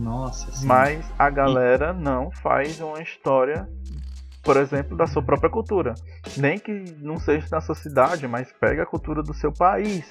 Nossa, 0.00 0.50
sim. 0.50 0.66
Mas 0.66 1.04
a 1.18 1.28
galera 1.28 1.92
não 1.92 2.30
faz 2.30 2.80
uma 2.80 3.02
história, 3.02 3.68
por 4.42 4.56
exemplo, 4.56 4.96
da 4.96 5.06
sua 5.06 5.22
própria 5.22 5.50
cultura. 5.50 5.92
Nem 6.38 6.58
que 6.58 6.72
não 7.02 7.18
seja 7.18 7.46
na 7.52 7.60
sua 7.60 7.74
cidade, 7.74 8.26
mas 8.26 8.50
pega 8.58 8.84
a 8.84 8.86
cultura 8.86 9.22
do 9.22 9.34
seu 9.34 9.52
país. 9.52 10.10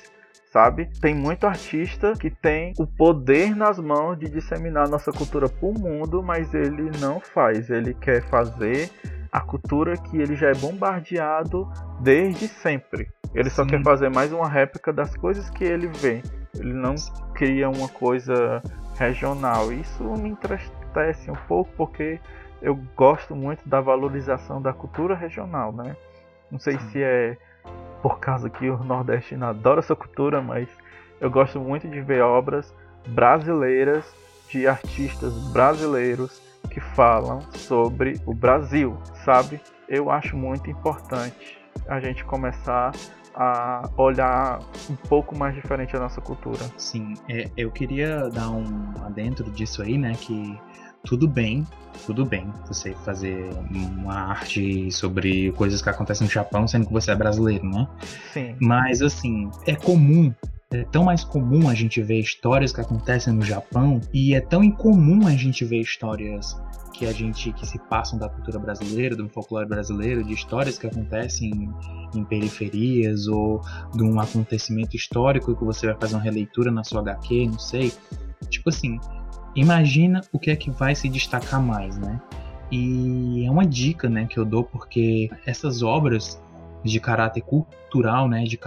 Sabe? 0.52 0.92
Tem 1.02 1.16
muito 1.16 1.48
artista 1.48 2.14
que 2.14 2.30
tem 2.30 2.74
o 2.78 2.86
poder 2.86 3.56
nas 3.56 3.80
mãos 3.80 4.20
de 4.20 4.30
disseminar 4.30 4.88
nossa 4.88 5.12
cultura 5.12 5.50
para 5.50 5.68
o 5.68 5.74
mundo, 5.74 6.22
mas 6.22 6.54
ele 6.54 6.92
não 7.00 7.20
faz. 7.20 7.72
Ele 7.72 7.96
quer 7.96 8.22
fazer 8.30 8.92
a 9.34 9.42
cultura 9.42 9.98
que 9.98 10.16
ele 10.16 10.36
já 10.36 10.50
é 10.50 10.54
bombardeado 10.54 11.68
desde 12.00 12.48
sempre. 12.48 13.10
Ele 13.34 13.50
só 13.50 13.64
Sim. 13.64 13.70
quer 13.72 13.84
fazer 13.84 14.10
mais 14.10 14.32
uma 14.32 14.48
réplica 14.48 14.94
das 14.94 15.18
coisas 15.18 15.50
que 15.50 15.64
ele 15.64 15.88
vê. 15.88 16.22
Ele 16.54 16.72
não 16.72 16.94
cria 17.34 17.68
uma 17.68 17.90
coisa 17.90 18.62
regional. 18.96 19.72
Isso 19.72 20.04
me 20.04 20.30
entristece 20.30 21.32
um 21.32 21.36
pouco 21.48 21.72
porque 21.76 22.20
eu 22.62 22.76
gosto 22.96 23.36
muito 23.36 23.68
da 23.68 23.82
valorização 23.82 24.62
da 24.62 24.72
cultura 24.72 25.16
regional, 25.16 25.74
né? 25.74 25.98
Não 26.52 26.60
sei 26.60 26.78
Sim. 26.78 26.90
se 26.92 27.02
é 27.02 27.36
por 28.04 28.20
causa 28.20 28.52
que 28.52 28.70
o 28.70 28.84
nordestino 28.84 29.48
adora 29.48 29.80
essa 29.80 29.96
cultura, 29.96 30.44
mas 30.44 30.70
eu 31.20 31.32
gosto 31.32 31.60
muito 31.60 31.88
de 31.88 32.02
ver 32.02 32.22
obras 32.22 32.72
brasileiras 33.08 34.06
de 34.48 34.68
artistas 34.68 35.34
brasileiros 35.52 36.40
que 36.70 36.80
falam 36.80 37.42
sobre 37.56 38.20
o 38.26 38.34
Brasil, 38.34 38.98
sabe? 39.24 39.62
Eu 39.88 40.10
acho 40.10 40.36
muito 40.36 40.70
importante 40.70 41.58
a 41.88 42.00
gente 42.00 42.24
começar 42.24 42.92
a 43.36 43.90
olhar 43.98 44.60
um 44.90 44.96
pouco 44.96 45.38
mais 45.38 45.56
diferente 45.56 45.96
a 45.96 46.00
nossa 46.00 46.22
cultura. 46.22 46.64
Sim, 46.78 47.16
é, 47.28 47.50
eu 47.58 47.72
queria 47.72 48.30
dar 48.30 48.52
um 48.52 48.94
adentro 49.04 49.50
disso 49.52 49.82
aí, 49.82 49.98
né? 49.98 50.14
Que 50.14 50.58
tudo 51.04 51.28
bem, 51.28 51.68
tudo 52.06 52.26
bem 52.26 52.52
você 52.68 52.94
fazer 52.94 53.50
uma 53.72 54.30
arte 54.30 54.92
sobre 54.92 55.52
coisas 55.54 55.82
que 55.82 55.90
acontecem 55.90 56.26
no 56.26 56.32
Japão, 56.32 56.68
sendo 56.68 56.88
que 56.88 56.94
você 56.94 57.12
é 57.12 57.16
brasileiro, 57.16 57.66
né? 57.66 57.88
Sim. 58.32 58.56
Mas 58.60 59.02
assim, 59.02 59.50
é 59.68 59.76
comum 59.76 60.34
é 60.74 60.84
tão 60.86 61.04
mais 61.04 61.24
comum 61.24 61.70
a 61.70 61.76
gente 61.76 62.02
ver 62.02 62.20
histórias 62.20 62.74
que 62.74 62.82
acontecem 62.82 63.34
no 63.34 63.44
Japão 63.44 64.02
e 64.12 64.34
é 64.34 64.42
tão 64.42 64.64
incomum 64.64 65.28
a 65.28 65.32
gente 65.32 65.64
ver 65.64 65.80
histórias 65.80 66.60
que 66.94 67.06
a 67.06 67.12
gente 67.12 67.52
que 67.54 67.66
se 67.66 67.78
passam 67.90 68.18
da 68.18 68.30
cultura 68.30 68.60
brasileira, 68.60 69.16
do 69.16 69.28
folclore 69.30 69.68
brasileiro, 69.68 70.24
de 70.24 70.34
histórias 70.34 70.78
que 70.78 70.88
acontecem 70.88 71.50
em, 72.14 72.20
em 72.20 72.24
periferias 72.24 73.28
ou 73.28 73.62
de 73.94 74.04
um 74.04 74.20
acontecimento 74.20 74.96
histórico 74.96 75.56
que 75.56 75.64
você 75.64 75.88
vai 75.88 75.96
fazer 75.96 76.16
uma 76.16 76.24
releitura 76.24 76.72
na 76.72 76.84
sua 76.84 77.02
HQ, 77.02 77.48
não 77.48 77.60
sei. 77.60 77.92
Tipo 78.50 78.70
assim, 78.70 79.00
imagina 79.56 80.22
o 80.32 80.40
que 80.40 80.52
é 80.52 80.56
que 80.56 80.70
vai 80.72 80.96
se 80.96 81.10
destacar 81.10 81.62
mais, 81.62 81.98
né? 81.98 82.22
E 82.72 83.46
é 83.46 83.52
uma 83.52 83.66
dica, 83.66 84.10
né, 84.10 84.26
que 84.26 84.40
eu 84.40 84.46
dou 84.46 84.64
porque 84.64 85.30
essas 85.46 85.84
obras 85.84 86.42
de 86.84 87.00
caráter 87.00 87.42
cultural, 87.42 88.28
né, 88.28 88.44
de, 88.44 88.60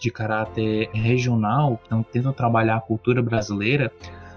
de 0.00 0.10
caráter 0.10 0.88
regional, 0.92 1.80
então 1.86 2.02
tentam 2.02 2.32
trabalhar 2.32 2.76
a 2.76 2.80
cultura 2.80 3.22
brasileira, 3.22 3.92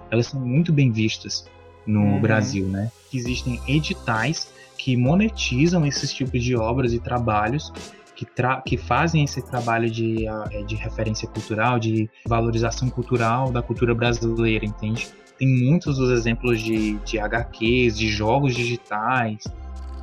elas 0.10 0.28
são 0.28 0.40
muito 0.40 0.74
bem 0.74 0.92
vistas 0.92 1.50
no 1.86 2.02
uhum. 2.02 2.22
Brasil, 2.22 2.68
né? 2.68 2.92
Existem 3.14 3.60
editais 3.68 4.52
que 4.78 4.96
monetizam 4.96 5.86
esses 5.86 6.14
tipos 6.14 6.44
de 6.44 6.56
obras 6.56 6.94
e 6.94 7.00
trabalhos 7.00 7.72
que, 8.16 8.26
tra 8.26 8.62
que 8.62 8.78
fazem 8.78 9.24
esse 9.24 9.42
trabalho 9.42 9.90
de, 9.90 10.28
eh, 10.28 10.64
de 10.64 10.76
referência 10.76 11.28
cultural, 11.28 11.78
de 11.78 12.10
valorização 12.26 12.90
cultural 12.90 13.52
da 13.52 13.62
cultura 13.62 13.94
brasileira, 13.94 14.66
entende? 14.66 15.08
Tem 15.38 15.48
muitos 15.48 15.98
dos 15.98 16.10
exemplos 16.10 16.60
de, 16.62 16.96
de 17.00 17.20
HQs, 17.20 17.98
de 17.98 18.10
jogos 18.10 18.56
digitais, 18.56 19.44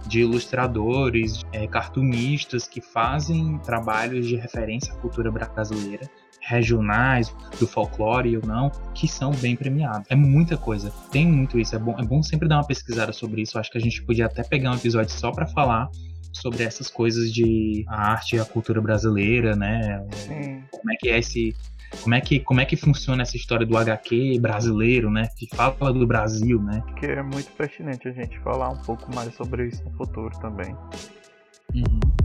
de 0.06 0.20
ilustradores, 0.20 1.42
é, 1.52 1.66
cartunistas 1.66 2.68
que 2.68 2.80
fazem 2.80 3.58
trabalhos 3.58 4.26
de 4.26 4.36
referência 4.36 4.92
à 4.92 4.96
cultura 4.96 5.30
brasileira 5.30 6.08
regionais, 6.46 7.34
do 7.58 7.66
folclore 7.66 8.36
ou 8.36 8.46
não, 8.46 8.70
que 8.94 9.08
são 9.08 9.32
bem 9.32 9.56
premiados. 9.56 10.06
É 10.10 10.14
muita 10.14 10.56
coisa, 10.56 10.92
tem 11.10 11.26
muito 11.26 11.58
isso. 11.58 11.74
É 11.74 11.78
bom, 11.78 11.96
é 11.98 12.04
bom 12.04 12.22
sempre 12.22 12.46
dar 12.46 12.56
uma 12.56 12.66
pesquisada 12.66 13.12
sobre 13.12 13.42
isso. 13.42 13.56
Eu 13.56 13.60
acho 13.60 13.70
que 13.70 13.78
a 13.78 13.80
gente 13.80 14.02
podia 14.02 14.26
até 14.26 14.42
pegar 14.42 14.72
um 14.72 14.74
episódio 14.74 15.10
só 15.10 15.32
para 15.32 15.46
falar 15.46 15.88
sobre 16.32 16.62
essas 16.64 16.90
coisas 16.90 17.32
de 17.32 17.84
a 17.88 18.10
arte 18.10 18.36
e 18.36 18.40
a 18.40 18.44
cultura 18.44 18.80
brasileira, 18.80 19.56
né? 19.56 20.04
Sim. 20.12 20.62
Como 20.70 20.92
é 20.92 20.96
que 20.96 21.08
é 21.08 21.18
esse 21.18 21.54
como 22.02 22.14
é 22.14 22.20
que 22.20 22.40
como 22.40 22.60
é 22.60 22.64
que 22.64 22.76
funciona 22.76 23.22
essa 23.22 23.36
história 23.36 23.66
do 23.66 23.76
HQ 23.76 24.38
brasileiro, 24.40 25.10
né? 25.10 25.28
Que 25.36 25.46
fala 25.54 25.92
do 25.92 26.06
Brasil, 26.06 26.60
né? 26.62 26.82
Que 26.98 27.06
é 27.06 27.22
muito 27.22 27.50
pertinente 27.52 28.08
a 28.08 28.12
gente 28.12 28.38
falar 28.40 28.70
um 28.70 28.82
pouco 28.82 29.14
mais 29.14 29.34
sobre 29.34 29.68
isso 29.68 29.82
no 29.84 29.90
futuro 29.96 30.36
também. 30.40 30.74
Uhum. 31.74 32.23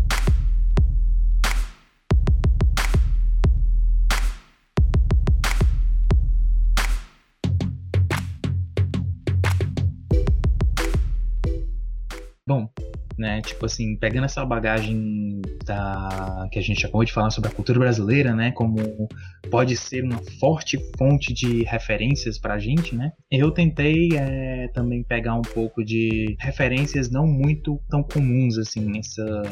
Né, 13.20 13.41
tipo 13.41 13.65
assim, 13.65 13.95
pegando 13.97 14.26
essa 14.26 14.45
bagagem 14.45 15.41
da 15.65 16.47
que 16.51 16.57
a 16.57 16.61
gente 16.61 16.86
acabou 16.86 17.03
de 17.03 17.11
falar 17.11 17.30
sobre 17.30 17.49
a 17.49 17.53
cultura 17.53 17.78
brasileira, 17.78 18.34
né, 18.34 18.51
como 18.51 19.07
pode 19.51 19.76
ser 19.76 20.03
uma 20.03 20.20
forte 20.39 20.80
fonte 20.97 21.34
de 21.34 21.63
referências 21.63 22.39
pra 22.39 22.57
gente, 22.57 22.95
né? 22.95 23.11
Eu 23.30 23.51
tentei 23.51 24.09
é, 24.15 24.70
também 24.70 25.03
pegar 25.03 25.36
um 25.36 25.41
pouco 25.41 25.84
de 25.84 26.36
referências 26.39 27.09
não 27.09 27.28
muito 27.28 27.80
tão 27.89 28.01
comuns 28.01 28.57
assim 28.57 28.82
nessa 28.82 29.43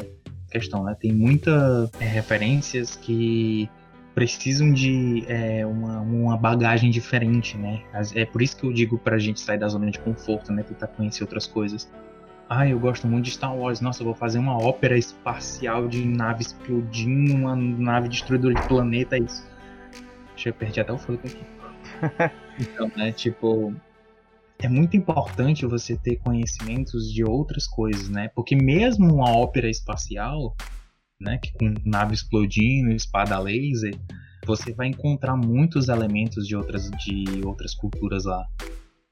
questão, 0.50 0.82
né? 0.84 0.96
Tem 0.98 1.12
muitas 1.12 1.90
é, 2.00 2.06
referências 2.06 2.96
que 2.96 3.68
precisam 4.14 4.72
de 4.72 5.24
é, 5.28 5.64
uma, 5.64 6.00
uma 6.00 6.36
bagagem 6.36 6.90
diferente, 6.90 7.56
né? 7.56 7.82
É 8.14 8.24
por 8.24 8.42
isso 8.42 8.56
que 8.56 8.64
eu 8.64 8.72
digo 8.72 8.98
pra 8.98 9.18
gente 9.18 9.40
sair 9.40 9.58
da 9.58 9.68
zona 9.68 9.90
de 9.90 9.98
conforto, 10.00 10.52
né? 10.52 10.62
Tentar 10.62 10.88
conhecer 10.88 11.22
outras 11.22 11.46
coisas. 11.46 11.88
Ah, 12.48 12.66
eu 12.66 12.80
gosto 12.80 13.06
muito 13.06 13.26
de 13.26 13.32
Star 13.32 13.54
Wars. 13.54 13.82
Nossa, 13.82 14.00
eu 14.00 14.06
vou 14.06 14.14
fazer 14.14 14.38
uma 14.38 14.56
ópera 14.56 14.96
espacial 14.96 15.86
de 15.86 16.06
nave 16.06 16.42
explodindo, 16.42 17.34
uma 17.34 17.54
nave 17.54 18.08
destruidora 18.08 18.54
de 18.54 18.66
planeta. 18.66 19.18
Isso. 19.18 19.46
Deixa 20.34 20.48
eu 20.48 20.54
perder 20.54 20.80
até 20.80 20.92
o 20.92 20.98
fôlego 20.98 21.26
aqui. 21.26 21.44
então, 22.58 22.90
né, 22.96 23.12
tipo. 23.12 23.74
É 24.60 24.68
muito 24.68 24.96
importante 24.96 25.64
você 25.66 25.96
ter 25.96 26.16
conhecimentos 26.16 27.12
de 27.12 27.22
outras 27.22 27.64
coisas, 27.66 28.08
né? 28.08 28.28
Porque 28.34 28.56
mesmo 28.56 29.06
uma 29.14 29.30
ópera 29.30 29.70
espacial, 29.70 30.56
né, 31.20 31.38
que 31.38 31.52
com 31.52 31.72
nave 31.84 32.14
explodindo, 32.14 32.90
espada 32.90 33.38
laser, 33.38 33.94
você 34.44 34.72
vai 34.72 34.88
encontrar 34.88 35.36
muitos 35.36 35.88
elementos 35.88 36.44
de 36.44 36.56
outras 36.56 36.90
de 36.90 37.40
outras 37.44 37.72
culturas 37.72 38.24
lá 38.24 38.44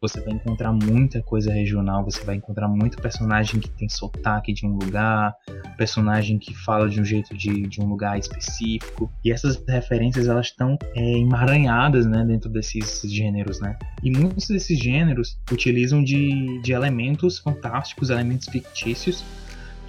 você 0.00 0.20
vai 0.20 0.34
encontrar 0.34 0.72
muita 0.72 1.22
coisa 1.22 1.52
regional, 1.52 2.04
você 2.04 2.22
vai 2.24 2.36
encontrar 2.36 2.68
muito 2.68 3.00
personagem 3.00 3.60
que 3.60 3.70
tem 3.70 3.88
sotaque 3.88 4.52
de 4.52 4.66
um 4.66 4.76
lugar, 4.76 5.34
personagem 5.78 6.38
que 6.38 6.54
fala 6.54 6.88
de 6.88 7.00
um 7.00 7.04
jeito 7.04 7.34
de, 7.36 7.62
de 7.62 7.80
um 7.80 7.86
lugar 7.86 8.18
específico. 8.18 9.10
E 9.24 9.32
essas 9.32 9.62
referências 9.66 10.28
elas 10.28 10.46
estão 10.46 10.76
é, 10.94 11.18
emaranhadas 11.18 12.06
né, 12.06 12.24
dentro 12.26 12.50
desses 12.50 13.00
gêneros, 13.02 13.60
né? 13.60 13.78
E 14.02 14.10
muitos 14.10 14.48
desses 14.48 14.78
gêneros 14.78 15.38
utilizam 15.50 16.04
de, 16.04 16.60
de 16.60 16.72
elementos 16.72 17.38
fantásticos, 17.38 18.10
elementos 18.10 18.48
fictícios, 18.48 19.24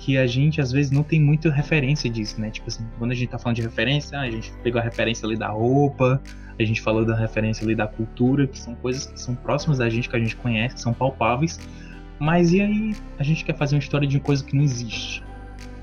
que 0.08 0.18
a 0.18 0.26
gente 0.26 0.62
às 0.62 0.72
vezes 0.72 0.90
não 0.90 1.04
tem 1.04 1.20
muita 1.20 1.52
referência 1.52 2.10
disso, 2.10 2.40
né? 2.40 2.50
Tipo 2.50 2.70
assim, 2.70 2.88
quando 2.98 3.12
a 3.12 3.14
gente 3.14 3.28
tá 3.28 3.38
falando 3.38 3.58
de 3.58 3.62
referência, 3.62 4.18
a 4.18 4.32
gente 4.32 4.54
pegou 4.64 4.80
a 4.80 4.84
referência 4.84 5.28
ali 5.28 5.36
da 5.36 5.50
roupa, 5.50 6.22
a 6.58 6.64
gente 6.64 6.80
falou 6.80 7.04
da 7.04 7.14
referência 7.14 7.66
ali 7.66 7.76
da 7.76 7.88
cultura, 7.88 8.48
que 8.48 8.58
são 8.58 8.74
coisas 8.76 9.08
que 9.08 9.20
são 9.20 9.36
próximas 9.36 9.80
da 9.80 9.90
gente, 9.90 10.08
que 10.08 10.16
a 10.16 10.20
gente 10.20 10.38
conhece, 10.38 10.76
que 10.76 10.82
são 10.82 10.94
palpáveis. 10.94 11.60
Mas 12.20 12.54
e 12.54 12.62
aí 12.62 12.96
a 13.20 13.24
gente 13.24 13.44
quer 13.44 13.58
fazer 13.58 13.76
uma 13.76 13.80
história 13.80 14.08
de 14.08 14.18
coisa 14.18 14.42
que 14.46 14.56
não 14.56 14.64
existe? 14.64 15.22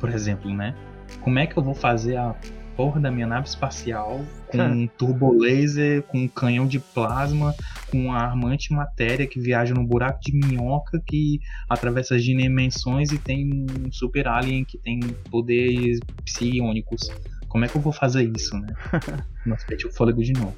Por 0.01 0.09
exemplo, 0.09 0.51
né? 0.55 0.75
Como 1.20 1.39
é 1.39 1.47
que 1.47 1.59
eu 1.59 1.62
vou 1.62 1.75
fazer 1.75 2.16
a 2.16 2.35
porra 2.77 3.01
da 3.01 3.11
minha 3.11 3.27
nave 3.27 3.49
espacial 3.49 4.25
com 4.49 4.59
um 4.59 4.87
turbo 4.87 5.33
laser, 5.33 6.03
com 6.03 6.18
um 6.18 6.29
canhão 6.29 6.66
de 6.66 6.79
plasma, 6.79 7.55
com 7.91 8.07
uma 8.07 8.18
armante 8.18 8.72
matéria 8.72 9.27
que 9.27 9.41
viaja 9.41 9.75
num 9.75 9.85
buraco 9.85 10.20
de 10.20 10.33
minhoca 10.33 11.03
que 11.07 11.41
atravessa 11.68 12.14
as 12.16 12.25
dimensões 12.25 13.11
e 13.11 13.18
tem 13.18 13.66
um 13.87 13.91
super 13.91 14.29
alien 14.29 14.64
que 14.64 14.79
tem 14.79 15.01
poderes 15.31 15.99
psionicos. 16.25 17.11
Como 17.49 17.64
é 17.64 17.68
que 17.68 17.77
eu 17.77 17.81
vou 17.81 17.93
fazer 17.93 18.31
isso, 18.37 18.57
né? 18.59 18.68
Nossa, 19.47 19.66
perdi 19.66 19.87
o 19.87 19.93
fôlego 19.93 20.22
de 20.22 20.33
novo. 20.33 20.57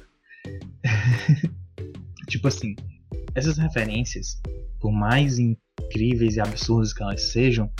tipo 2.27 2.47
assim, 2.47 2.75
essas 3.35 3.57
referências, 3.57 4.41
por 4.79 4.91
mais 4.91 5.37
incríveis 5.39 6.35
e 6.35 6.41
absurdas 6.41 6.93
que 6.93 7.03
elas 7.03 7.31
sejam, 7.31 7.71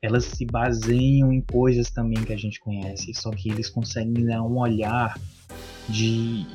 elas 0.00 0.24
se 0.24 0.46
baseiam 0.46 1.32
em 1.32 1.40
coisas 1.40 1.90
também 1.90 2.22
que 2.24 2.32
a 2.32 2.36
gente 2.36 2.60
conhece, 2.60 3.12
só 3.14 3.30
que 3.30 3.50
eles 3.50 3.68
conseguem 3.68 4.24
dar 4.24 4.42
um 4.42 4.58
olhar 4.58 5.18
de, 5.88 6.46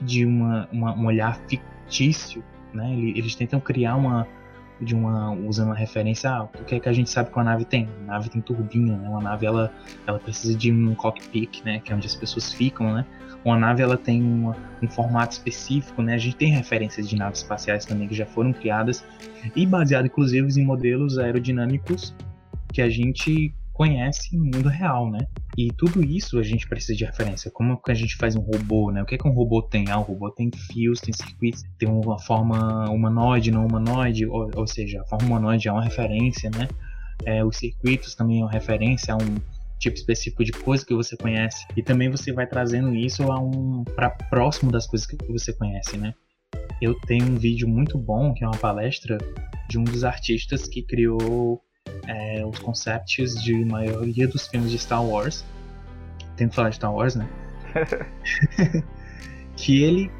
de 0.00 0.24
uma, 0.24 0.68
uma 0.72 0.94
um 0.94 1.06
olhar 1.06 1.36
fictício, 1.48 2.44
né? 2.72 2.94
Eles 2.94 3.34
tentam 3.34 3.60
criar 3.60 3.96
uma 3.96 4.26
de 4.80 4.96
uma 4.96 5.30
usando 5.30 5.68
uma 5.68 5.76
referência 5.76 6.28
ah, 6.28 6.42
o 6.44 6.64
que 6.64 6.74
é 6.74 6.80
que 6.80 6.88
a 6.88 6.92
gente 6.92 7.08
sabe 7.08 7.30
que 7.30 7.36
uma 7.36 7.44
nave 7.44 7.64
tem 7.64 7.88
a 8.00 8.04
nave 8.04 8.28
tem 8.28 8.40
turbina 8.40 8.96
né 8.96 9.08
uma 9.08 9.20
nave 9.20 9.46
ela 9.46 9.72
ela 10.08 10.18
precisa 10.18 10.56
de 10.56 10.72
um 10.72 10.92
cockpit 10.96 11.62
né 11.64 11.78
que 11.78 11.92
é 11.92 11.94
onde 11.94 12.08
as 12.08 12.16
pessoas 12.16 12.52
ficam 12.52 12.92
né 12.92 13.06
uma 13.44 13.56
nave 13.56 13.82
ela 13.82 13.96
tem 13.96 14.22
uma, 14.22 14.56
um 14.80 14.88
formato 14.88 15.32
específico, 15.32 16.02
né? 16.02 16.14
A 16.14 16.18
gente 16.18 16.36
tem 16.36 16.50
referências 16.50 17.08
de 17.08 17.16
naves 17.16 17.40
espaciais 17.40 17.84
também 17.84 18.08
que 18.08 18.14
já 18.14 18.26
foram 18.26 18.52
criadas 18.52 19.04
e 19.54 19.66
baseado 19.66 20.06
inclusive 20.06 20.60
em 20.60 20.64
modelos 20.64 21.18
aerodinâmicos 21.18 22.14
que 22.72 22.82
a 22.82 22.88
gente 22.88 23.54
conhece 23.72 24.36
no 24.36 24.44
mundo 24.44 24.68
real, 24.68 25.10
né? 25.10 25.20
E 25.56 25.68
tudo 25.72 26.04
isso 26.04 26.38
a 26.38 26.42
gente 26.42 26.68
precisa 26.68 26.94
de 26.94 27.04
referência. 27.04 27.50
Como 27.50 27.80
que 27.80 27.90
a 27.90 27.94
gente 27.94 28.16
faz 28.16 28.36
um 28.36 28.40
robô, 28.40 28.90
né? 28.90 29.02
O 29.02 29.06
que 29.06 29.14
é 29.14 29.18
que 29.18 29.26
um 29.26 29.32
robô 29.32 29.62
tem? 29.62 29.86
Ah, 29.90 29.98
o 29.98 30.02
robô 30.02 30.30
tem 30.30 30.50
fios, 30.70 31.00
tem 31.00 31.12
circuitos, 31.12 31.62
tem 31.78 31.88
uma 31.88 32.18
forma 32.18 32.88
humanoide, 32.90 33.50
não 33.50 33.66
humanoide, 33.66 34.26
ou, 34.26 34.50
ou 34.54 34.66
seja, 34.66 35.00
a 35.00 35.04
forma 35.04 35.26
humanoide 35.26 35.68
é 35.68 35.72
uma 35.72 35.82
referência, 35.82 36.50
né? 36.50 36.68
É, 37.24 37.44
os 37.44 37.56
circuitos 37.56 38.14
também 38.14 38.40
é 38.40 38.44
uma 38.44 38.50
referência 38.50 39.14
a 39.14 39.16
um 39.16 39.36
tipo 39.78 39.96
específico 39.96 40.44
de 40.44 40.52
coisa 40.52 40.86
que 40.86 40.94
você 40.94 41.16
conhece 41.16 41.66
e 41.76 41.82
também 41.82 42.08
você 42.08 42.32
vai 42.32 42.46
trazendo 42.46 42.94
isso 42.94 43.32
a 43.32 43.40
um 43.40 43.82
para 43.96 44.10
próximo 44.10 44.70
das 44.70 44.86
coisas 44.86 45.06
que 45.06 45.16
você 45.26 45.52
conhece, 45.52 45.96
né? 45.96 46.14
Eu 46.80 46.94
tenho 47.00 47.26
um 47.26 47.36
vídeo 47.36 47.66
muito 47.68 47.98
bom 47.98 48.32
que 48.32 48.44
é 48.44 48.46
uma 48.46 48.56
palestra 48.56 49.18
de 49.68 49.78
um 49.78 49.84
dos 49.84 50.04
artistas 50.04 50.68
que 50.68 50.82
criou 50.82 51.60
é, 52.06 52.44
os 52.44 52.58
conceitos 52.58 53.34
de 53.42 53.64
maioria 53.64 54.26
dos 54.26 54.46
filmes 54.46 54.70
de 54.70 54.78
Star 54.78 55.04
Wars. 55.04 55.44
tento 56.36 56.54
falar 56.54 56.70
de 56.70 56.76
Star 56.76 56.94
Wars, 56.94 57.14
né? 57.14 57.28
que 59.56 59.82
ele 59.82 60.10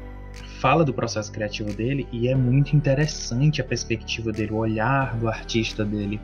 fala 0.59 0.85
do 0.85 0.93
processo 0.93 1.31
criativo 1.31 1.73
dele 1.73 2.07
e 2.11 2.27
é 2.27 2.35
muito 2.35 2.75
interessante 2.75 3.61
a 3.61 3.63
perspectiva 3.63 4.31
dele, 4.31 4.51
o 4.51 4.55
olhar 4.55 5.15
do 5.17 5.27
artista 5.27 5.83
dele, 5.83 6.19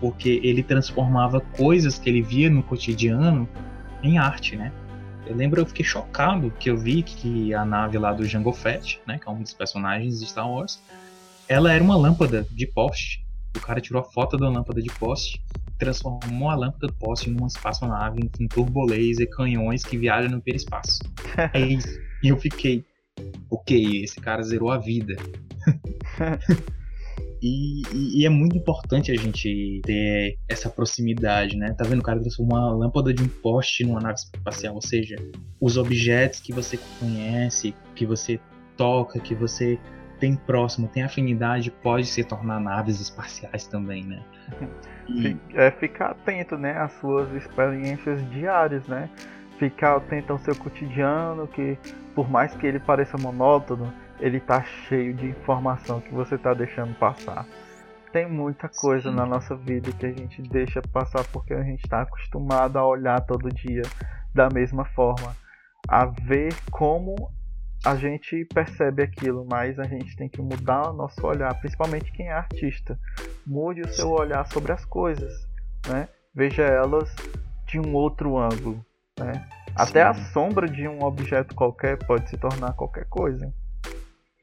porque 0.00 0.40
ele 0.42 0.62
transformava 0.62 1.40
coisas 1.40 1.98
que 1.98 2.08
ele 2.08 2.22
via 2.22 2.48
no 2.48 2.62
cotidiano 2.62 3.48
em 4.02 4.18
arte, 4.18 4.56
né? 4.56 4.72
Eu 5.26 5.34
lembro, 5.34 5.60
eu 5.60 5.66
fiquei 5.66 5.84
chocado 5.84 6.52
que 6.58 6.68
eu 6.68 6.76
vi 6.76 7.02
que 7.02 7.54
a 7.54 7.64
nave 7.64 7.96
lá 7.96 8.12
do 8.12 8.26
Jango 8.26 8.52
Fett, 8.52 9.00
né, 9.06 9.18
que 9.18 9.26
é 9.26 9.32
um 9.32 9.40
dos 9.40 9.54
personagens 9.54 10.20
de 10.20 10.26
Star 10.26 10.50
Wars, 10.50 10.82
ela 11.48 11.72
era 11.72 11.82
uma 11.82 11.96
lâmpada 11.96 12.46
de 12.50 12.66
poste. 12.66 13.23
O 13.56 13.60
cara 13.60 13.80
tirou 13.80 14.00
a 14.00 14.04
foto 14.04 14.36
da 14.36 14.48
lâmpada 14.48 14.82
de 14.82 14.92
poste, 14.98 15.42
transformou 15.78 16.50
a 16.50 16.54
lâmpada 16.54 16.86
do 16.86 16.94
poste 16.94 17.30
numa 17.30 17.46
espaçonave 17.46 18.28
com 18.36 18.46
turbolaser, 18.48 19.28
canhões 19.30 19.84
que 19.84 19.96
viajam 19.96 20.30
no 20.30 20.38
hiperespaço. 20.38 20.98
é 21.52 21.60
isso. 21.66 21.98
E 22.22 22.28
eu 22.28 22.36
fiquei, 22.36 22.84
ok, 23.50 24.02
esse 24.02 24.20
cara 24.20 24.42
zerou 24.42 24.70
a 24.70 24.78
vida. 24.78 25.14
e, 27.42 27.82
e, 27.92 28.20
e, 28.20 28.26
é 28.26 28.28
muito 28.28 28.56
importante 28.56 29.12
a 29.12 29.14
gente 29.14 29.80
ter 29.84 30.38
essa 30.48 30.68
proximidade, 30.68 31.56
né? 31.56 31.74
Tá 31.74 31.84
vendo? 31.84 32.00
O 32.00 32.04
cara 32.04 32.20
transformou 32.20 32.58
uma 32.58 32.72
lâmpada 32.72 33.12
de 33.12 33.22
um 33.22 33.28
poste 33.28 33.84
numa 33.84 34.00
nave 34.00 34.18
espacial, 34.18 34.74
ou 34.74 34.82
seja, 34.82 35.16
os 35.60 35.76
objetos 35.76 36.40
que 36.40 36.52
você 36.52 36.78
conhece, 36.98 37.74
que 37.94 38.06
você 38.06 38.40
toca, 38.76 39.20
que 39.20 39.34
você 39.34 39.78
tem 40.24 40.36
próximo, 40.36 40.88
tem 40.88 41.02
afinidade, 41.02 41.70
pode 41.70 42.06
se 42.06 42.24
tornar 42.24 42.58
naves 42.58 42.98
espaciais 42.98 43.66
também, 43.66 44.02
né? 44.04 44.22
E... 45.06 45.36
É 45.52 45.70
ficar 45.70 46.12
atento, 46.12 46.56
né, 46.56 46.78
às 46.78 46.92
suas 46.92 47.30
experiências 47.34 48.26
diárias, 48.30 48.88
né? 48.88 49.10
Ficar 49.58 49.96
atento 49.96 50.32
ao 50.32 50.38
seu 50.38 50.56
cotidiano, 50.56 51.46
que 51.46 51.76
por 52.14 52.26
mais 52.26 52.54
que 52.54 52.66
ele 52.66 52.80
pareça 52.80 53.18
monótono, 53.18 53.92
ele 54.18 54.40
tá 54.40 54.62
cheio 54.62 55.12
de 55.12 55.26
informação 55.26 56.00
que 56.00 56.10
você 56.10 56.38
tá 56.38 56.54
deixando 56.54 56.94
passar. 56.94 57.44
Tem 58.14 58.26
muita 58.26 58.66
coisa 58.66 59.10
Sim. 59.10 59.16
na 59.16 59.26
nossa 59.26 59.54
vida 59.54 59.92
que 59.92 60.06
a 60.06 60.12
gente 60.12 60.40
deixa 60.40 60.80
passar 60.90 61.22
porque 61.24 61.52
a 61.52 61.62
gente 61.62 61.84
está 61.84 62.00
acostumado 62.00 62.78
a 62.78 62.86
olhar 62.86 63.20
todo 63.20 63.50
dia 63.50 63.82
da 64.32 64.48
mesma 64.48 64.86
forma, 64.86 65.36
a 65.86 66.06
ver 66.06 66.54
como 66.70 67.30
a 67.84 67.96
gente 67.96 68.46
percebe 68.46 69.02
aquilo, 69.02 69.46
mas 69.48 69.78
a 69.78 69.84
gente 69.84 70.16
tem 70.16 70.28
que 70.28 70.40
mudar 70.40 70.90
o 70.90 70.94
nosso 70.94 71.24
olhar, 71.26 71.54
principalmente 71.60 72.10
quem 72.12 72.28
é 72.28 72.32
artista. 72.32 72.98
Mude 73.46 73.82
o 73.82 73.92
seu 73.92 74.10
olhar 74.10 74.46
sobre 74.46 74.72
as 74.72 74.84
coisas, 74.86 75.46
né? 75.86 76.08
Veja 76.34 76.62
elas 76.62 77.14
de 77.66 77.78
um 77.78 77.94
outro 77.94 78.38
ângulo, 78.38 78.84
né? 79.18 79.46
Até 79.76 80.02
a 80.02 80.14
sombra 80.14 80.66
de 80.66 80.88
um 80.88 81.02
objeto 81.04 81.54
qualquer 81.54 81.98
pode 81.98 82.30
se 82.30 82.38
tornar 82.38 82.72
qualquer 82.72 83.04
coisa. 83.06 83.52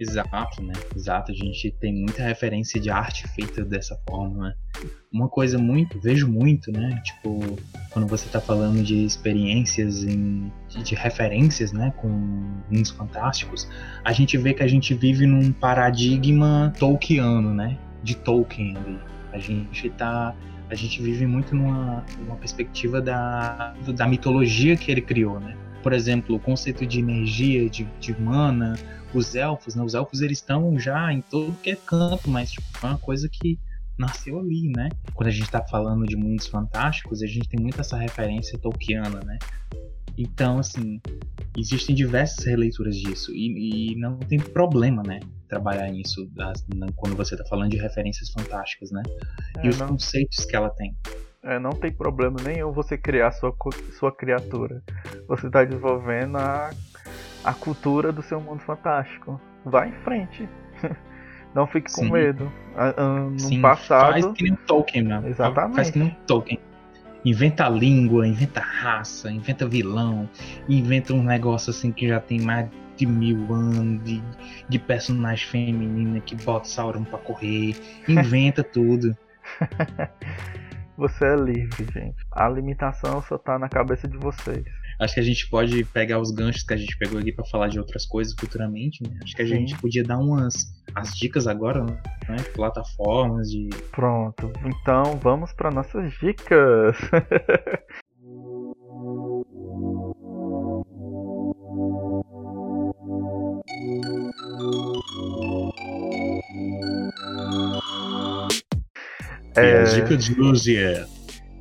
Exato, 0.01 0.63
né? 0.63 0.73
Exato. 0.95 1.31
A 1.31 1.35
gente 1.35 1.69
tem 1.79 1.93
muita 1.93 2.23
referência 2.23 2.81
de 2.81 2.89
arte 2.89 3.27
feita 3.27 3.63
dessa 3.63 3.95
forma, 4.09 4.47
né? 4.47 4.55
Uma 5.13 5.29
coisa 5.29 5.59
muito, 5.59 5.99
vejo 5.99 6.27
muito, 6.27 6.71
né? 6.71 6.99
Tipo, 7.03 7.59
quando 7.91 8.07
você 8.07 8.27
tá 8.27 8.41
falando 8.41 8.81
de 8.81 9.05
experiências, 9.05 10.03
em, 10.03 10.51
de, 10.67 10.81
de 10.81 10.95
referências, 10.95 11.71
né? 11.71 11.93
Com 11.97 12.07
mundos 12.07 12.89
fantásticos, 12.89 13.69
a 14.03 14.11
gente 14.11 14.35
vê 14.39 14.55
que 14.55 14.63
a 14.63 14.67
gente 14.67 14.95
vive 14.95 15.27
num 15.27 15.51
paradigma 15.51 16.73
tolkiano, 16.79 17.53
né? 17.53 17.77
De 18.01 18.15
Tolkien 18.15 18.75
ali. 18.77 18.99
A 19.31 19.37
gente 19.37 19.87
tá 19.91 20.35
a 20.67 20.75
gente 20.75 21.01
vive 21.01 21.27
muito 21.27 21.53
numa, 21.53 22.03
numa 22.17 22.37
perspectiva 22.37 23.01
da, 23.01 23.75
da 23.93 24.07
mitologia 24.07 24.77
que 24.77 24.89
ele 24.89 25.01
criou, 25.01 25.37
né? 25.37 25.55
Por 25.81 25.93
exemplo, 25.93 26.35
o 26.35 26.39
conceito 26.39 26.85
de 26.85 26.99
energia, 26.99 27.69
de, 27.69 27.83
de 27.99 28.19
mana, 28.19 28.75
os 29.13 29.35
elfos, 29.35 29.75
né? 29.75 29.83
Os 29.83 29.93
elfos 29.93 30.21
eles 30.21 30.37
estão 30.37 30.77
já 30.79 31.11
em 31.11 31.21
todo 31.21 31.53
que 31.61 31.71
é 31.71 31.75
canto, 31.75 32.29
mas 32.29 32.51
tipo, 32.51 32.65
foi 32.73 32.89
uma 32.89 32.99
coisa 32.99 33.29
que 33.29 33.59
nasceu 33.97 34.39
ali, 34.39 34.71
né? 34.75 34.89
Quando 35.13 35.27
a 35.27 35.31
gente 35.31 35.43
está 35.43 35.61
falando 35.61 36.05
de 36.05 36.15
mundos 36.15 36.47
fantásticos, 36.47 37.21
a 37.21 37.27
gente 37.27 37.47
tem 37.47 37.59
muito 37.59 37.79
essa 37.79 37.97
referência 37.97 38.57
tolkiana, 38.57 39.19
né? 39.25 39.37
Então, 40.17 40.59
assim, 40.59 40.99
existem 41.57 41.95
diversas 41.95 42.45
releituras 42.45 42.95
disso 42.95 43.31
e, 43.33 43.91
e 43.91 43.95
não 43.95 44.17
tem 44.17 44.39
problema, 44.39 45.03
né? 45.03 45.19
Trabalhar 45.47 45.89
nisso 45.89 46.29
das, 46.33 46.65
quando 46.95 47.15
você 47.15 47.35
está 47.35 47.45
falando 47.47 47.71
de 47.71 47.77
referências 47.77 48.29
fantásticas, 48.29 48.91
né? 48.91 49.01
É, 49.57 49.65
e 49.65 49.69
os 49.69 49.77
não... 49.77 49.87
conceitos 49.87 50.45
que 50.45 50.55
ela 50.55 50.69
tem. 50.69 50.95
É, 51.43 51.57
não 51.57 51.71
tem 51.71 51.91
problema 51.91 52.37
nenhum 52.43 52.71
você 52.71 52.97
criar 52.97 53.31
sua, 53.31 53.53
sua 53.97 54.11
criatura. 54.11 54.81
Você 55.27 55.47
está 55.47 55.63
desenvolvendo 55.63 56.37
a 56.37 56.69
a 57.43 57.53
cultura 57.53 58.11
do 58.11 58.21
seu 58.21 58.39
mundo 58.39 58.59
fantástico. 58.61 59.39
Vá 59.65 59.87
em 59.87 59.93
frente. 60.03 60.47
Não 61.53 61.67
fique 61.67 61.91
com 61.91 62.01
Sim. 62.01 62.11
medo. 62.11 62.51
No 63.31 63.39
Sim, 63.39 63.61
passado. 63.61 64.11
Faz 64.11 64.25
que 64.33 64.43
nem 64.43 64.53
um 64.53 64.55
Tolkien, 64.67 65.03
mano. 65.03 65.27
Exatamente. 65.27 65.75
Faz 65.75 65.89
que 65.89 65.99
nem 65.99 66.07
um 66.07 66.15
Tolkien. 66.25 66.59
Inventa 67.23 67.69
língua, 67.69 68.27
inventa 68.27 68.61
raça, 68.61 69.31
inventa 69.31 69.67
vilão, 69.67 70.27
inventa 70.67 71.13
um 71.13 71.21
negócio 71.21 71.69
assim 71.69 71.91
que 71.91 72.07
já 72.07 72.19
tem 72.19 72.39
mais 72.39 72.67
de 72.95 73.05
mil 73.05 73.53
anos 73.53 74.03
de, 74.03 74.23
de 74.67 74.79
personagem 74.79 75.47
feminina 75.47 76.19
que 76.19 76.35
bota 76.35 76.67
Sauron 76.67 77.03
pra 77.03 77.19
correr. 77.19 77.75
Inventa 78.07 78.63
tudo. 78.63 79.15
Você 81.01 81.25
é 81.25 81.35
livre, 81.35 81.83
gente. 81.91 82.23
A 82.31 82.47
limitação 82.47 83.23
só 83.23 83.35
tá 83.35 83.57
na 83.57 83.67
cabeça 83.67 84.07
de 84.07 84.19
vocês. 84.19 84.63
Acho 84.99 85.15
que 85.15 85.19
a 85.19 85.23
gente 85.23 85.49
pode 85.49 85.83
pegar 85.85 86.19
os 86.19 86.29
ganchos 86.29 86.61
que 86.61 86.75
a 86.75 86.77
gente 86.77 86.95
pegou 86.95 87.17
aqui 87.19 87.31
para 87.31 87.43
falar 87.45 87.69
de 87.69 87.79
outras 87.79 88.05
coisas 88.05 88.35
futuramente, 88.39 89.01
né? 89.01 89.17
Acho 89.23 89.35
que 89.35 89.41
a 89.41 89.45
Sim. 89.45 89.51
gente 89.51 89.75
podia 89.79 90.03
dar 90.03 90.19
umas 90.19 90.53
as 90.93 91.17
dicas 91.17 91.47
agora, 91.47 91.83
né? 91.83 91.97
Plataformas 92.53 93.49
de. 93.49 93.69
Pronto. 93.91 94.53
Então 94.63 95.17
vamos 95.17 95.51
para 95.53 95.71
nossas 95.71 96.13
dicas. 96.19 96.95
É... 109.55 109.71
E 109.71 109.77
as 109.77 109.93
dicas 109.95 110.25
de 110.25 110.39
hoje 110.39 110.77
é 110.77 111.05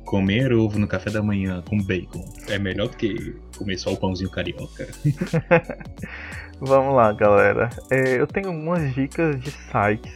comer 0.05 0.51
ovo 0.51 0.77
no 0.77 0.87
café 0.87 1.09
da 1.09 1.23
manhã 1.23 1.63
com 1.65 1.77
bacon 1.77 2.25
é 2.49 2.59
melhor 2.59 2.89
do 2.89 2.97
que 2.97 3.33
comer 3.57 3.77
só 3.77 3.93
o 3.93 3.97
pãozinho 3.97 4.29
carioca. 4.29 4.87
Vamos 6.59 6.95
lá, 6.95 7.11
galera. 7.13 7.69
É, 7.89 8.19
eu 8.19 8.27
tenho 8.27 8.51
umas 8.51 8.93
dicas 8.93 9.39
de 9.39 9.49
sites. 9.49 10.13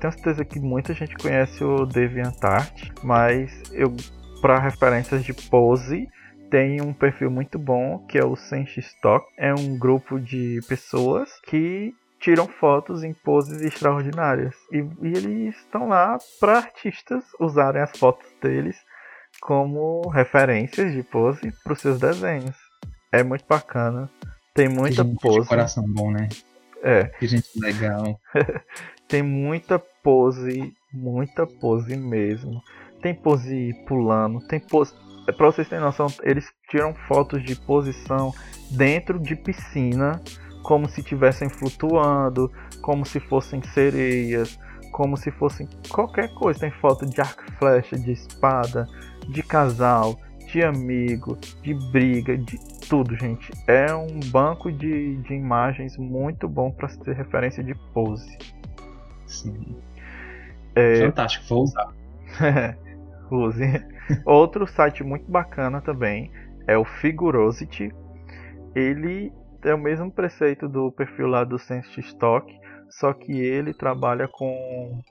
Tenho 0.00 0.12
certeza 0.12 0.44
que 0.44 0.60
muita 0.60 0.92
gente 0.92 1.14
conhece 1.14 1.62
o 1.64 1.86
DeviantArt, 1.86 2.90
mas 3.02 3.62
eu, 3.72 3.94
para 4.42 4.58
referências 4.58 5.24
de 5.24 5.32
pose, 5.32 6.08
tem 6.50 6.82
um 6.82 6.92
perfil 6.92 7.30
muito 7.30 7.58
bom 7.58 8.04
que 8.08 8.18
é 8.18 8.24
o 8.24 8.34
Stock. 8.34 9.24
É 9.38 9.54
um 9.54 9.78
grupo 9.78 10.18
de 10.18 10.60
pessoas 10.68 11.30
que 11.46 11.94
tiram 12.26 12.48
fotos 12.48 13.04
em 13.04 13.14
poses 13.14 13.62
extraordinárias. 13.62 14.56
E, 14.72 14.78
e 14.78 15.16
eles 15.16 15.54
estão 15.58 15.86
lá 15.86 16.18
para 16.40 16.56
artistas 16.56 17.22
usarem 17.38 17.80
as 17.80 17.96
fotos 17.96 18.26
deles 18.42 18.76
como 19.40 20.08
referências 20.08 20.92
de 20.92 21.04
pose 21.04 21.52
para 21.62 21.72
os 21.72 21.80
seus 21.80 22.00
desenhos. 22.00 22.56
É 23.12 23.22
muito 23.22 23.44
bacana. 23.48 24.10
Tem 24.52 24.68
muita 24.68 25.04
que 25.04 25.16
pose. 25.20 25.42
De 25.42 25.46
coração 25.46 25.84
bom, 25.86 26.10
né? 26.10 26.28
É. 26.82 27.04
Que 27.04 27.28
gente 27.28 27.48
legal. 27.60 28.20
Tem 29.06 29.22
muita 29.22 29.78
pose, 29.78 30.74
muita 30.92 31.46
pose 31.46 31.96
mesmo. 31.96 32.60
Tem 33.00 33.14
pose 33.14 33.72
pulando, 33.86 34.44
tem 34.48 34.58
pose. 34.58 34.92
É, 35.28 35.32
pra 35.32 35.46
vocês 35.46 35.68
terem 35.68 35.84
noção, 35.84 36.08
eles 36.24 36.50
tiram 36.68 36.92
fotos 37.06 37.40
de 37.44 37.54
posição 37.54 38.34
dentro 38.72 39.20
de 39.20 39.36
piscina, 39.36 40.20
como 40.66 40.88
se 40.88 41.00
estivessem 41.00 41.48
flutuando, 41.48 42.50
como 42.82 43.06
se 43.06 43.20
fossem 43.20 43.62
sereias, 43.62 44.58
como 44.90 45.16
se 45.16 45.30
fossem 45.30 45.68
qualquer 45.88 46.34
coisa. 46.34 46.58
Tem 46.58 46.72
foto 46.72 47.06
de 47.06 47.20
arco 47.20 47.44
e 47.46 47.52
flecha, 47.52 47.96
de 47.96 48.10
espada, 48.10 48.84
de 49.28 49.44
casal, 49.44 50.18
de 50.48 50.64
amigo, 50.64 51.38
de 51.62 51.72
briga, 51.92 52.36
de 52.36 52.58
tudo, 52.88 53.14
gente. 53.14 53.52
É 53.68 53.94
um 53.94 54.18
banco 54.26 54.72
de, 54.72 55.14
de 55.18 55.34
imagens 55.34 55.96
muito 55.96 56.48
bom 56.48 56.72
para 56.72 56.88
ser 56.88 57.14
referência 57.14 57.62
de 57.62 57.74
pose. 57.94 58.36
Sim. 59.24 59.76
É... 60.74 61.06
Fantástico, 61.06 61.44
vou 61.48 61.62
usar. 61.62 61.94
Use. 63.30 63.86
Outro 64.24 64.66
site 64.66 65.04
muito 65.04 65.30
bacana 65.30 65.80
também 65.80 66.28
é 66.66 66.76
o 66.76 66.84
Figurosity. 66.84 67.94
Ele 68.74 69.32
é 69.66 69.74
o 69.74 69.78
mesmo 69.78 70.10
preceito 70.10 70.68
do 70.68 70.90
perfil 70.92 71.26
lá 71.26 71.44
do 71.44 71.58
Sense 71.58 72.00
Stock, 72.00 72.46
só 72.88 73.12
que 73.12 73.32
ele 73.32 73.74
trabalha 73.74 74.28
com 74.28 75.02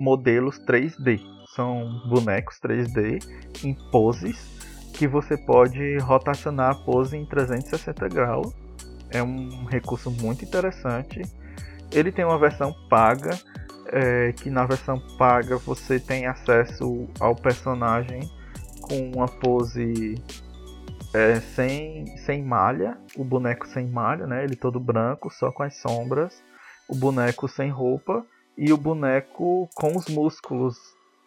modelos 0.00 0.58
3D. 0.58 1.20
São 1.54 2.02
bonecos 2.08 2.58
3D 2.60 3.22
em 3.64 3.74
poses 3.90 4.60
que 4.92 5.06
você 5.06 5.36
pode 5.36 5.98
rotacionar 5.98 6.72
a 6.72 6.74
pose 6.74 7.16
em 7.16 7.24
360 7.24 8.08
graus. 8.08 8.52
É 9.10 9.22
um 9.22 9.64
recurso 9.64 10.10
muito 10.10 10.44
interessante. 10.44 11.22
Ele 11.92 12.10
tem 12.10 12.24
uma 12.24 12.38
versão 12.38 12.74
paga, 12.88 13.38
é, 13.86 14.32
que 14.32 14.50
na 14.50 14.64
versão 14.64 14.98
paga 15.16 15.58
você 15.58 16.00
tem 16.00 16.26
acesso 16.26 17.08
ao 17.20 17.36
personagem 17.36 18.20
com 18.80 19.12
uma 19.14 19.28
pose 19.28 20.14
é, 21.14 21.40
sem, 21.40 22.06
sem 22.18 22.42
malha, 22.42 22.96
o 23.16 23.24
boneco 23.24 23.66
sem 23.66 23.86
malha, 23.86 24.26
né? 24.26 24.44
Ele 24.44 24.56
todo 24.56 24.80
branco, 24.80 25.30
só 25.30 25.52
com 25.52 25.62
as 25.62 25.76
sombras, 25.76 26.42
o 26.88 26.94
boneco 26.94 27.48
sem 27.48 27.70
roupa 27.70 28.24
e 28.56 28.72
o 28.72 28.76
boneco 28.76 29.68
com 29.74 29.96
os 29.96 30.06
músculos, 30.08 30.76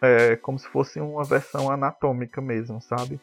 é, 0.01 0.35
como 0.37 0.57
se 0.57 0.67
fosse 0.67 0.99
uma 0.99 1.23
versão 1.23 1.71
anatômica 1.71 2.41
mesmo, 2.41 2.81
sabe? 2.81 3.19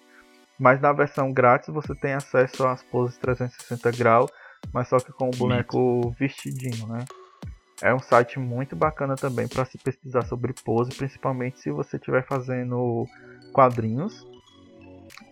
Mas 0.59 0.81
na 0.81 0.93
versão 0.93 1.33
grátis 1.33 1.69
você 1.69 1.95
tem 1.95 2.15
acesso 2.15 2.67
às 2.67 2.83
poses 2.83 3.19
360 3.19 3.91
graus, 3.93 4.31
mas 4.73 4.89
só 4.89 4.99
que 4.99 5.13
com 5.13 5.29
o 5.29 5.37
boneco 5.37 6.11
vestidinho, 6.19 6.87
né? 6.87 7.05
É 7.83 7.93
um 7.93 7.99
site 7.99 8.39
muito 8.39 8.77
bacana 8.77 9.17
também 9.17 9.49
para 9.49 9.65
se 9.65 9.77
pesquisar 9.77 10.23
sobre 10.23 10.55
pose, 10.65 10.95
principalmente 10.95 11.59
se 11.59 11.73
você 11.73 11.97
estiver 11.97 12.25
fazendo 12.25 13.09
quadrinhos. 13.53 14.25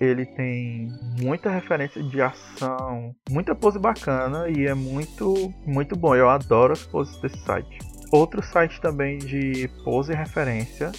Ele 0.01 0.25
tem 0.25 0.89
muita 1.21 1.51
referência 1.51 2.03
de 2.03 2.23
ação, 2.23 3.15
muita 3.31 3.55
pose 3.55 3.79
bacana 3.79 4.49
e 4.49 4.67
é 4.67 4.75
muito 4.75 5.53
muito 5.67 5.95
bom. 5.95 6.17
Eu 6.17 6.29
adoro 6.29 6.73
as 6.73 6.83
poses 6.85 7.21
desse 7.21 7.39
site. 7.45 7.79
Outro 8.11 8.43
site 8.43 8.81
também 8.81 9.19
de 9.19 9.69
pose 9.85 10.13
e 10.13 10.17
referência 10.17 10.91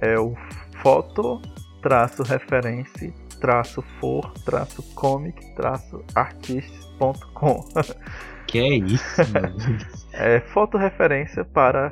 é 0.00 0.18
o 0.18 0.34
foto 0.82 1.40
traço 1.82 2.22
referência 2.22 3.12
traço 3.40 3.82
for 3.98 4.32
traço 4.44 4.82
comic 4.94 5.54
traço 5.56 6.04
artist.com 6.14 7.64
Que 8.46 8.58
é 8.58 8.74
isso, 8.74 9.22
É 10.12 10.40
fotorreferência 10.40 11.42
para 11.42 11.90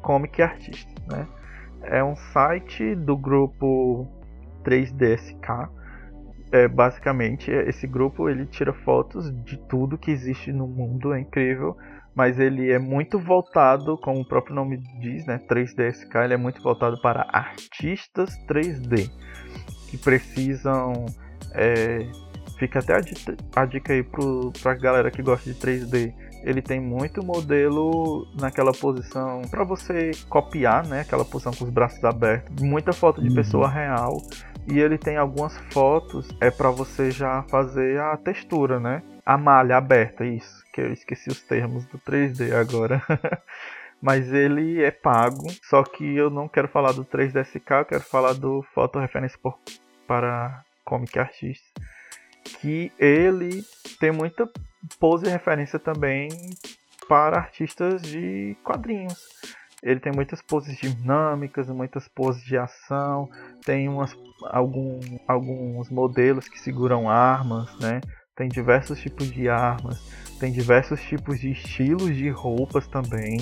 comic 0.00 0.40
artist, 0.40 0.88
né? 1.06 1.28
É 1.82 2.02
um 2.02 2.16
site 2.16 2.94
do 2.94 3.16
grupo 3.16 4.08
3DSK. 4.64 5.68
É, 6.54 6.68
basicamente, 6.68 7.50
esse 7.50 7.84
grupo 7.84 8.28
ele 8.28 8.46
tira 8.46 8.72
fotos 8.72 9.28
de 9.44 9.56
tudo 9.56 9.98
que 9.98 10.12
existe 10.12 10.52
no 10.52 10.68
mundo, 10.68 11.12
é 11.12 11.20
incrível. 11.20 11.76
Mas 12.14 12.38
ele 12.38 12.70
é 12.70 12.78
muito 12.78 13.18
voltado, 13.18 13.98
como 13.98 14.20
o 14.20 14.24
próprio 14.24 14.54
nome 14.54 14.76
diz, 15.00 15.26
né? 15.26 15.40
3DSK, 15.50 16.14
ele 16.22 16.34
é 16.34 16.36
muito 16.36 16.62
voltado 16.62 17.00
para 17.02 17.26
artistas 17.32 18.38
3D 18.46 19.10
que 19.90 19.98
precisam 19.98 21.06
é, 21.52 22.06
Fica 22.58 22.78
até 22.78 22.94
a 22.94 23.00
dica, 23.00 23.36
a 23.56 23.66
dica 23.66 23.92
aí 23.92 24.02
pro, 24.02 24.52
pra 24.62 24.74
galera 24.74 25.10
que 25.10 25.22
gosta 25.22 25.52
de 25.52 25.58
3D. 25.58 26.14
Ele 26.44 26.62
tem 26.62 26.80
muito 26.80 27.24
modelo 27.24 28.26
naquela 28.38 28.72
posição 28.72 29.42
para 29.50 29.64
você 29.64 30.12
copiar, 30.28 30.86
né? 30.86 31.00
Aquela 31.00 31.24
posição 31.24 31.52
com 31.52 31.64
os 31.64 31.70
braços 31.70 32.02
abertos. 32.04 32.62
Muita 32.62 32.92
foto 32.92 33.20
de 33.20 33.28
uhum. 33.28 33.34
pessoa 33.34 33.68
real. 33.68 34.18
E 34.66 34.78
ele 34.78 34.96
tem 34.96 35.16
algumas 35.16 35.56
fotos 35.72 36.28
é 36.40 36.50
para 36.50 36.70
você 36.70 37.10
já 37.10 37.42
fazer 37.44 38.00
a 38.00 38.16
textura, 38.16 38.80
né? 38.80 39.02
A 39.24 39.36
malha 39.36 39.76
aberta, 39.76 40.24
isso. 40.24 40.64
Que 40.72 40.80
eu 40.80 40.92
esqueci 40.92 41.28
os 41.28 41.42
termos 41.42 41.84
do 41.86 41.98
3D 41.98 42.52
agora. 42.52 43.02
mas 44.00 44.32
ele 44.32 44.82
é 44.82 44.90
pago. 44.90 45.46
Só 45.62 45.82
que 45.82 46.16
eu 46.16 46.30
não 46.30 46.48
quero 46.48 46.68
falar 46.68 46.92
do 46.92 47.04
3DSK, 47.04 47.78
eu 47.78 47.84
quero 47.84 48.02
falar 48.02 48.34
do 48.34 48.62
Foto 48.74 48.98
Referência 48.98 49.38
por, 49.42 49.58
para 50.06 50.62
Comic 50.84 51.18
Artists 51.18 51.72
que 52.44 52.92
ele 52.98 53.64
tem 53.98 54.12
muita 54.12 54.48
pose 54.98 55.28
referência 55.28 55.78
também 55.78 56.28
para 57.08 57.38
artistas 57.38 58.02
de 58.02 58.56
quadrinhos. 58.62 59.18
Ele 59.84 60.00
tem 60.00 60.12
muitas 60.12 60.40
poses 60.40 60.78
dinâmicas, 60.78 61.68
muitas 61.68 62.08
poses 62.08 62.42
de 62.42 62.56
ação, 62.56 63.28
tem 63.64 63.86
umas, 63.86 64.16
algum, 64.44 64.98
alguns 65.28 65.90
modelos 65.90 66.48
que 66.48 66.58
seguram 66.58 67.08
armas, 67.08 67.70
né? 67.78 68.00
Tem 68.34 68.48
diversos 68.48 68.98
tipos 68.98 69.30
de 69.30 69.48
armas, 69.48 70.00
tem 70.40 70.50
diversos 70.50 71.00
tipos 71.02 71.38
de 71.38 71.52
estilos 71.52 72.16
de 72.16 72.30
roupas 72.30 72.88
também 72.88 73.36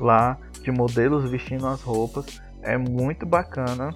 lá, 0.00 0.36
de 0.60 0.72
modelos 0.72 1.30
vestindo 1.30 1.66
as 1.66 1.80
roupas. 1.80 2.42
É 2.60 2.76
muito 2.76 3.24
bacana 3.24 3.90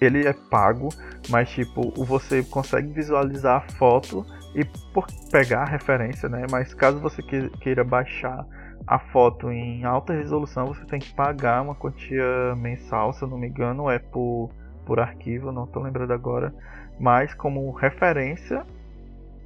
ele 0.00 0.26
é 0.26 0.32
pago, 0.32 0.88
mas 1.28 1.48
tipo, 1.50 1.92
você 2.04 2.42
consegue 2.42 2.92
visualizar 2.92 3.64
a 3.64 3.72
foto 3.72 4.26
e 4.54 4.64
por 4.92 5.06
pegar 5.30 5.62
a 5.62 5.70
referência, 5.70 6.28
né? 6.28 6.44
Mas 6.50 6.74
caso 6.74 6.98
você 7.00 7.22
queira 7.22 7.84
baixar 7.84 8.44
a 8.86 8.98
foto 8.98 9.50
em 9.50 9.84
alta 9.84 10.12
resolução, 10.12 10.66
você 10.66 10.84
tem 10.86 10.98
que 10.98 11.14
pagar 11.14 11.62
uma 11.62 11.74
quantia 11.74 12.54
mensal, 12.56 13.12
se 13.12 13.22
eu 13.22 13.28
não 13.28 13.38
me 13.38 13.48
engano, 13.48 13.88
é 13.88 13.98
por, 13.98 14.50
por 14.84 15.00
arquivo, 15.00 15.52
não 15.52 15.64
estou 15.64 15.82
lembrando 15.82 16.12
agora. 16.12 16.54
Mas 16.98 17.34
como 17.34 17.70
referência 17.72 18.64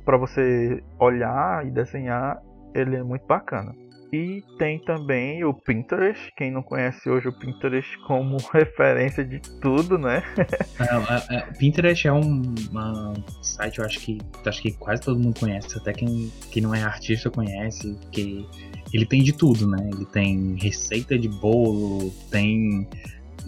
para 0.05 0.16
você 0.16 0.82
olhar 0.99 1.66
e 1.66 1.70
desenhar, 1.70 2.41
ele 2.74 2.97
é 2.97 3.03
muito 3.03 3.26
bacana. 3.26 3.74
E 4.12 4.43
tem 4.57 4.78
também 4.78 5.45
o 5.45 5.53
Pinterest, 5.53 6.32
quem 6.37 6.51
não 6.51 6.62
conhece 6.62 7.11
hoje 7.11 7.28
o 7.28 7.32
Pinterest 7.32 7.99
como 8.07 8.37
referência 8.55 9.24
de 9.24 9.41
tudo, 9.61 9.99
né? 9.99 10.22
é, 10.39 11.34
é, 11.34 11.39
é 11.39 11.41
Pinterest 11.59 12.07
é 12.07 12.12
um 12.12 12.43
uma 12.70 13.14
site, 13.43 13.78
eu 13.78 13.84
acho 13.84 13.99
que 13.99 14.18
acho 14.47 14.62
que 14.62 14.72
quase 14.72 15.03
todo 15.03 15.18
mundo 15.18 15.39
conhece, 15.41 15.76
até 15.76 15.93
quem, 15.93 16.30
quem 16.53 16.62
não 16.62 16.74
é 16.74 16.82
artista 16.82 17.28
conhece, 17.28 17.99
que 18.12 18.47
ele 18.93 19.07
tem 19.07 19.22
de 19.22 19.32
tudo, 19.32 19.68
né? 19.68 19.91
Ele 19.93 20.05
tem 20.07 20.57
receita 20.61 21.18
de 21.18 21.28
bolo, 21.28 22.11
tem 22.30 22.87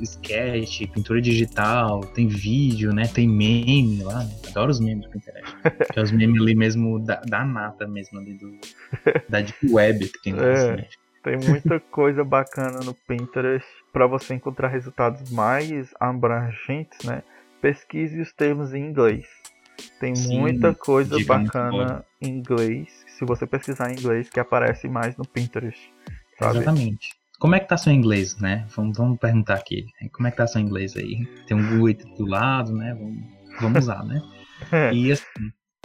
sketch, 0.01 0.87
pintura 0.93 1.21
digital, 1.21 2.01
tem 2.01 2.29
vídeo, 2.29 2.93
né? 2.93 3.07
Tem 3.07 3.29
meme 3.29 4.03
lá. 4.03 4.27
Adoro 4.49 4.71
os 4.71 4.81
memes 4.81 5.05
do 5.05 5.11
Pinterest. 5.11 5.57
que 5.93 5.99
é 5.99 6.03
os 6.03 6.13
memes 6.13 6.41
ali 6.41 6.55
mesmo 6.55 6.99
da, 7.01 7.21
da 7.21 7.45
nata 7.45 7.87
mesmo 7.87 8.19
ali 8.19 8.35
do, 8.35 8.59
da 9.29 9.41
Deep 9.41 9.73
Web 9.73 10.09
que 10.09 10.23
tem 10.23 10.33
lá. 10.35 10.43
É, 10.49 10.75
assim, 10.75 10.85
tem 11.23 11.37
muita 11.37 11.81
coisa 11.81 12.25
bacana 12.25 12.81
no 12.81 12.95
Pinterest 12.95 13.69
para 13.93 14.07
você 14.07 14.35
encontrar 14.35 14.69
resultados 14.69 15.31
mais 15.31 15.93
abrangentes, 15.99 17.05
né? 17.05 17.23
Pesquise 17.61 18.21
os 18.21 18.33
termos 18.33 18.73
em 18.73 18.87
inglês. 18.87 19.27
Tem 20.01 20.15
Sim, 20.15 20.39
muita 20.39 20.75
coisa 20.75 21.17
bacana 21.25 22.05
em 22.21 22.29
inglês. 22.29 23.05
Se 23.19 23.25
você 23.25 23.49
pesquisar 23.49 23.91
em 23.91 23.97
inglês, 23.97 24.31
que 24.31 24.39
aparece 24.39 24.89
mais 24.89 25.17
no 25.17 25.25
Pinterest. 25.25 25.93
Sabe? 26.39 26.59
Exatamente. 26.59 27.09
Como 27.41 27.55
é 27.57 27.61
que 27.61 27.69
tá 27.69 27.77
seu 27.77 27.93
inglês, 27.93 28.37
né? 28.39 28.65
Vamos, 28.77 28.97
vamos 28.97 29.19
perguntar 29.19 29.55
aqui. 29.55 29.87
Como 30.13 30.29
é 30.29 30.31
que 30.31 30.37
tá 30.37 30.47
seu 30.47 30.61
inglês 30.61 30.97
aí? 30.97 31.27
Tem 31.47 31.57
um 31.57 31.69
Google 31.69 31.95
do 32.17 32.27
lado, 32.27 32.73
né? 32.73 32.95
Vamos, 32.95 33.19
vamos 33.61 33.79
usar, 33.85 34.05
né? 34.05 34.23
e 34.95 35.11
assim, 35.11 35.27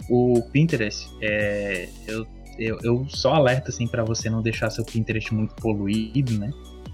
o 0.08 0.42
Pinterest, 0.52 1.08
é, 1.20 1.88
eu, 2.06 2.24
eu, 2.56 2.78
eu 2.84 3.08
só 3.08 3.34
alerto 3.34 3.70
assim 3.70 3.88
para 3.88 4.04
você 4.04 4.30
não 4.30 4.40
deixar 4.40 4.70
seu 4.70 4.84
Pinterest 4.84 5.34
muito 5.34 5.56
poluído, 5.56 6.38
né? 6.38 6.50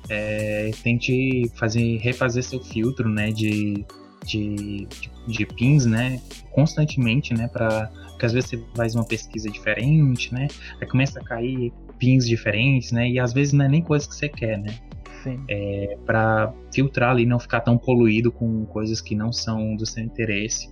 É, 0.09 0.70
tente 0.82 1.51
fazer, 1.57 1.99
refazer 1.99 2.43
seu 2.43 2.61
filtro, 2.61 3.11
né? 3.11 3.30
De, 3.30 3.84
de, 4.24 4.86
de, 4.86 5.11
de 5.26 5.47
pins, 5.47 5.84
né? 5.84 6.18
Constantemente, 6.51 7.34
né? 7.34 7.47
Para 7.49 7.91
porque 8.20 8.26
às 8.26 8.32
vezes 8.34 8.50
você 8.50 8.64
faz 8.76 8.94
uma 8.94 9.04
pesquisa 9.04 9.48
diferente, 9.48 10.34
né? 10.34 10.46
Aí 10.78 10.86
começa 10.86 11.18
a 11.18 11.24
cair 11.24 11.72
pins 11.98 12.28
diferentes, 12.28 12.92
né? 12.92 13.08
E 13.08 13.18
às 13.18 13.32
vezes 13.32 13.54
não 13.54 13.64
é 13.64 13.68
nem 13.68 13.82
coisa 13.82 14.06
que 14.06 14.14
você 14.14 14.28
quer, 14.28 14.58
né? 14.58 14.74
Sim. 15.22 15.42
É, 15.48 15.96
para 16.04 16.52
filtrar 16.72 17.12
ali, 17.12 17.24
não 17.24 17.38
ficar 17.38 17.60
tão 17.60 17.78
poluído 17.78 18.30
com 18.30 18.66
coisas 18.66 19.00
que 19.00 19.14
não 19.14 19.32
são 19.32 19.74
do 19.74 19.86
seu 19.86 20.04
interesse. 20.04 20.70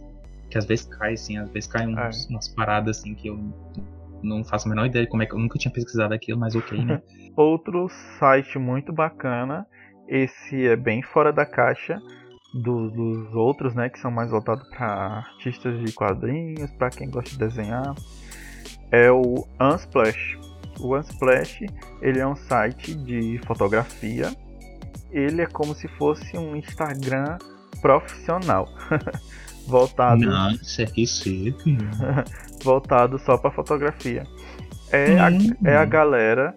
Que 0.50 0.58
às 0.58 0.66
vezes 0.66 0.84
cai, 0.86 1.14
assim, 1.14 1.38
às 1.38 1.50
vezes 1.50 1.70
cai 1.70 1.86
uns, 1.86 2.26
é. 2.26 2.30
umas 2.30 2.48
paradas 2.48 2.98
assim 2.98 3.14
que 3.14 3.28
eu 3.28 3.38
não 4.22 4.44
faço 4.44 4.66
a 4.66 4.70
menor 4.70 4.86
ideia 4.86 5.06
de 5.06 5.10
como 5.10 5.22
é 5.22 5.26
que 5.26 5.34
eu 5.34 5.38
nunca 5.38 5.58
tinha 5.58 5.72
pesquisado 5.72 6.12
aquilo, 6.12 6.38
mas 6.38 6.54
ok, 6.54 6.84
né? 6.84 7.00
Outro 7.34 7.88
site 8.18 8.58
muito 8.58 8.92
bacana, 8.92 9.66
esse 10.06 10.66
é 10.66 10.76
bem 10.76 11.02
fora 11.02 11.32
da 11.32 11.46
caixa 11.46 11.98
do, 12.52 12.90
dos 12.90 13.34
outros, 13.34 13.74
né, 13.74 13.88
que 13.88 13.98
são 13.98 14.10
mais 14.10 14.30
voltados 14.30 14.66
para 14.70 15.18
artistas 15.18 15.78
de 15.84 15.92
quadrinhos, 15.92 16.70
para 16.72 16.90
quem 16.90 17.10
gosta 17.10 17.30
de 17.30 17.38
desenhar, 17.38 17.94
é 18.90 19.10
o 19.10 19.46
Unsplash. 19.60 20.38
O 20.80 20.96
Unsplash 20.96 21.66
ele 22.00 22.20
é 22.20 22.26
um 22.26 22.36
site 22.36 22.94
de 22.94 23.40
fotografia. 23.46 24.34
Ele 25.10 25.42
é 25.42 25.46
como 25.46 25.74
se 25.74 25.88
fosse 25.88 26.36
um 26.36 26.56
Instagram 26.56 27.38
profissional. 27.80 28.68
voltado. 29.66 30.24
Nossa, 30.24 30.86
que 30.86 31.06
chique. 31.06 31.76
voltado 32.64 33.18
só 33.18 33.36
para 33.36 33.50
fotografia. 33.50 34.24
É, 34.90 35.10
hum. 35.12 35.54
a, 35.64 35.70
é 35.70 35.76
a 35.76 35.84
galera 35.84 36.54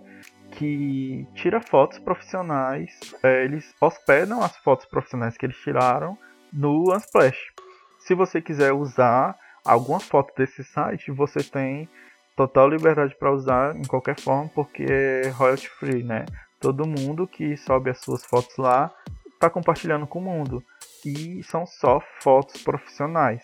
que 0.51 1.27
tira 1.33 1.61
fotos 1.61 1.99
profissionais. 1.99 2.91
É, 3.23 3.43
eles 3.43 3.73
hospedam 3.79 4.41
as 4.41 4.55
fotos 4.57 4.85
profissionais 4.85 5.37
que 5.37 5.45
eles 5.45 5.57
tiraram 5.57 6.17
no 6.51 6.93
Unsplash. 6.93 7.39
se 7.99 8.13
você 8.13 8.41
quiser 8.41 8.73
usar 8.73 9.37
alguma 9.63 9.99
foto 9.99 10.33
desse 10.35 10.63
site, 10.63 11.11
você 11.11 11.43
tem 11.43 11.87
total 12.35 12.69
liberdade 12.69 13.15
para 13.17 13.31
usar 13.31 13.75
em 13.75 13.83
qualquer 13.83 14.19
forma, 14.19 14.49
porque 14.53 14.83
é 14.83 15.29
royalty 15.29 15.69
free, 15.69 16.03
né? 16.03 16.25
Todo 16.59 16.87
mundo 16.87 17.27
que 17.27 17.55
sobe 17.57 17.89
as 17.89 17.99
suas 17.99 18.25
fotos 18.25 18.55
lá 18.57 18.91
está 19.33 19.49
compartilhando 19.49 20.05
com 20.05 20.19
o 20.19 20.23
mundo. 20.23 20.63
E 21.05 21.41
são 21.43 21.65
só 21.65 21.99
fotos 22.21 22.61
profissionais. 22.61 23.43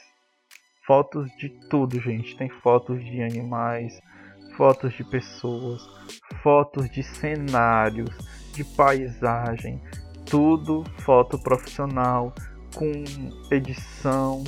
Fotos 0.85 1.29
de 1.37 1.49
tudo, 1.69 1.99
gente. 1.99 2.37
Tem 2.37 2.49
fotos 2.49 3.03
de 3.03 3.21
animais, 3.21 3.99
fotos 4.57 4.93
de 4.93 5.03
pessoas, 5.03 5.87
fotos 6.41 6.89
de 6.89 7.03
cenários, 7.03 8.09
de 8.53 8.63
paisagem, 8.63 9.79
tudo 10.25 10.83
foto 10.99 11.37
profissional, 11.37 12.33
com 12.75 12.91
edição. 13.51 14.43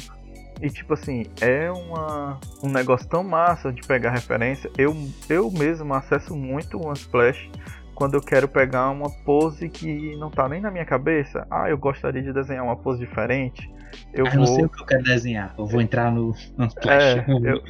E 0.62 0.70
tipo 0.70 0.94
assim, 0.94 1.26
é 1.40 1.72
uma, 1.72 2.40
um 2.62 2.70
negócio 2.70 3.08
tão 3.08 3.24
massa 3.24 3.72
de 3.72 3.82
pegar 3.88 4.10
referência. 4.10 4.70
Eu, 4.78 4.94
eu 5.30 5.50
mesmo 5.52 5.94
acesso 5.94 6.36
muito 6.36 6.78
o 6.78 6.92
Unsplash 6.92 7.50
quando 7.94 8.16
eu 8.16 8.22
quero 8.22 8.48
pegar 8.48 8.90
uma 8.90 9.10
pose 9.24 9.70
que 9.70 10.16
não 10.18 10.30
tá 10.30 10.50
nem 10.50 10.60
na 10.60 10.72
minha 10.72 10.86
cabeça. 10.86 11.46
Ah, 11.50 11.70
eu 11.70 11.78
gostaria 11.78 12.22
de 12.22 12.34
desenhar 12.34 12.64
uma 12.64 12.76
pose 12.76 13.00
diferente. 13.00 13.70
Eu 14.14 14.26
ah, 14.26 14.30
vou... 14.30 14.40
não 14.40 14.46
sei 14.46 14.66
o 14.66 14.70
que 14.70 14.82
eu 14.82 14.86
quero 14.86 15.04
desenhar. 15.04 15.54
Eu 15.58 15.66
vou 15.66 15.82
entrar 15.82 16.12
no, 16.12 16.36
no. 16.58 16.68
É, 16.88 17.26
eu... 17.28 17.62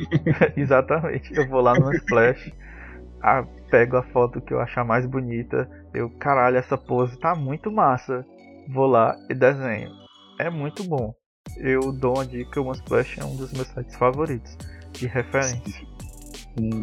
Exatamente. 0.55 1.33
Eu 1.35 1.47
vou 1.47 1.61
lá 1.61 1.73
no 1.73 1.93
Splash, 1.93 2.53
ah, 3.21 3.45
pego 3.69 3.97
a 3.97 4.03
foto 4.03 4.41
que 4.41 4.53
eu 4.53 4.59
achar 4.59 4.83
mais 4.83 5.05
bonita. 5.05 5.69
Eu, 5.93 6.09
caralho, 6.09 6.57
essa 6.57 6.77
pose 6.77 7.17
tá 7.19 7.35
muito 7.35 7.71
massa. 7.71 8.25
Vou 8.67 8.87
lá 8.87 9.15
e 9.29 9.33
desenho. 9.33 9.91
É 10.39 10.49
muito 10.49 10.83
bom. 10.83 11.13
Eu 11.57 11.91
dou 11.91 12.15
uma 12.15 12.25
dica, 12.25 12.61
o 12.61 12.71
Splash 12.71 13.19
é 13.19 13.23
um 13.23 13.35
dos 13.35 13.51
meus 13.51 13.67
sites 13.67 13.95
favoritos 13.95 14.57
de 14.93 15.07
referência 15.07 15.89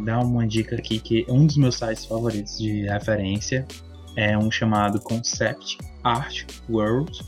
dar 0.04 0.20
uma 0.20 0.46
dica 0.46 0.76
aqui 0.76 0.98
que 0.98 1.26
um 1.28 1.46
dos 1.46 1.56
meus 1.56 1.76
sites 1.76 2.04
favoritos 2.04 2.58
de 2.58 2.82
referência 2.82 3.66
é 4.16 4.36
um 4.36 4.50
chamado 4.50 5.00
Concept 5.00 5.78
Art 6.02 6.44
World. 6.68 7.20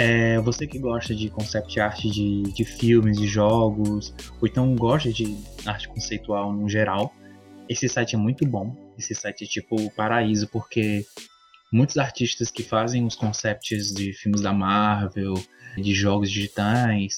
É, 0.00 0.38
você 0.38 0.64
que 0.64 0.78
gosta 0.78 1.12
de 1.12 1.28
concept 1.28 1.80
art 1.80 2.02
de, 2.02 2.42
de 2.42 2.64
filmes, 2.64 3.18
de 3.18 3.26
jogos, 3.26 4.14
ou 4.40 4.46
então 4.46 4.76
gosta 4.76 5.12
de 5.12 5.36
arte 5.66 5.88
conceitual 5.88 6.52
no 6.52 6.68
geral, 6.68 7.12
esse 7.68 7.88
site 7.88 8.14
é 8.14 8.18
muito 8.18 8.46
bom. 8.46 8.76
Esse 8.96 9.12
site 9.12 9.42
é 9.42 9.46
tipo 9.48 9.74
o 9.74 9.90
paraíso, 9.90 10.46
porque 10.46 11.04
muitos 11.72 11.98
artistas 11.98 12.48
que 12.48 12.62
fazem 12.62 13.04
os 13.04 13.16
concepts 13.16 13.92
de 13.92 14.12
filmes 14.12 14.40
da 14.40 14.52
Marvel, 14.52 15.34
de 15.76 15.92
jogos 15.92 16.30
digitais, 16.30 17.16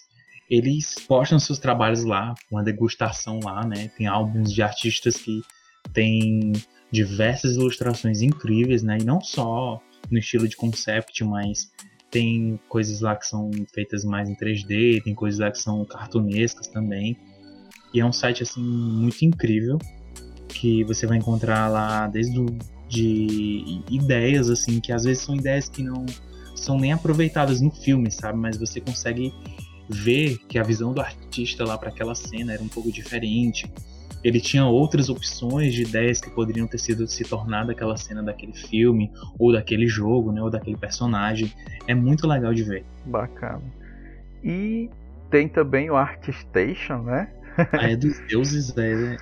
eles 0.48 0.94
postam 1.06 1.38
seus 1.38 1.58
trabalhos 1.58 2.02
lá, 2.02 2.34
uma 2.50 2.64
degustação 2.64 3.40
lá, 3.44 3.62
né? 3.62 3.88
Tem 3.94 4.06
álbuns 4.06 4.54
de 4.54 4.62
artistas 4.62 5.18
que 5.18 5.42
têm 5.92 6.52
diversas 6.90 7.56
ilustrações 7.56 8.22
incríveis, 8.22 8.82
né? 8.82 8.96
E 8.98 9.04
não 9.04 9.20
só 9.20 9.78
no 10.10 10.18
estilo 10.18 10.48
de 10.48 10.56
concept, 10.56 11.22
mas 11.24 11.70
tem 12.10 12.58
coisas 12.68 13.00
lá 13.00 13.14
que 13.14 13.26
são 13.26 13.50
feitas 13.72 14.04
mais 14.04 14.28
em 14.28 14.34
3D, 14.34 15.02
tem 15.02 15.14
coisas 15.14 15.40
lá 15.40 15.50
que 15.50 15.58
são 15.58 15.84
cartunescas 15.84 16.66
também. 16.66 17.16
E 17.94 18.00
é 18.00 18.04
um 18.04 18.12
site 18.12 18.42
assim 18.42 18.62
muito 18.62 19.24
incrível 19.24 19.78
que 20.48 20.84
você 20.84 21.06
vai 21.06 21.18
encontrar 21.18 21.68
lá 21.68 22.06
desde 22.06 22.34
do, 22.34 22.46
de 22.88 23.82
ideias 23.90 24.50
assim 24.50 24.80
que 24.80 24.92
às 24.92 25.04
vezes 25.04 25.22
são 25.22 25.34
ideias 25.34 25.68
que 25.68 25.82
não 25.82 26.04
são 26.54 26.78
nem 26.78 26.92
aproveitadas 26.92 27.60
no 27.60 27.70
filme, 27.70 28.10
sabe? 28.10 28.38
Mas 28.38 28.56
você 28.56 28.80
consegue 28.80 29.32
ver 29.88 30.38
que 30.46 30.58
a 30.58 30.62
visão 30.62 30.92
do 30.92 31.00
artista 31.00 31.64
lá 31.64 31.78
para 31.78 31.88
aquela 31.88 32.14
cena 32.14 32.52
era 32.52 32.62
um 32.62 32.68
pouco 32.68 32.92
diferente. 32.92 33.70
Ele 34.22 34.40
tinha 34.40 34.64
outras 34.66 35.08
opções 35.08 35.72
de 35.72 35.82
ideias 35.82 36.20
que 36.20 36.30
poderiam 36.30 36.66
ter 36.66 36.78
sido 36.78 37.06
se 37.06 37.24
tornar 37.24 37.66
daquela 37.66 37.96
cena 37.96 38.22
daquele 38.22 38.52
filme, 38.52 39.10
ou 39.38 39.52
daquele 39.52 39.86
jogo, 39.86 40.32
né, 40.32 40.42
ou 40.42 40.50
daquele 40.50 40.76
personagem. 40.76 41.52
É 41.86 41.94
muito 41.94 42.26
legal 42.26 42.52
de 42.52 42.62
ver. 42.62 42.84
Bacana. 43.06 43.62
E 44.44 44.90
tem 45.30 45.48
também 45.48 45.90
o 45.90 45.96
Artstation, 45.96 47.02
né? 47.02 47.32
Ah, 47.72 47.90
é 47.90 47.96
dos 47.96 48.18
deuses, 48.28 48.70
velho. 48.74 49.16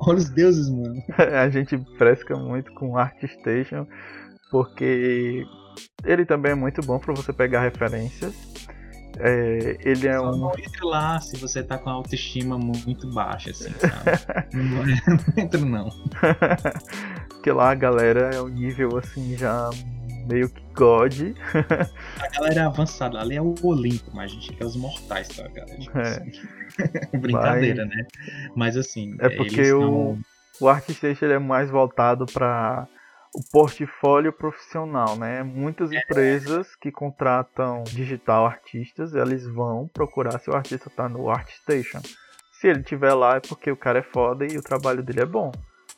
Olha 0.00 0.18
os 0.18 0.30
deuses, 0.30 0.70
mano. 0.70 1.02
A 1.40 1.48
gente 1.48 1.78
fresca 1.96 2.36
muito 2.36 2.72
com 2.74 2.92
o 2.92 2.98
Artstation, 2.98 3.86
porque 4.50 5.44
ele 6.04 6.24
também 6.24 6.52
é 6.52 6.54
muito 6.54 6.80
bom 6.82 6.98
para 6.98 7.14
você 7.14 7.32
pegar 7.32 7.62
referências 7.62 8.34
é, 9.18 9.76
ele 9.80 10.08
é 10.08 10.18
Só 10.18 10.30
um. 10.30 10.36
Não 10.36 10.52
entre 10.58 10.84
lá 10.84 11.20
se 11.20 11.36
você 11.36 11.62
tá 11.62 11.78
com 11.78 11.90
a 11.90 11.92
autoestima 11.92 12.58
muito 12.58 13.08
baixa, 13.10 13.50
assim, 13.50 13.72
sabe? 13.78 14.54
não, 14.54 14.84
não 14.86 15.42
entro, 15.44 15.64
não. 15.64 15.90
Porque 17.28 17.52
lá 17.52 17.70
a 17.70 17.74
galera 17.74 18.30
é 18.34 18.40
um 18.40 18.48
nível 18.48 18.96
assim 18.96 19.36
já 19.36 19.70
meio 20.26 20.48
que 20.48 20.62
God. 20.74 21.12
a 22.18 22.28
galera 22.30 22.60
é 22.62 22.64
avançada, 22.64 23.20
ali 23.20 23.36
é 23.36 23.42
o 23.42 23.54
Olimpo, 23.62 24.10
mas 24.14 24.32
a 24.32 24.34
gente 24.34 24.52
quer 24.54 24.64
os 24.64 24.76
mortais, 24.76 25.28
tá, 25.28 25.46
galera? 25.48 25.78
Tipo 25.78 25.98
é. 25.98 26.02
Assim. 26.02 27.18
Brincadeira, 27.18 27.86
mas... 27.86 27.96
né? 27.96 28.06
Mas 28.56 28.76
assim. 28.76 29.16
É 29.20 29.28
porque 29.28 29.72
o, 29.72 30.18
o 30.60 30.68
ArtStation 30.68 31.26
é 31.26 31.38
mais 31.38 31.70
voltado 31.70 32.26
para 32.26 32.88
o 33.34 33.42
portfólio 33.42 34.32
profissional, 34.32 35.16
né? 35.16 35.42
Muitas 35.42 35.90
é. 35.90 35.98
empresas 35.98 36.76
que 36.76 36.92
contratam 36.92 37.82
digital 37.82 38.46
artistas, 38.46 39.12
eles 39.12 39.44
vão 39.44 39.90
procurar 39.92 40.38
se 40.38 40.48
o 40.48 40.54
artista 40.54 40.88
está 40.88 41.08
no 41.08 41.28
ArtStation. 41.28 42.00
Se 42.52 42.68
ele 42.68 42.84
tiver 42.84 43.12
lá 43.12 43.36
é 43.36 43.40
porque 43.40 43.70
o 43.72 43.76
cara 43.76 43.98
é 43.98 44.02
foda 44.02 44.46
e 44.46 44.56
o 44.56 44.62
trabalho 44.62 45.02
dele 45.02 45.22
é 45.22 45.26
bom, 45.26 45.50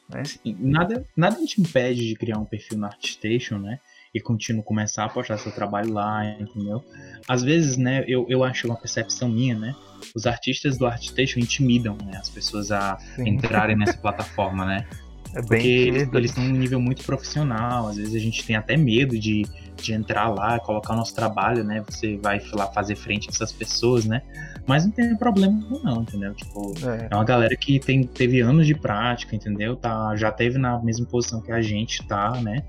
né? 0.08 0.22
Nada, 0.58 1.06
nada 1.14 1.36
te 1.44 1.60
impede 1.60 2.08
de 2.08 2.14
criar 2.14 2.38
um 2.38 2.46
perfil 2.46 2.78
no 2.78 2.86
ArtStation, 2.86 3.58
né? 3.58 3.78
E 4.14 4.20
continuar 4.20 4.64
começar 4.64 5.04
a 5.04 5.08
postar 5.10 5.36
seu 5.36 5.52
trabalho 5.52 5.92
lá, 5.92 6.24
entendeu? 6.24 6.82
Às 7.28 7.42
vezes, 7.42 7.76
né, 7.76 8.02
eu, 8.08 8.24
eu 8.30 8.42
acho 8.42 8.66
uma 8.66 8.78
percepção 8.78 9.28
minha, 9.28 9.58
né? 9.58 9.74
Os 10.14 10.26
artistas 10.26 10.78
do 10.78 10.86
ArtStation 10.86 11.38
intimidam 11.38 11.98
né, 12.02 12.16
as 12.16 12.30
pessoas 12.30 12.72
a 12.72 12.96
Sim. 12.96 13.28
entrarem 13.28 13.76
nessa 13.76 13.98
plataforma, 14.00 14.64
né? 14.64 14.88
É 15.34 15.42
bem 15.42 15.46
Porque 15.46 15.68
eles, 15.68 16.12
eles 16.12 16.30
estão 16.30 16.44
em 16.44 16.52
um 16.52 16.56
nível 16.56 16.80
muito 16.80 17.04
profissional. 17.04 17.88
Às 17.88 17.96
vezes 17.96 18.14
a 18.14 18.18
gente 18.18 18.44
tem 18.44 18.56
até 18.56 18.76
medo 18.76 19.18
de, 19.18 19.44
de 19.76 19.92
entrar 19.92 20.28
lá, 20.28 20.58
colocar 20.60 20.94
o 20.94 20.96
nosso 20.96 21.14
trabalho, 21.14 21.64
né? 21.64 21.82
Você 21.88 22.16
vai 22.16 22.40
lá 22.52 22.66
fazer 22.68 22.96
frente 22.96 23.28
a 23.28 23.32
essas 23.32 23.52
pessoas, 23.52 24.04
né? 24.04 24.22
Mas 24.66 24.84
não 24.84 24.92
tem 24.92 25.16
problema 25.16 25.62
não, 25.82 26.02
entendeu? 26.02 26.34
Tipo, 26.34 26.74
é, 26.86 27.08
é 27.10 27.14
uma 27.14 27.24
galera 27.24 27.56
que 27.56 27.78
tem, 27.78 28.02
teve 28.04 28.40
anos 28.40 28.66
de 28.66 28.74
prática, 28.74 29.34
entendeu? 29.34 29.76
Tá, 29.76 30.14
já 30.16 30.30
teve 30.30 30.58
na 30.58 30.78
mesma 30.82 31.06
posição 31.06 31.40
que 31.40 31.52
a 31.52 31.60
gente 31.60 32.06
tá, 32.06 32.40
né? 32.40 32.62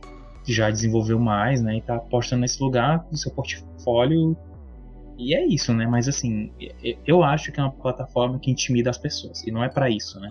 Já 0.45 0.69
desenvolveu 0.69 1.19
mais, 1.19 1.61
né? 1.61 1.77
E 1.77 1.81
tá 1.81 1.97
postando 1.99 2.41
nesse 2.41 2.61
lugar 2.61 3.05
no 3.11 3.17
seu 3.17 3.31
portfólio. 3.31 4.37
E 5.17 5.33
é 5.33 5.45
isso, 5.45 5.73
né? 5.73 5.87
Mas 5.87 6.07
assim, 6.07 6.51
eu 7.05 7.23
acho 7.23 7.51
que 7.51 7.59
é 7.59 7.63
uma 7.63 7.71
plataforma 7.71 8.37
que 8.39 8.51
intimida 8.51 8.89
as 8.89 8.97
pessoas. 8.97 9.43
E 9.43 9.51
não 9.51 9.63
é 9.63 9.69
para 9.69 9.89
isso, 9.89 10.19
né? 10.19 10.29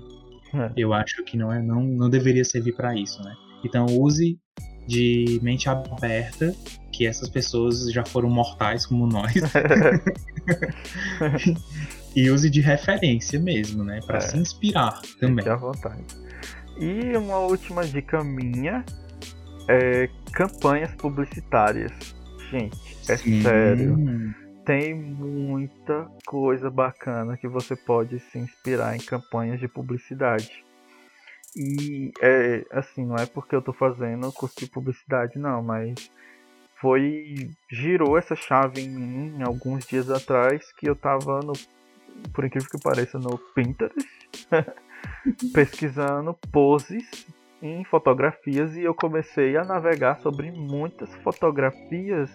É. 0.55 0.72
Eu 0.76 0.92
acho 0.92 1.22
que 1.24 1.36
não, 1.36 1.53
é, 1.53 1.62
não, 1.62 1.82
não 1.82 2.11
deveria 2.11 2.44
servir 2.44 2.74
para 2.74 2.94
isso, 2.94 3.22
né? 3.22 3.34
Então 3.64 3.86
use 3.86 4.38
de 4.86 5.40
mente 5.42 5.68
aberta 5.68 6.55
que 6.92 7.07
essas 7.07 7.28
pessoas 7.28 7.92
já 7.92 8.05
foram 8.05 8.30
mortais 8.30 8.86
como 8.86 9.07
nós. 9.07 9.34
e 12.14 12.30
use 12.30 12.49
de 12.49 12.61
referência 12.61 13.38
mesmo, 13.38 13.84
né? 13.84 14.01
Para 14.07 14.18
é. 14.18 14.20
se 14.20 14.36
inspirar 14.38 15.01
também. 15.20 15.38
Fique 15.38 15.49
à 15.49 15.57
vontade. 15.57 16.05
E 16.78 17.16
uma 17.16 17.38
última 17.38 17.84
dica 17.84 18.22
minha 18.22 18.84
é 19.68 20.09
campanhas 20.32 20.92
publicitárias. 20.94 21.92
Gente, 22.51 22.78
é 23.09 23.16
Sim. 23.16 23.42
sério 23.42 24.45
tem 24.66 24.92
muita 24.92 26.10
coisa 26.26 26.68
bacana 26.68 27.36
que 27.36 27.46
você 27.46 27.76
pode 27.76 28.18
se 28.18 28.36
inspirar 28.36 28.96
em 28.96 28.98
campanhas 28.98 29.60
de 29.60 29.68
publicidade. 29.68 30.64
E 31.54 32.12
é 32.20 32.66
assim, 32.72 33.06
não 33.06 33.14
é 33.14 33.24
porque 33.26 33.54
eu 33.54 33.62
tô 33.62 33.72
fazendo 33.72 34.30
curso 34.32 34.58
de 34.58 34.68
publicidade 34.68 35.38
não, 35.38 35.62
mas 35.62 36.10
foi 36.80 37.48
girou 37.70 38.18
essa 38.18 38.34
chave 38.34 38.82
em 38.82 38.90
mim 38.90 39.42
alguns 39.42 39.86
dias 39.86 40.10
atrás 40.10 40.72
que 40.72 40.86
eu 40.86 40.96
tava 40.96 41.40
no 41.40 41.52
por 42.32 42.44
incrível 42.44 42.68
que 42.68 42.82
pareça 42.82 43.18
no 43.18 43.38
Pinterest 43.54 44.28
pesquisando 45.54 46.34
poses 46.50 47.26
em 47.62 47.84
fotografias 47.84 48.76
e 48.76 48.82
eu 48.82 48.94
comecei 48.94 49.56
a 49.56 49.64
navegar 49.64 50.18
sobre 50.20 50.50
muitas 50.50 51.14
fotografias 51.16 52.30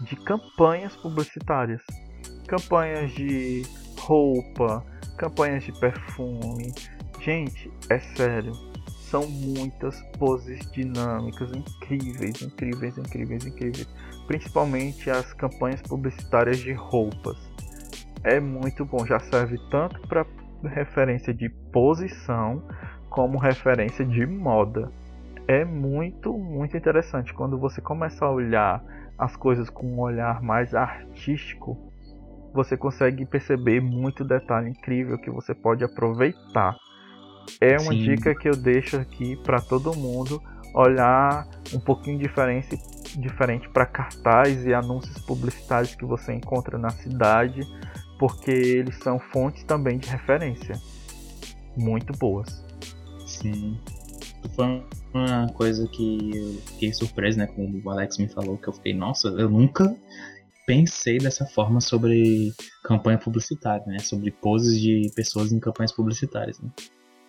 de 0.00 0.16
campanhas 0.16 0.94
publicitárias. 0.96 1.82
Campanhas 2.46 3.10
de 3.12 3.62
roupa, 3.98 4.84
campanhas 5.16 5.64
de 5.64 5.72
perfume. 5.78 6.72
Gente, 7.20 7.72
é 7.88 7.98
sério. 7.98 8.52
São 9.10 9.26
muitas 9.28 10.00
poses 10.18 10.60
dinâmicas 10.72 11.50
incríveis, 11.52 12.42
incríveis, 12.42 12.98
incríveis, 12.98 13.46
incríveis. 13.46 13.88
Principalmente 14.26 15.10
as 15.10 15.32
campanhas 15.32 15.80
publicitárias 15.82 16.58
de 16.58 16.72
roupas. 16.72 17.36
é 18.24 18.40
muito 18.40 18.84
bom. 18.84 19.06
Já 19.06 19.20
serve 19.20 19.58
tanto 19.70 20.00
para 20.08 20.26
referência 20.64 21.32
de 21.32 21.48
posição 21.48 22.62
como 23.10 23.38
referência 23.38 24.04
de 24.04 24.26
moda. 24.26 24.90
É 25.46 25.64
muito, 25.64 26.32
muito 26.32 26.76
interessante 26.76 27.32
quando 27.34 27.58
você 27.58 27.80
começa 27.80 28.24
a 28.24 28.30
olhar 28.30 28.82
as 29.18 29.36
coisas 29.36 29.70
com 29.70 29.86
um 29.86 30.00
olhar 30.00 30.42
mais 30.42 30.74
artístico. 30.74 31.76
Você 32.52 32.76
consegue 32.76 33.24
perceber 33.26 33.80
muito 33.80 34.24
detalhe 34.24 34.70
incrível 34.70 35.18
que 35.18 35.30
você 35.30 35.54
pode 35.54 35.84
aproveitar. 35.84 36.76
É 37.60 37.72
uma 37.72 37.92
Sim. 37.92 38.04
dica 38.04 38.34
que 38.34 38.48
eu 38.48 38.56
deixo 38.56 38.96
aqui 38.96 39.36
para 39.42 39.60
todo 39.60 39.94
mundo 39.94 40.40
olhar 40.74 41.46
um 41.72 41.80
pouquinho 41.80 42.18
diferente 42.18 42.76
diferente 43.16 43.68
para 43.68 43.86
cartaz 43.86 44.66
e 44.66 44.74
anúncios 44.74 45.18
publicitários 45.24 45.94
que 45.94 46.04
você 46.04 46.32
encontra 46.32 46.76
na 46.76 46.90
cidade, 46.90 47.60
porque 48.18 48.50
eles 48.50 48.96
são 48.98 49.18
fontes 49.18 49.62
também 49.64 49.98
de 49.98 50.08
referência 50.08 50.74
muito 51.76 52.12
boas. 52.18 52.64
Sim. 53.26 53.78
Foi 54.50 54.84
uma 55.12 55.48
coisa 55.54 55.86
que 55.88 56.36
eu 56.36 56.54
fiquei 56.66 56.92
surpreso, 56.92 57.38
né? 57.38 57.46
Como 57.46 57.80
o 57.84 57.90
Alex 57.90 58.18
me 58.18 58.28
falou, 58.28 58.58
que 58.58 58.68
eu 58.68 58.72
fiquei, 58.72 58.94
nossa, 58.94 59.28
eu 59.28 59.48
nunca 59.48 59.96
pensei 60.66 61.18
dessa 61.18 61.46
forma 61.46 61.80
sobre 61.80 62.52
campanha 62.82 63.18
publicitária, 63.18 63.84
né? 63.86 63.98
Sobre 63.98 64.30
poses 64.30 64.80
de 64.80 65.10
pessoas 65.14 65.52
em 65.52 65.60
campanhas 65.60 65.92
publicitárias. 65.92 66.58
Né? 66.60 66.70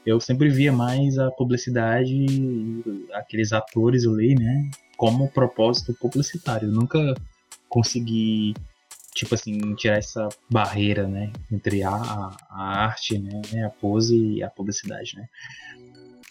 Eu 0.05 0.19
sempre 0.19 0.49
via 0.49 0.71
mais 0.71 1.17
a 1.17 1.31
publicidade, 1.31 2.25
aqueles 3.13 3.51
atores 3.51 4.05
ali, 4.05 4.35
né? 4.35 4.69
Como 4.97 5.31
propósito 5.31 5.93
publicitário. 5.99 6.67
Eu 6.69 6.71
nunca 6.71 7.15
consegui, 7.67 8.53
tipo 9.13 9.35
assim, 9.35 9.75
tirar 9.75 9.97
essa 9.97 10.29
barreira, 10.49 11.07
né? 11.07 11.31
Entre 11.51 11.83
a, 11.83 11.91
a 11.91 12.83
arte, 12.83 13.17
né? 13.17 13.65
A 13.65 13.69
pose 13.69 14.15
e 14.15 14.43
a 14.43 14.49
publicidade, 14.49 15.15
né? 15.17 15.27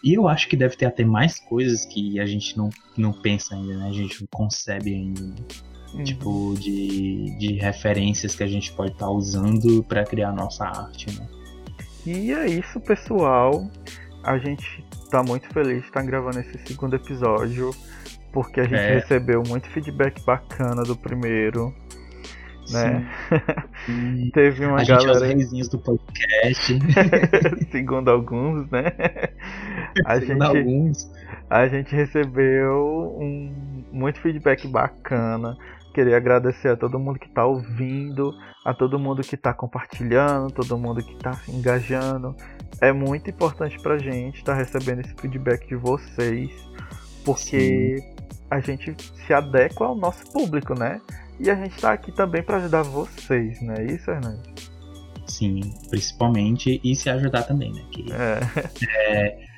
E 0.04 0.12
eu 0.12 0.28
acho 0.28 0.46
que 0.48 0.54
deve 0.54 0.76
ter 0.76 0.84
até 0.84 1.02
mais 1.02 1.38
coisas 1.38 1.86
que 1.86 2.20
a 2.20 2.26
gente 2.26 2.58
não, 2.58 2.68
não 2.94 3.10
pensa 3.10 3.54
ainda, 3.54 3.74
né? 3.78 3.88
A 3.88 3.92
gente 3.92 4.20
não 4.20 4.28
concebe 4.30 4.94
ainda. 4.94 5.34
Uhum. 5.94 6.04
Tipo, 6.04 6.54
de, 6.58 7.38
de 7.38 7.54
referências 7.54 8.34
que 8.34 8.42
a 8.42 8.46
gente 8.46 8.70
pode 8.72 8.92
estar 8.92 9.06
tá 9.06 9.10
usando 9.10 9.82
para 9.84 10.04
criar 10.04 10.30
nossa 10.32 10.66
arte, 10.66 11.06
né? 11.18 11.26
E 12.04 12.32
é 12.32 12.46
isso, 12.46 12.78
pessoal. 12.80 13.66
A 14.22 14.36
gente 14.36 14.84
tá 15.10 15.22
muito 15.22 15.48
feliz 15.48 15.80
de 15.80 15.86
estar 15.86 16.02
gravando 16.02 16.38
esse 16.38 16.58
segundo 16.66 16.96
episódio, 16.96 17.70
porque 18.30 18.60
a 18.60 18.64
gente 18.64 18.74
é. 18.74 18.94
recebeu 18.96 19.42
muito 19.48 19.70
feedback 19.70 20.22
bacana 20.26 20.82
do 20.82 20.94
primeiro. 20.94 21.74
Né? 22.70 23.08
Teve 24.32 24.66
uma 24.66 24.80
a 24.80 24.84
galera. 24.84 25.26
Gente 25.26 25.56
é 25.56 25.60
os 25.60 25.68
do 25.68 25.78
podcast. 25.78 26.78
Segundo 27.70 28.10
alguns, 28.10 28.70
né? 28.70 28.92
A 30.04 30.18
Segundo 30.18 30.46
gente, 30.46 30.58
alguns. 30.58 31.12
A 31.50 31.66
gente 31.68 31.94
recebeu 31.94 33.16
um, 33.20 33.84
muito 33.92 34.20
feedback 34.20 34.66
bacana. 34.66 35.56
Queria 35.92 36.16
agradecer 36.16 36.68
a 36.68 36.76
todo 36.76 36.98
mundo 36.98 37.18
que 37.18 37.28
está 37.28 37.44
ouvindo, 37.44 38.34
a 38.64 38.74
todo 38.74 38.98
mundo 38.98 39.22
que 39.22 39.36
está 39.36 39.54
compartilhando, 39.54 40.52
todo 40.52 40.76
mundo 40.76 41.02
que 41.04 41.12
está 41.12 41.34
se 41.34 41.52
engajando. 41.52 42.34
É 42.80 42.92
muito 42.92 43.30
importante 43.30 43.80
para 43.80 43.94
a 43.94 43.98
gente 43.98 44.38
estar 44.38 44.54
tá 44.54 44.58
recebendo 44.58 45.00
esse 45.00 45.14
feedback 45.14 45.68
de 45.68 45.76
vocês, 45.76 46.50
porque 47.24 47.98
Sim. 47.98 48.13
A 48.50 48.60
gente 48.60 48.94
se 49.26 49.32
adequa 49.32 49.86
ao 49.86 49.94
nosso 49.94 50.30
público, 50.32 50.78
né? 50.78 51.00
E 51.40 51.50
a 51.50 51.54
gente 51.54 51.74
está 51.74 51.92
aqui 51.92 52.12
também 52.12 52.42
para 52.42 52.58
ajudar 52.58 52.82
vocês, 52.82 53.60
não 53.60 53.74
é 53.74 53.84
isso, 53.84 54.10
Hernandes? 54.10 54.70
Sim, 55.26 55.60
principalmente 55.90 56.80
e 56.84 56.94
se 56.94 57.10
ajudar 57.10 57.42
também, 57.44 57.72
né? 57.72 57.84
Que 57.90 58.06
é. 58.12 58.40
é 59.10 59.48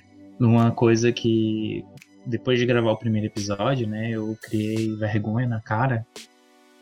uma 0.40 0.70
coisa 0.70 1.12
que 1.12 1.84
depois 2.24 2.58
de 2.58 2.66
gravar 2.66 2.90
o 2.90 2.96
primeiro 2.96 3.26
episódio, 3.26 3.86
né, 3.86 4.10
eu 4.10 4.36
criei 4.42 4.94
vergonha 4.96 5.46
na 5.46 5.60
cara 5.60 6.06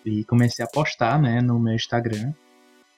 e 0.05 0.25
comecei 0.25 0.65
a 0.65 0.69
postar, 0.69 1.21
né, 1.21 1.41
no 1.41 1.59
meu 1.59 1.75
Instagram. 1.75 2.33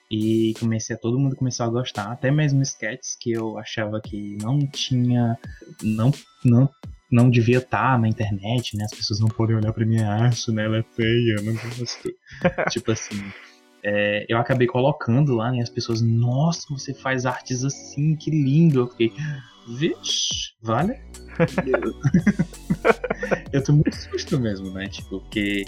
E 0.09 0.53
comecei 0.57 0.95
a 0.95 0.99
todo 0.99 1.19
mundo 1.19 1.35
começou 1.35 1.65
a 1.65 1.69
gostar, 1.69 2.09
até 2.09 2.31
mesmo 2.31 2.61
sketches 2.61 3.17
que 3.19 3.33
eu 3.33 3.57
achava 3.57 3.99
que 3.99 4.37
não 4.41 4.65
tinha 4.65 5.37
não 5.83 6.11
não 6.45 6.69
não 7.11 7.29
devia 7.29 7.59
estar 7.59 7.93
tá 7.93 7.97
na 7.97 8.07
internet, 8.07 8.75
né? 8.75 8.85
As 8.85 8.95
pessoas 8.95 9.19
não 9.19 9.27
podem 9.27 9.55
olhar 9.55 9.71
para 9.71 9.85
minha 9.85 10.07
arte, 10.07 10.51
né? 10.51 10.65
Ela 10.65 10.79
é 10.79 10.83
feia, 10.83 11.35
eu 11.37 11.43
não 11.43 11.53
gosto. 11.53 12.09
tipo 12.69 12.91
assim, 12.91 13.23
é, 13.83 14.25
eu 14.27 14.37
acabei 14.37 14.67
colocando 14.67 15.33
lá, 15.33 15.51
né? 15.51 15.61
As 15.61 15.69
pessoas, 15.69 16.01
nossa, 16.01 16.67
você 16.69 16.93
faz 16.93 17.25
artes 17.25 17.63
assim, 17.63 18.15
que 18.15 18.29
lindo. 18.29 18.81
Eu 18.81 18.87
fiquei, 18.87 19.13
vixe, 19.77 20.53
vale? 20.61 20.99
eu 23.53 23.63
tô 23.63 23.73
muito 23.73 23.95
susto 23.95 24.39
mesmo, 24.39 24.71
né? 24.71 24.87
Tipo, 24.87 25.21
porque 25.21 25.63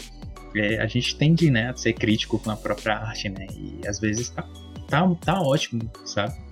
é, 0.56 0.82
a 0.82 0.88
gente 0.88 1.18
tende, 1.18 1.50
né, 1.50 1.70
a 1.70 1.76
ser 1.76 1.94
crítico 1.94 2.40
com 2.40 2.52
a 2.52 2.58
própria 2.58 2.98
arte, 2.98 3.30
né? 3.30 3.48
E 3.56 3.88
às 3.88 4.00
vezes 4.00 4.30
tá, 4.30 4.48
tá, 4.88 5.08
tá 5.16 5.42
ótimo, 5.42 5.90
sabe? 6.06 6.49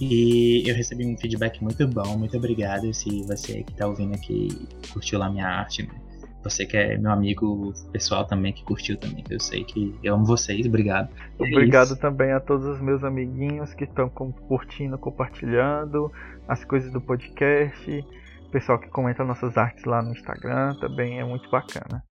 E 0.00 0.62
eu 0.68 0.74
recebi 0.74 1.04
um 1.06 1.16
feedback 1.16 1.62
muito 1.62 1.86
bom, 1.88 2.16
muito 2.16 2.36
obrigado 2.36 2.92
se 2.94 3.22
você 3.22 3.62
que 3.64 3.74
tá 3.74 3.86
ouvindo 3.86 4.14
aqui 4.14 4.48
curtiu 4.92 5.18
lá 5.18 5.28
minha 5.28 5.46
arte, 5.46 5.82
né? 5.82 5.94
Você 6.44 6.64
que 6.64 6.76
é 6.76 6.96
meu 6.96 7.10
amigo 7.10 7.74
pessoal 7.90 8.24
também, 8.24 8.52
que 8.52 8.62
curtiu 8.62 8.96
também, 8.96 9.24
eu 9.28 9.40
sei 9.40 9.64
que 9.64 9.94
eu 10.02 10.14
amo 10.14 10.24
vocês, 10.24 10.66
obrigado. 10.66 11.08
É 11.38 11.42
obrigado 11.42 11.94
é 11.94 11.96
também 11.96 12.32
a 12.32 12.38
todos 12.38 12.64
os 12.64 12.80
meus 12.80 13.02
amiguinhos 13.02 13.74
que 13.74 13.84
estão 13.84 14.08
curtindo, 14.08 14.96
compartilhando 14.96 16.12
as 16.46 16.64
coisas 16.64 16.92
do 16.92 17.00
podcast, 17.00 18.04
pessoal 18.52 18.78
que 18.78 18.88
comenta 18.88 19.24
nossas 19.24 19.58
artes 19.58 19.84
lá 19.84 20.00
no 20.00 20.12
Instagram, 20.12 20.74
também 20.80 21.18
é 21.18 21.24
muito 21.24 21.50
bacana. 21.50 22.02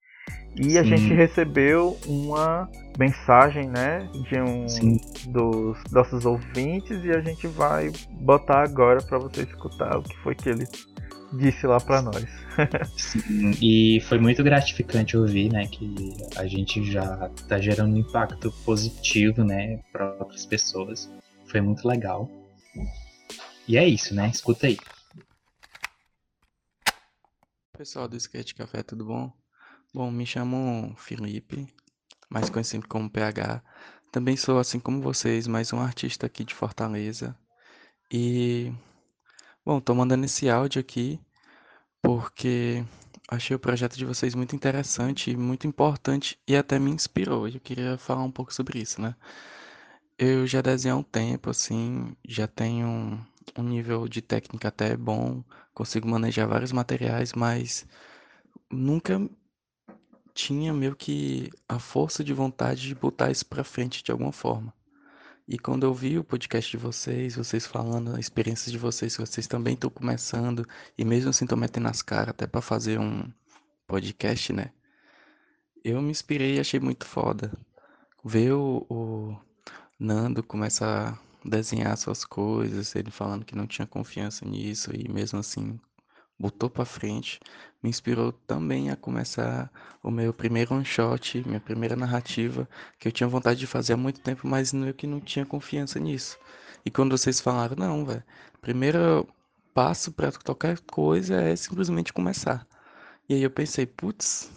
E 0.55 0.71
Sim. 0.71 0.77
a 0.79 0.83
gente 0.83 1.13
recebeu 1.13 1.97
uma 2.07 2.69
mensagem, 2.97 3.69
né, 3.69 4.09
de 4.27 4.41
um 4.41 4.67
Sim. 4.67 4.99
dos 5.27 5.77
nossos 5.91 6.25
ouvintes 6.25 7.03
e 7.05 7.11
a 7.11 7.21
gente 7.21 7.45
vai 7.47 7.91
botar 8.09 8.63
agora 8.63 9.01
para 9.03 9.19
você 9.19 9.43
escutar 9.43 9.97
o 9.97 10.01
que 10.01 10.17
foi 10.17 10.33
que 10.33 10.49
ele 10.49 10.65
disse 11.33 11.67
lá 11.67 11.79
para 11.79 12.01
nós. 12.01 12.25
Sim, 12.97 13.51
e 13.61 14.01
foi 14.01 14.17
muito 14.17 14.43
gratificante 14.43 15.15
ouvir, 15.15 15.51
né, 15.51 15.67
que 15.67 16.15
a 16.35 16.47
gente 16.47 16.83
já 16.91 17.29
tá 17.47 17.59
gerando 17.59 17.93
um 17.93 17.97
impacto 17.97 18.51
positivo, 18.65 19.43
né, 19.43 19.79
para 19.91 20.15
outras 20.15 20.45
pessoas. 20.45 21.07
Foi 21.45 21.61
muito 21.61 21.87
legal. 21.87 22.29
E 23.67 23.77
é 23.77 23.87
isso, 23.87 24.15
né? 24.15 24.29
Escuta 24.29 24.67
aí. 24.67 24.77
Pessoal 27.77 28.07
do 28.07 28.17
Skate 28.17 28.55
Café, 28.55 28.81
tudo 28.81 29.05
bom? 29.05 29.31
Bom, 29.93 30.11
me 30.11 30.25
chamo 30.25 30.93
Felipe, 30.97 31.67
mais 32.29 32.49
conhecido 32.49 32.87
como 32.87 33.09
PH. 33.09 33.63
Também 34.11 34.37
sou, 34.37 34.59
assim 34.59 34.79
como 34.79 35.01
vocês, 35.01 35.47
mais 35.47 35.73
um 35.73 35.79
artista 35.79 36.25
aqui 36.25 36.43
de 36.43 36.53
Fortaleza. 36.53 37.37
E, 38.11 38.71
bom, 39.65 39.79
tô 39.81 39.95
mandando 39.95 40.25
esse 40.25 40.49
áudio 40.49 40.81
aqui 40.81 41.19
porque 42.01 42.85
achei 43.29 43.55
o 43.55 43.59
projeto 43.59 43.97
de 43.97 44.05
vocês 44.05 44.35
muito 44.35 44.55
interessante, 44.55 45.35
muito 45.37 45.67
importante 45.67 46.39
e 46.47 46.55
até 46.55 46.79
me 46.79 46.91
inspirou. 46.91 47.47
Eu 47.47 47.59
queria 47.59 47.97
falar 47.97 48.23
um 48.23 48.31
pouco 48.31 48.53
sobre 48.53 48.79
isso, 48.79 49.01
né? 49.01 49.15
Eu 50.17 50.47
já 50.47 50.61
desenho 50.61 50.95
há 50.95 50.97
um 50.99 51.03
tempo, 51.03 51.49
assim, 51.49 52.15
já 52.27 52.47
tenho 52.47 52.87
um, 52.87 53.19
um 53.57 53.63
nível 53.63 54.07
de 54.07 54.21
técnica 54.21 54.67
até 54.69 54.97
bom, 54.97 55.43
consigo 55.73 56.07
manejar 56.07 56.47
vários 56.47 56.71
materiais, 56.71 57.33
mas 57.33 57.85
nunca 58.71 59.19
tinha 60.37 60.71
meio 60.71 60.95
que 60.95 61.49
a 61.67 61.79
força 61.79 62.23
de 62.23 62.31
vontade 62.31 62.83
de 62.83 62.93
botar 62.93 63.31
isso 63.31 63.43
pra 63.43 63.63
frente 63.63 64.03
de 64.03 64.11
alguma 64.11 64.31
forma. 64.31 64.71
E 65.47 65.57
quando 65.57 65.83
eu 65.83 65.93
vi 65.95 66.19
o 66.19 66.23
podcast 66.23 66.69
de 66.69 66.77
vocês, 66.77 67.35
vocês 67.35 67.65
falando 67.65 68.15
a 68.15 68.19
experiência 68.19 68.71
de 68.71 68.77
vocês, 68.77 69.17
vocês 69.17 69.47
também 69.47 69.73
estão 69.73 69.89
começando, 69.89 70.63
e 70.95 71.03
mesmo 71.03 71.31
assim 71.31 71.45
estão 71.45 71.57
metendo 71.57 71.87
as 71.87 72.03
caras 72.03 72.29
até 72.29 72.45
para 72.45 72.61
fazer 72.61 72.99
um 72.99 73.23
podcast, 73.87 74.53
né? 74.53 74.71
Eu 75.83 76.01
me 76.03 76.11
inspirei 76.11 76.57
e 76.57 76.59
achei 76.59 76.79
muito 76.79 77.05
foda. 77.05 77.51
Ver 78.23 78.51
o, 78.53 78.85
o 78.89 79.35
Nando 79.99 80.43
começar 80.43 81.13
a 81.13 81.49
desenhar 81.49 81.97
suas 81.97 82.23
coisas, 82.23 82.95
ele 82.95 83.09
falando 83.09 83.43
que 83.43 83.55
não 83.55 83.65
tinha 83.65 83.87
confiança 83.87 84.45
nisso, 84.45 84.91
e 84.93 85.09
mesmo 85.09 85.39
assim 85.39 85.79
botou 86.39 86.69
para 86.69 86.85
frente, 86.85 87.39
me 87.81 87.89
inspirou 87.89 88.31
também 88.31 88.89
a 88.89 88.95
começar 88.95 89.71
o 90.03 90.11
meu 90.11 90.33
primeiro 90.33 90.75
one 90.75 90.85
shot, 90.85 91.43
minha 91.47 91.59
primeira 91.59 91.95
narrativa, 91.95 92.67
que 92.99 93.07
eu 93.07 93.11
tinha 93.11 93.27
vontade 93.27 93.59
de 93.59 93.67
fazer 93.67 93.93
há 93.93 93.97
muito 93.97 94.19
tempo, 94.21 94.47
mas 94.47 94.73
eu 94.73 94.93
que 94.93 95.07
não 95.07 95.19
tinha 95.19 95.45
confiança 95.45 95.99
nisso. 95.99 96.37
E 96.85 96.91
quando 96.91 97.17
vocês 97.17 97.41
falaram, 97.41 97.75
não, 97.75 98.05
velho, 98.05 98.23
primeiro 98.61 99.27
passo 99.73 100.11
para 100.11 100.31
qualquer 100.31 100.79
coisa 100.81 101.35
é 101.41 101.55
simplesmente 101.55 102.13
começar. 102.13 102.67
E 103.29 103.33
aí 103.33 103.43
eu 103.43 103.51
pensei, 103.51 103.85
putz, 103.85 104.51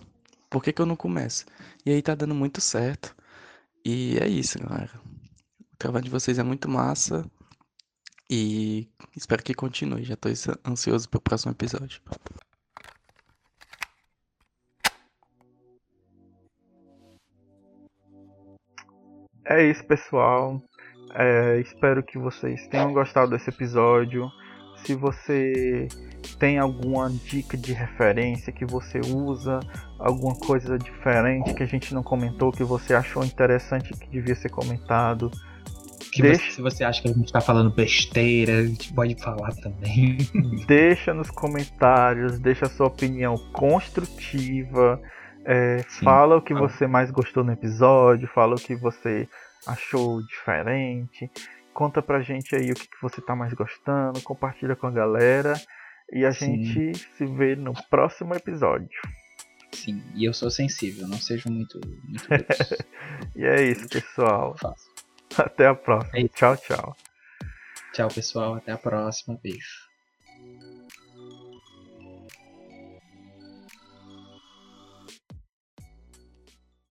por 0.48 0.62
que, 0.62 0.72
que 0.72 0.80
eu 0.82 0.86
não 0.86 0.96
começo? 0.96 1.44
E 1.84 1.90
aí 1.90 2.02
tá 2.02 2.14
dando 2.14 2.34
muito 2.34 2.60
certo. 2.60 3.14
E 3.84 4.18
é 4.18 4.28
isso, 4.28 4.58
galera. 4.58 4.92
trabalho 5.78 6.04
de 6.04 6.10
vocês 6.10 6.38
é 6.38 6.42
muito 6.42 6.68
massa 6.68 7.24
e 8.30 8.88
espero 9.16 9.42
que 9.42 9.52
continue. 9.52 10.04
Já 10.04 10.14
tô 10.14 10.28
ansioso 10.64 11.08
pro 11.08 11.20
próximo 11.20 11.50
episódio. 11.50 12.00
É 19.44 19.68
isso, 19.68 19.84
pessoal. 19.84 20.62
É, 21.12 21.58
espero 21.58 22.04
que 22.04 22.16
vocês 22.16 22.68
tenham 22.68 22.92
gostado 22.92 23.32
desse 23.32 23.50
episódio. 23.50 24.30
Se 24.76 24.94
você 24.94 25.88
tem 26.38 26.56
alguma 26.56 27.10
dica 27.10 27.56
de 27.56 27.72
referência 27.72 28.52
que 28.52 28.64
você 28.64 29.00
usa, 29.00 29.58
alguma 29.98 30.36
coisa 30.36 30.78
diferente 30.78 31.52
que 31.52 31.64
a 31.64 31.66
gente 31.66 31.92
não 31.92 32.02
comentou, 32.02 32.52
que 32.52 32.62
você 32.62 32.94
achou 32.94 33.24
interessante 33.24 33.92
que 33.92 34.08
devia 34.08 34.36
ser 34.36 34.50
comentado, 34.50 35.32
que 36.10 36.22
deixa... 36.22 36.44
você, 36.44 36.50
se 36.50 36.62
você 36.62 36.84
acha 36.84 37.02
que 37.02 37.08
a 37.08 37.12
gente 37.12 37.26
está 37.26 37.40
falando 37.40 37.70
besteira, 37.70 38.58
a 38.58 38.66
gente 38.66 38.92
pode 38.92 39.14
falar 39.22 39.54
também. 39.56 40.18
Deixa 40.66 41.14
nos 41.14 41.30
comentários, 41.30 42.38
deixa 42.38 42.66
a 42.66 42.68
sua 42.68 42.86
opinião 42.86 43.36
construtiva. 43.52 45.00
É, 45.44 45.82
fala 46.02 46.36
o 46.36 46.42
que 46.42 46.52
você 46.52 46.86
mais 46.86 47.10
gostou 47.10 47.42
no 47.42 47.52
episódio, 47.52 48.28
fala 48.28 48.54
o 48.54 48.60
que 48.60 48.74
você 48.74 49.28
achou 49.66 50.20
diferente. 50.26 51.30
Conta 51.72 52.02
pra 52.02 52.20
gente 52.20 52.54
aí 52.54 52.70
o 52.70 52.74
que, 52.74 52.88
que 52.88 53.00
você 53.00 53.20
tá 53.20 53.34
mais 53.34 53.52
gostando, 53.54 54.20
compartilha 54.22 54.76
com 54.76 54.86
a 54.86 54.90
galera. 54.90 55.54
E 56.12 56.24
a 56.24 56.32
Sim. 56.32 56.64
gente 56.64 56.98
se 57.16 57.24
vê 57.24 57.54
no 57.54 57.72
próximo 57.88 58.34
episódio. 58.34 59.00
Sim, 59.72 60.02
e 60.14 60.24
eu 60.24 60.34
sou 60.34 60.50
sensível, 60.50 61.06
não 61.06 61.18
seja 61.18 61.48
muito. 61.48 61.80
muito 61.84 62.26
e 63.36 63.44
é 63.44 63.62
isso, 63.62 63.88
pessoal. 63.88 64.56
Até 65.36 65.66
a 65.66 65.74
próxima. 65.74 66.18
É 66.18 66.28
tchau, 66.28 66.56
tchau. 66.56 66.96
Tchau, 67.92 68.08
pessoal. 68.08 68.54
Até 68.54 68.72
a 68.72 68.78
próxima. 68.78 69.38
Beijo. 69.42 69.89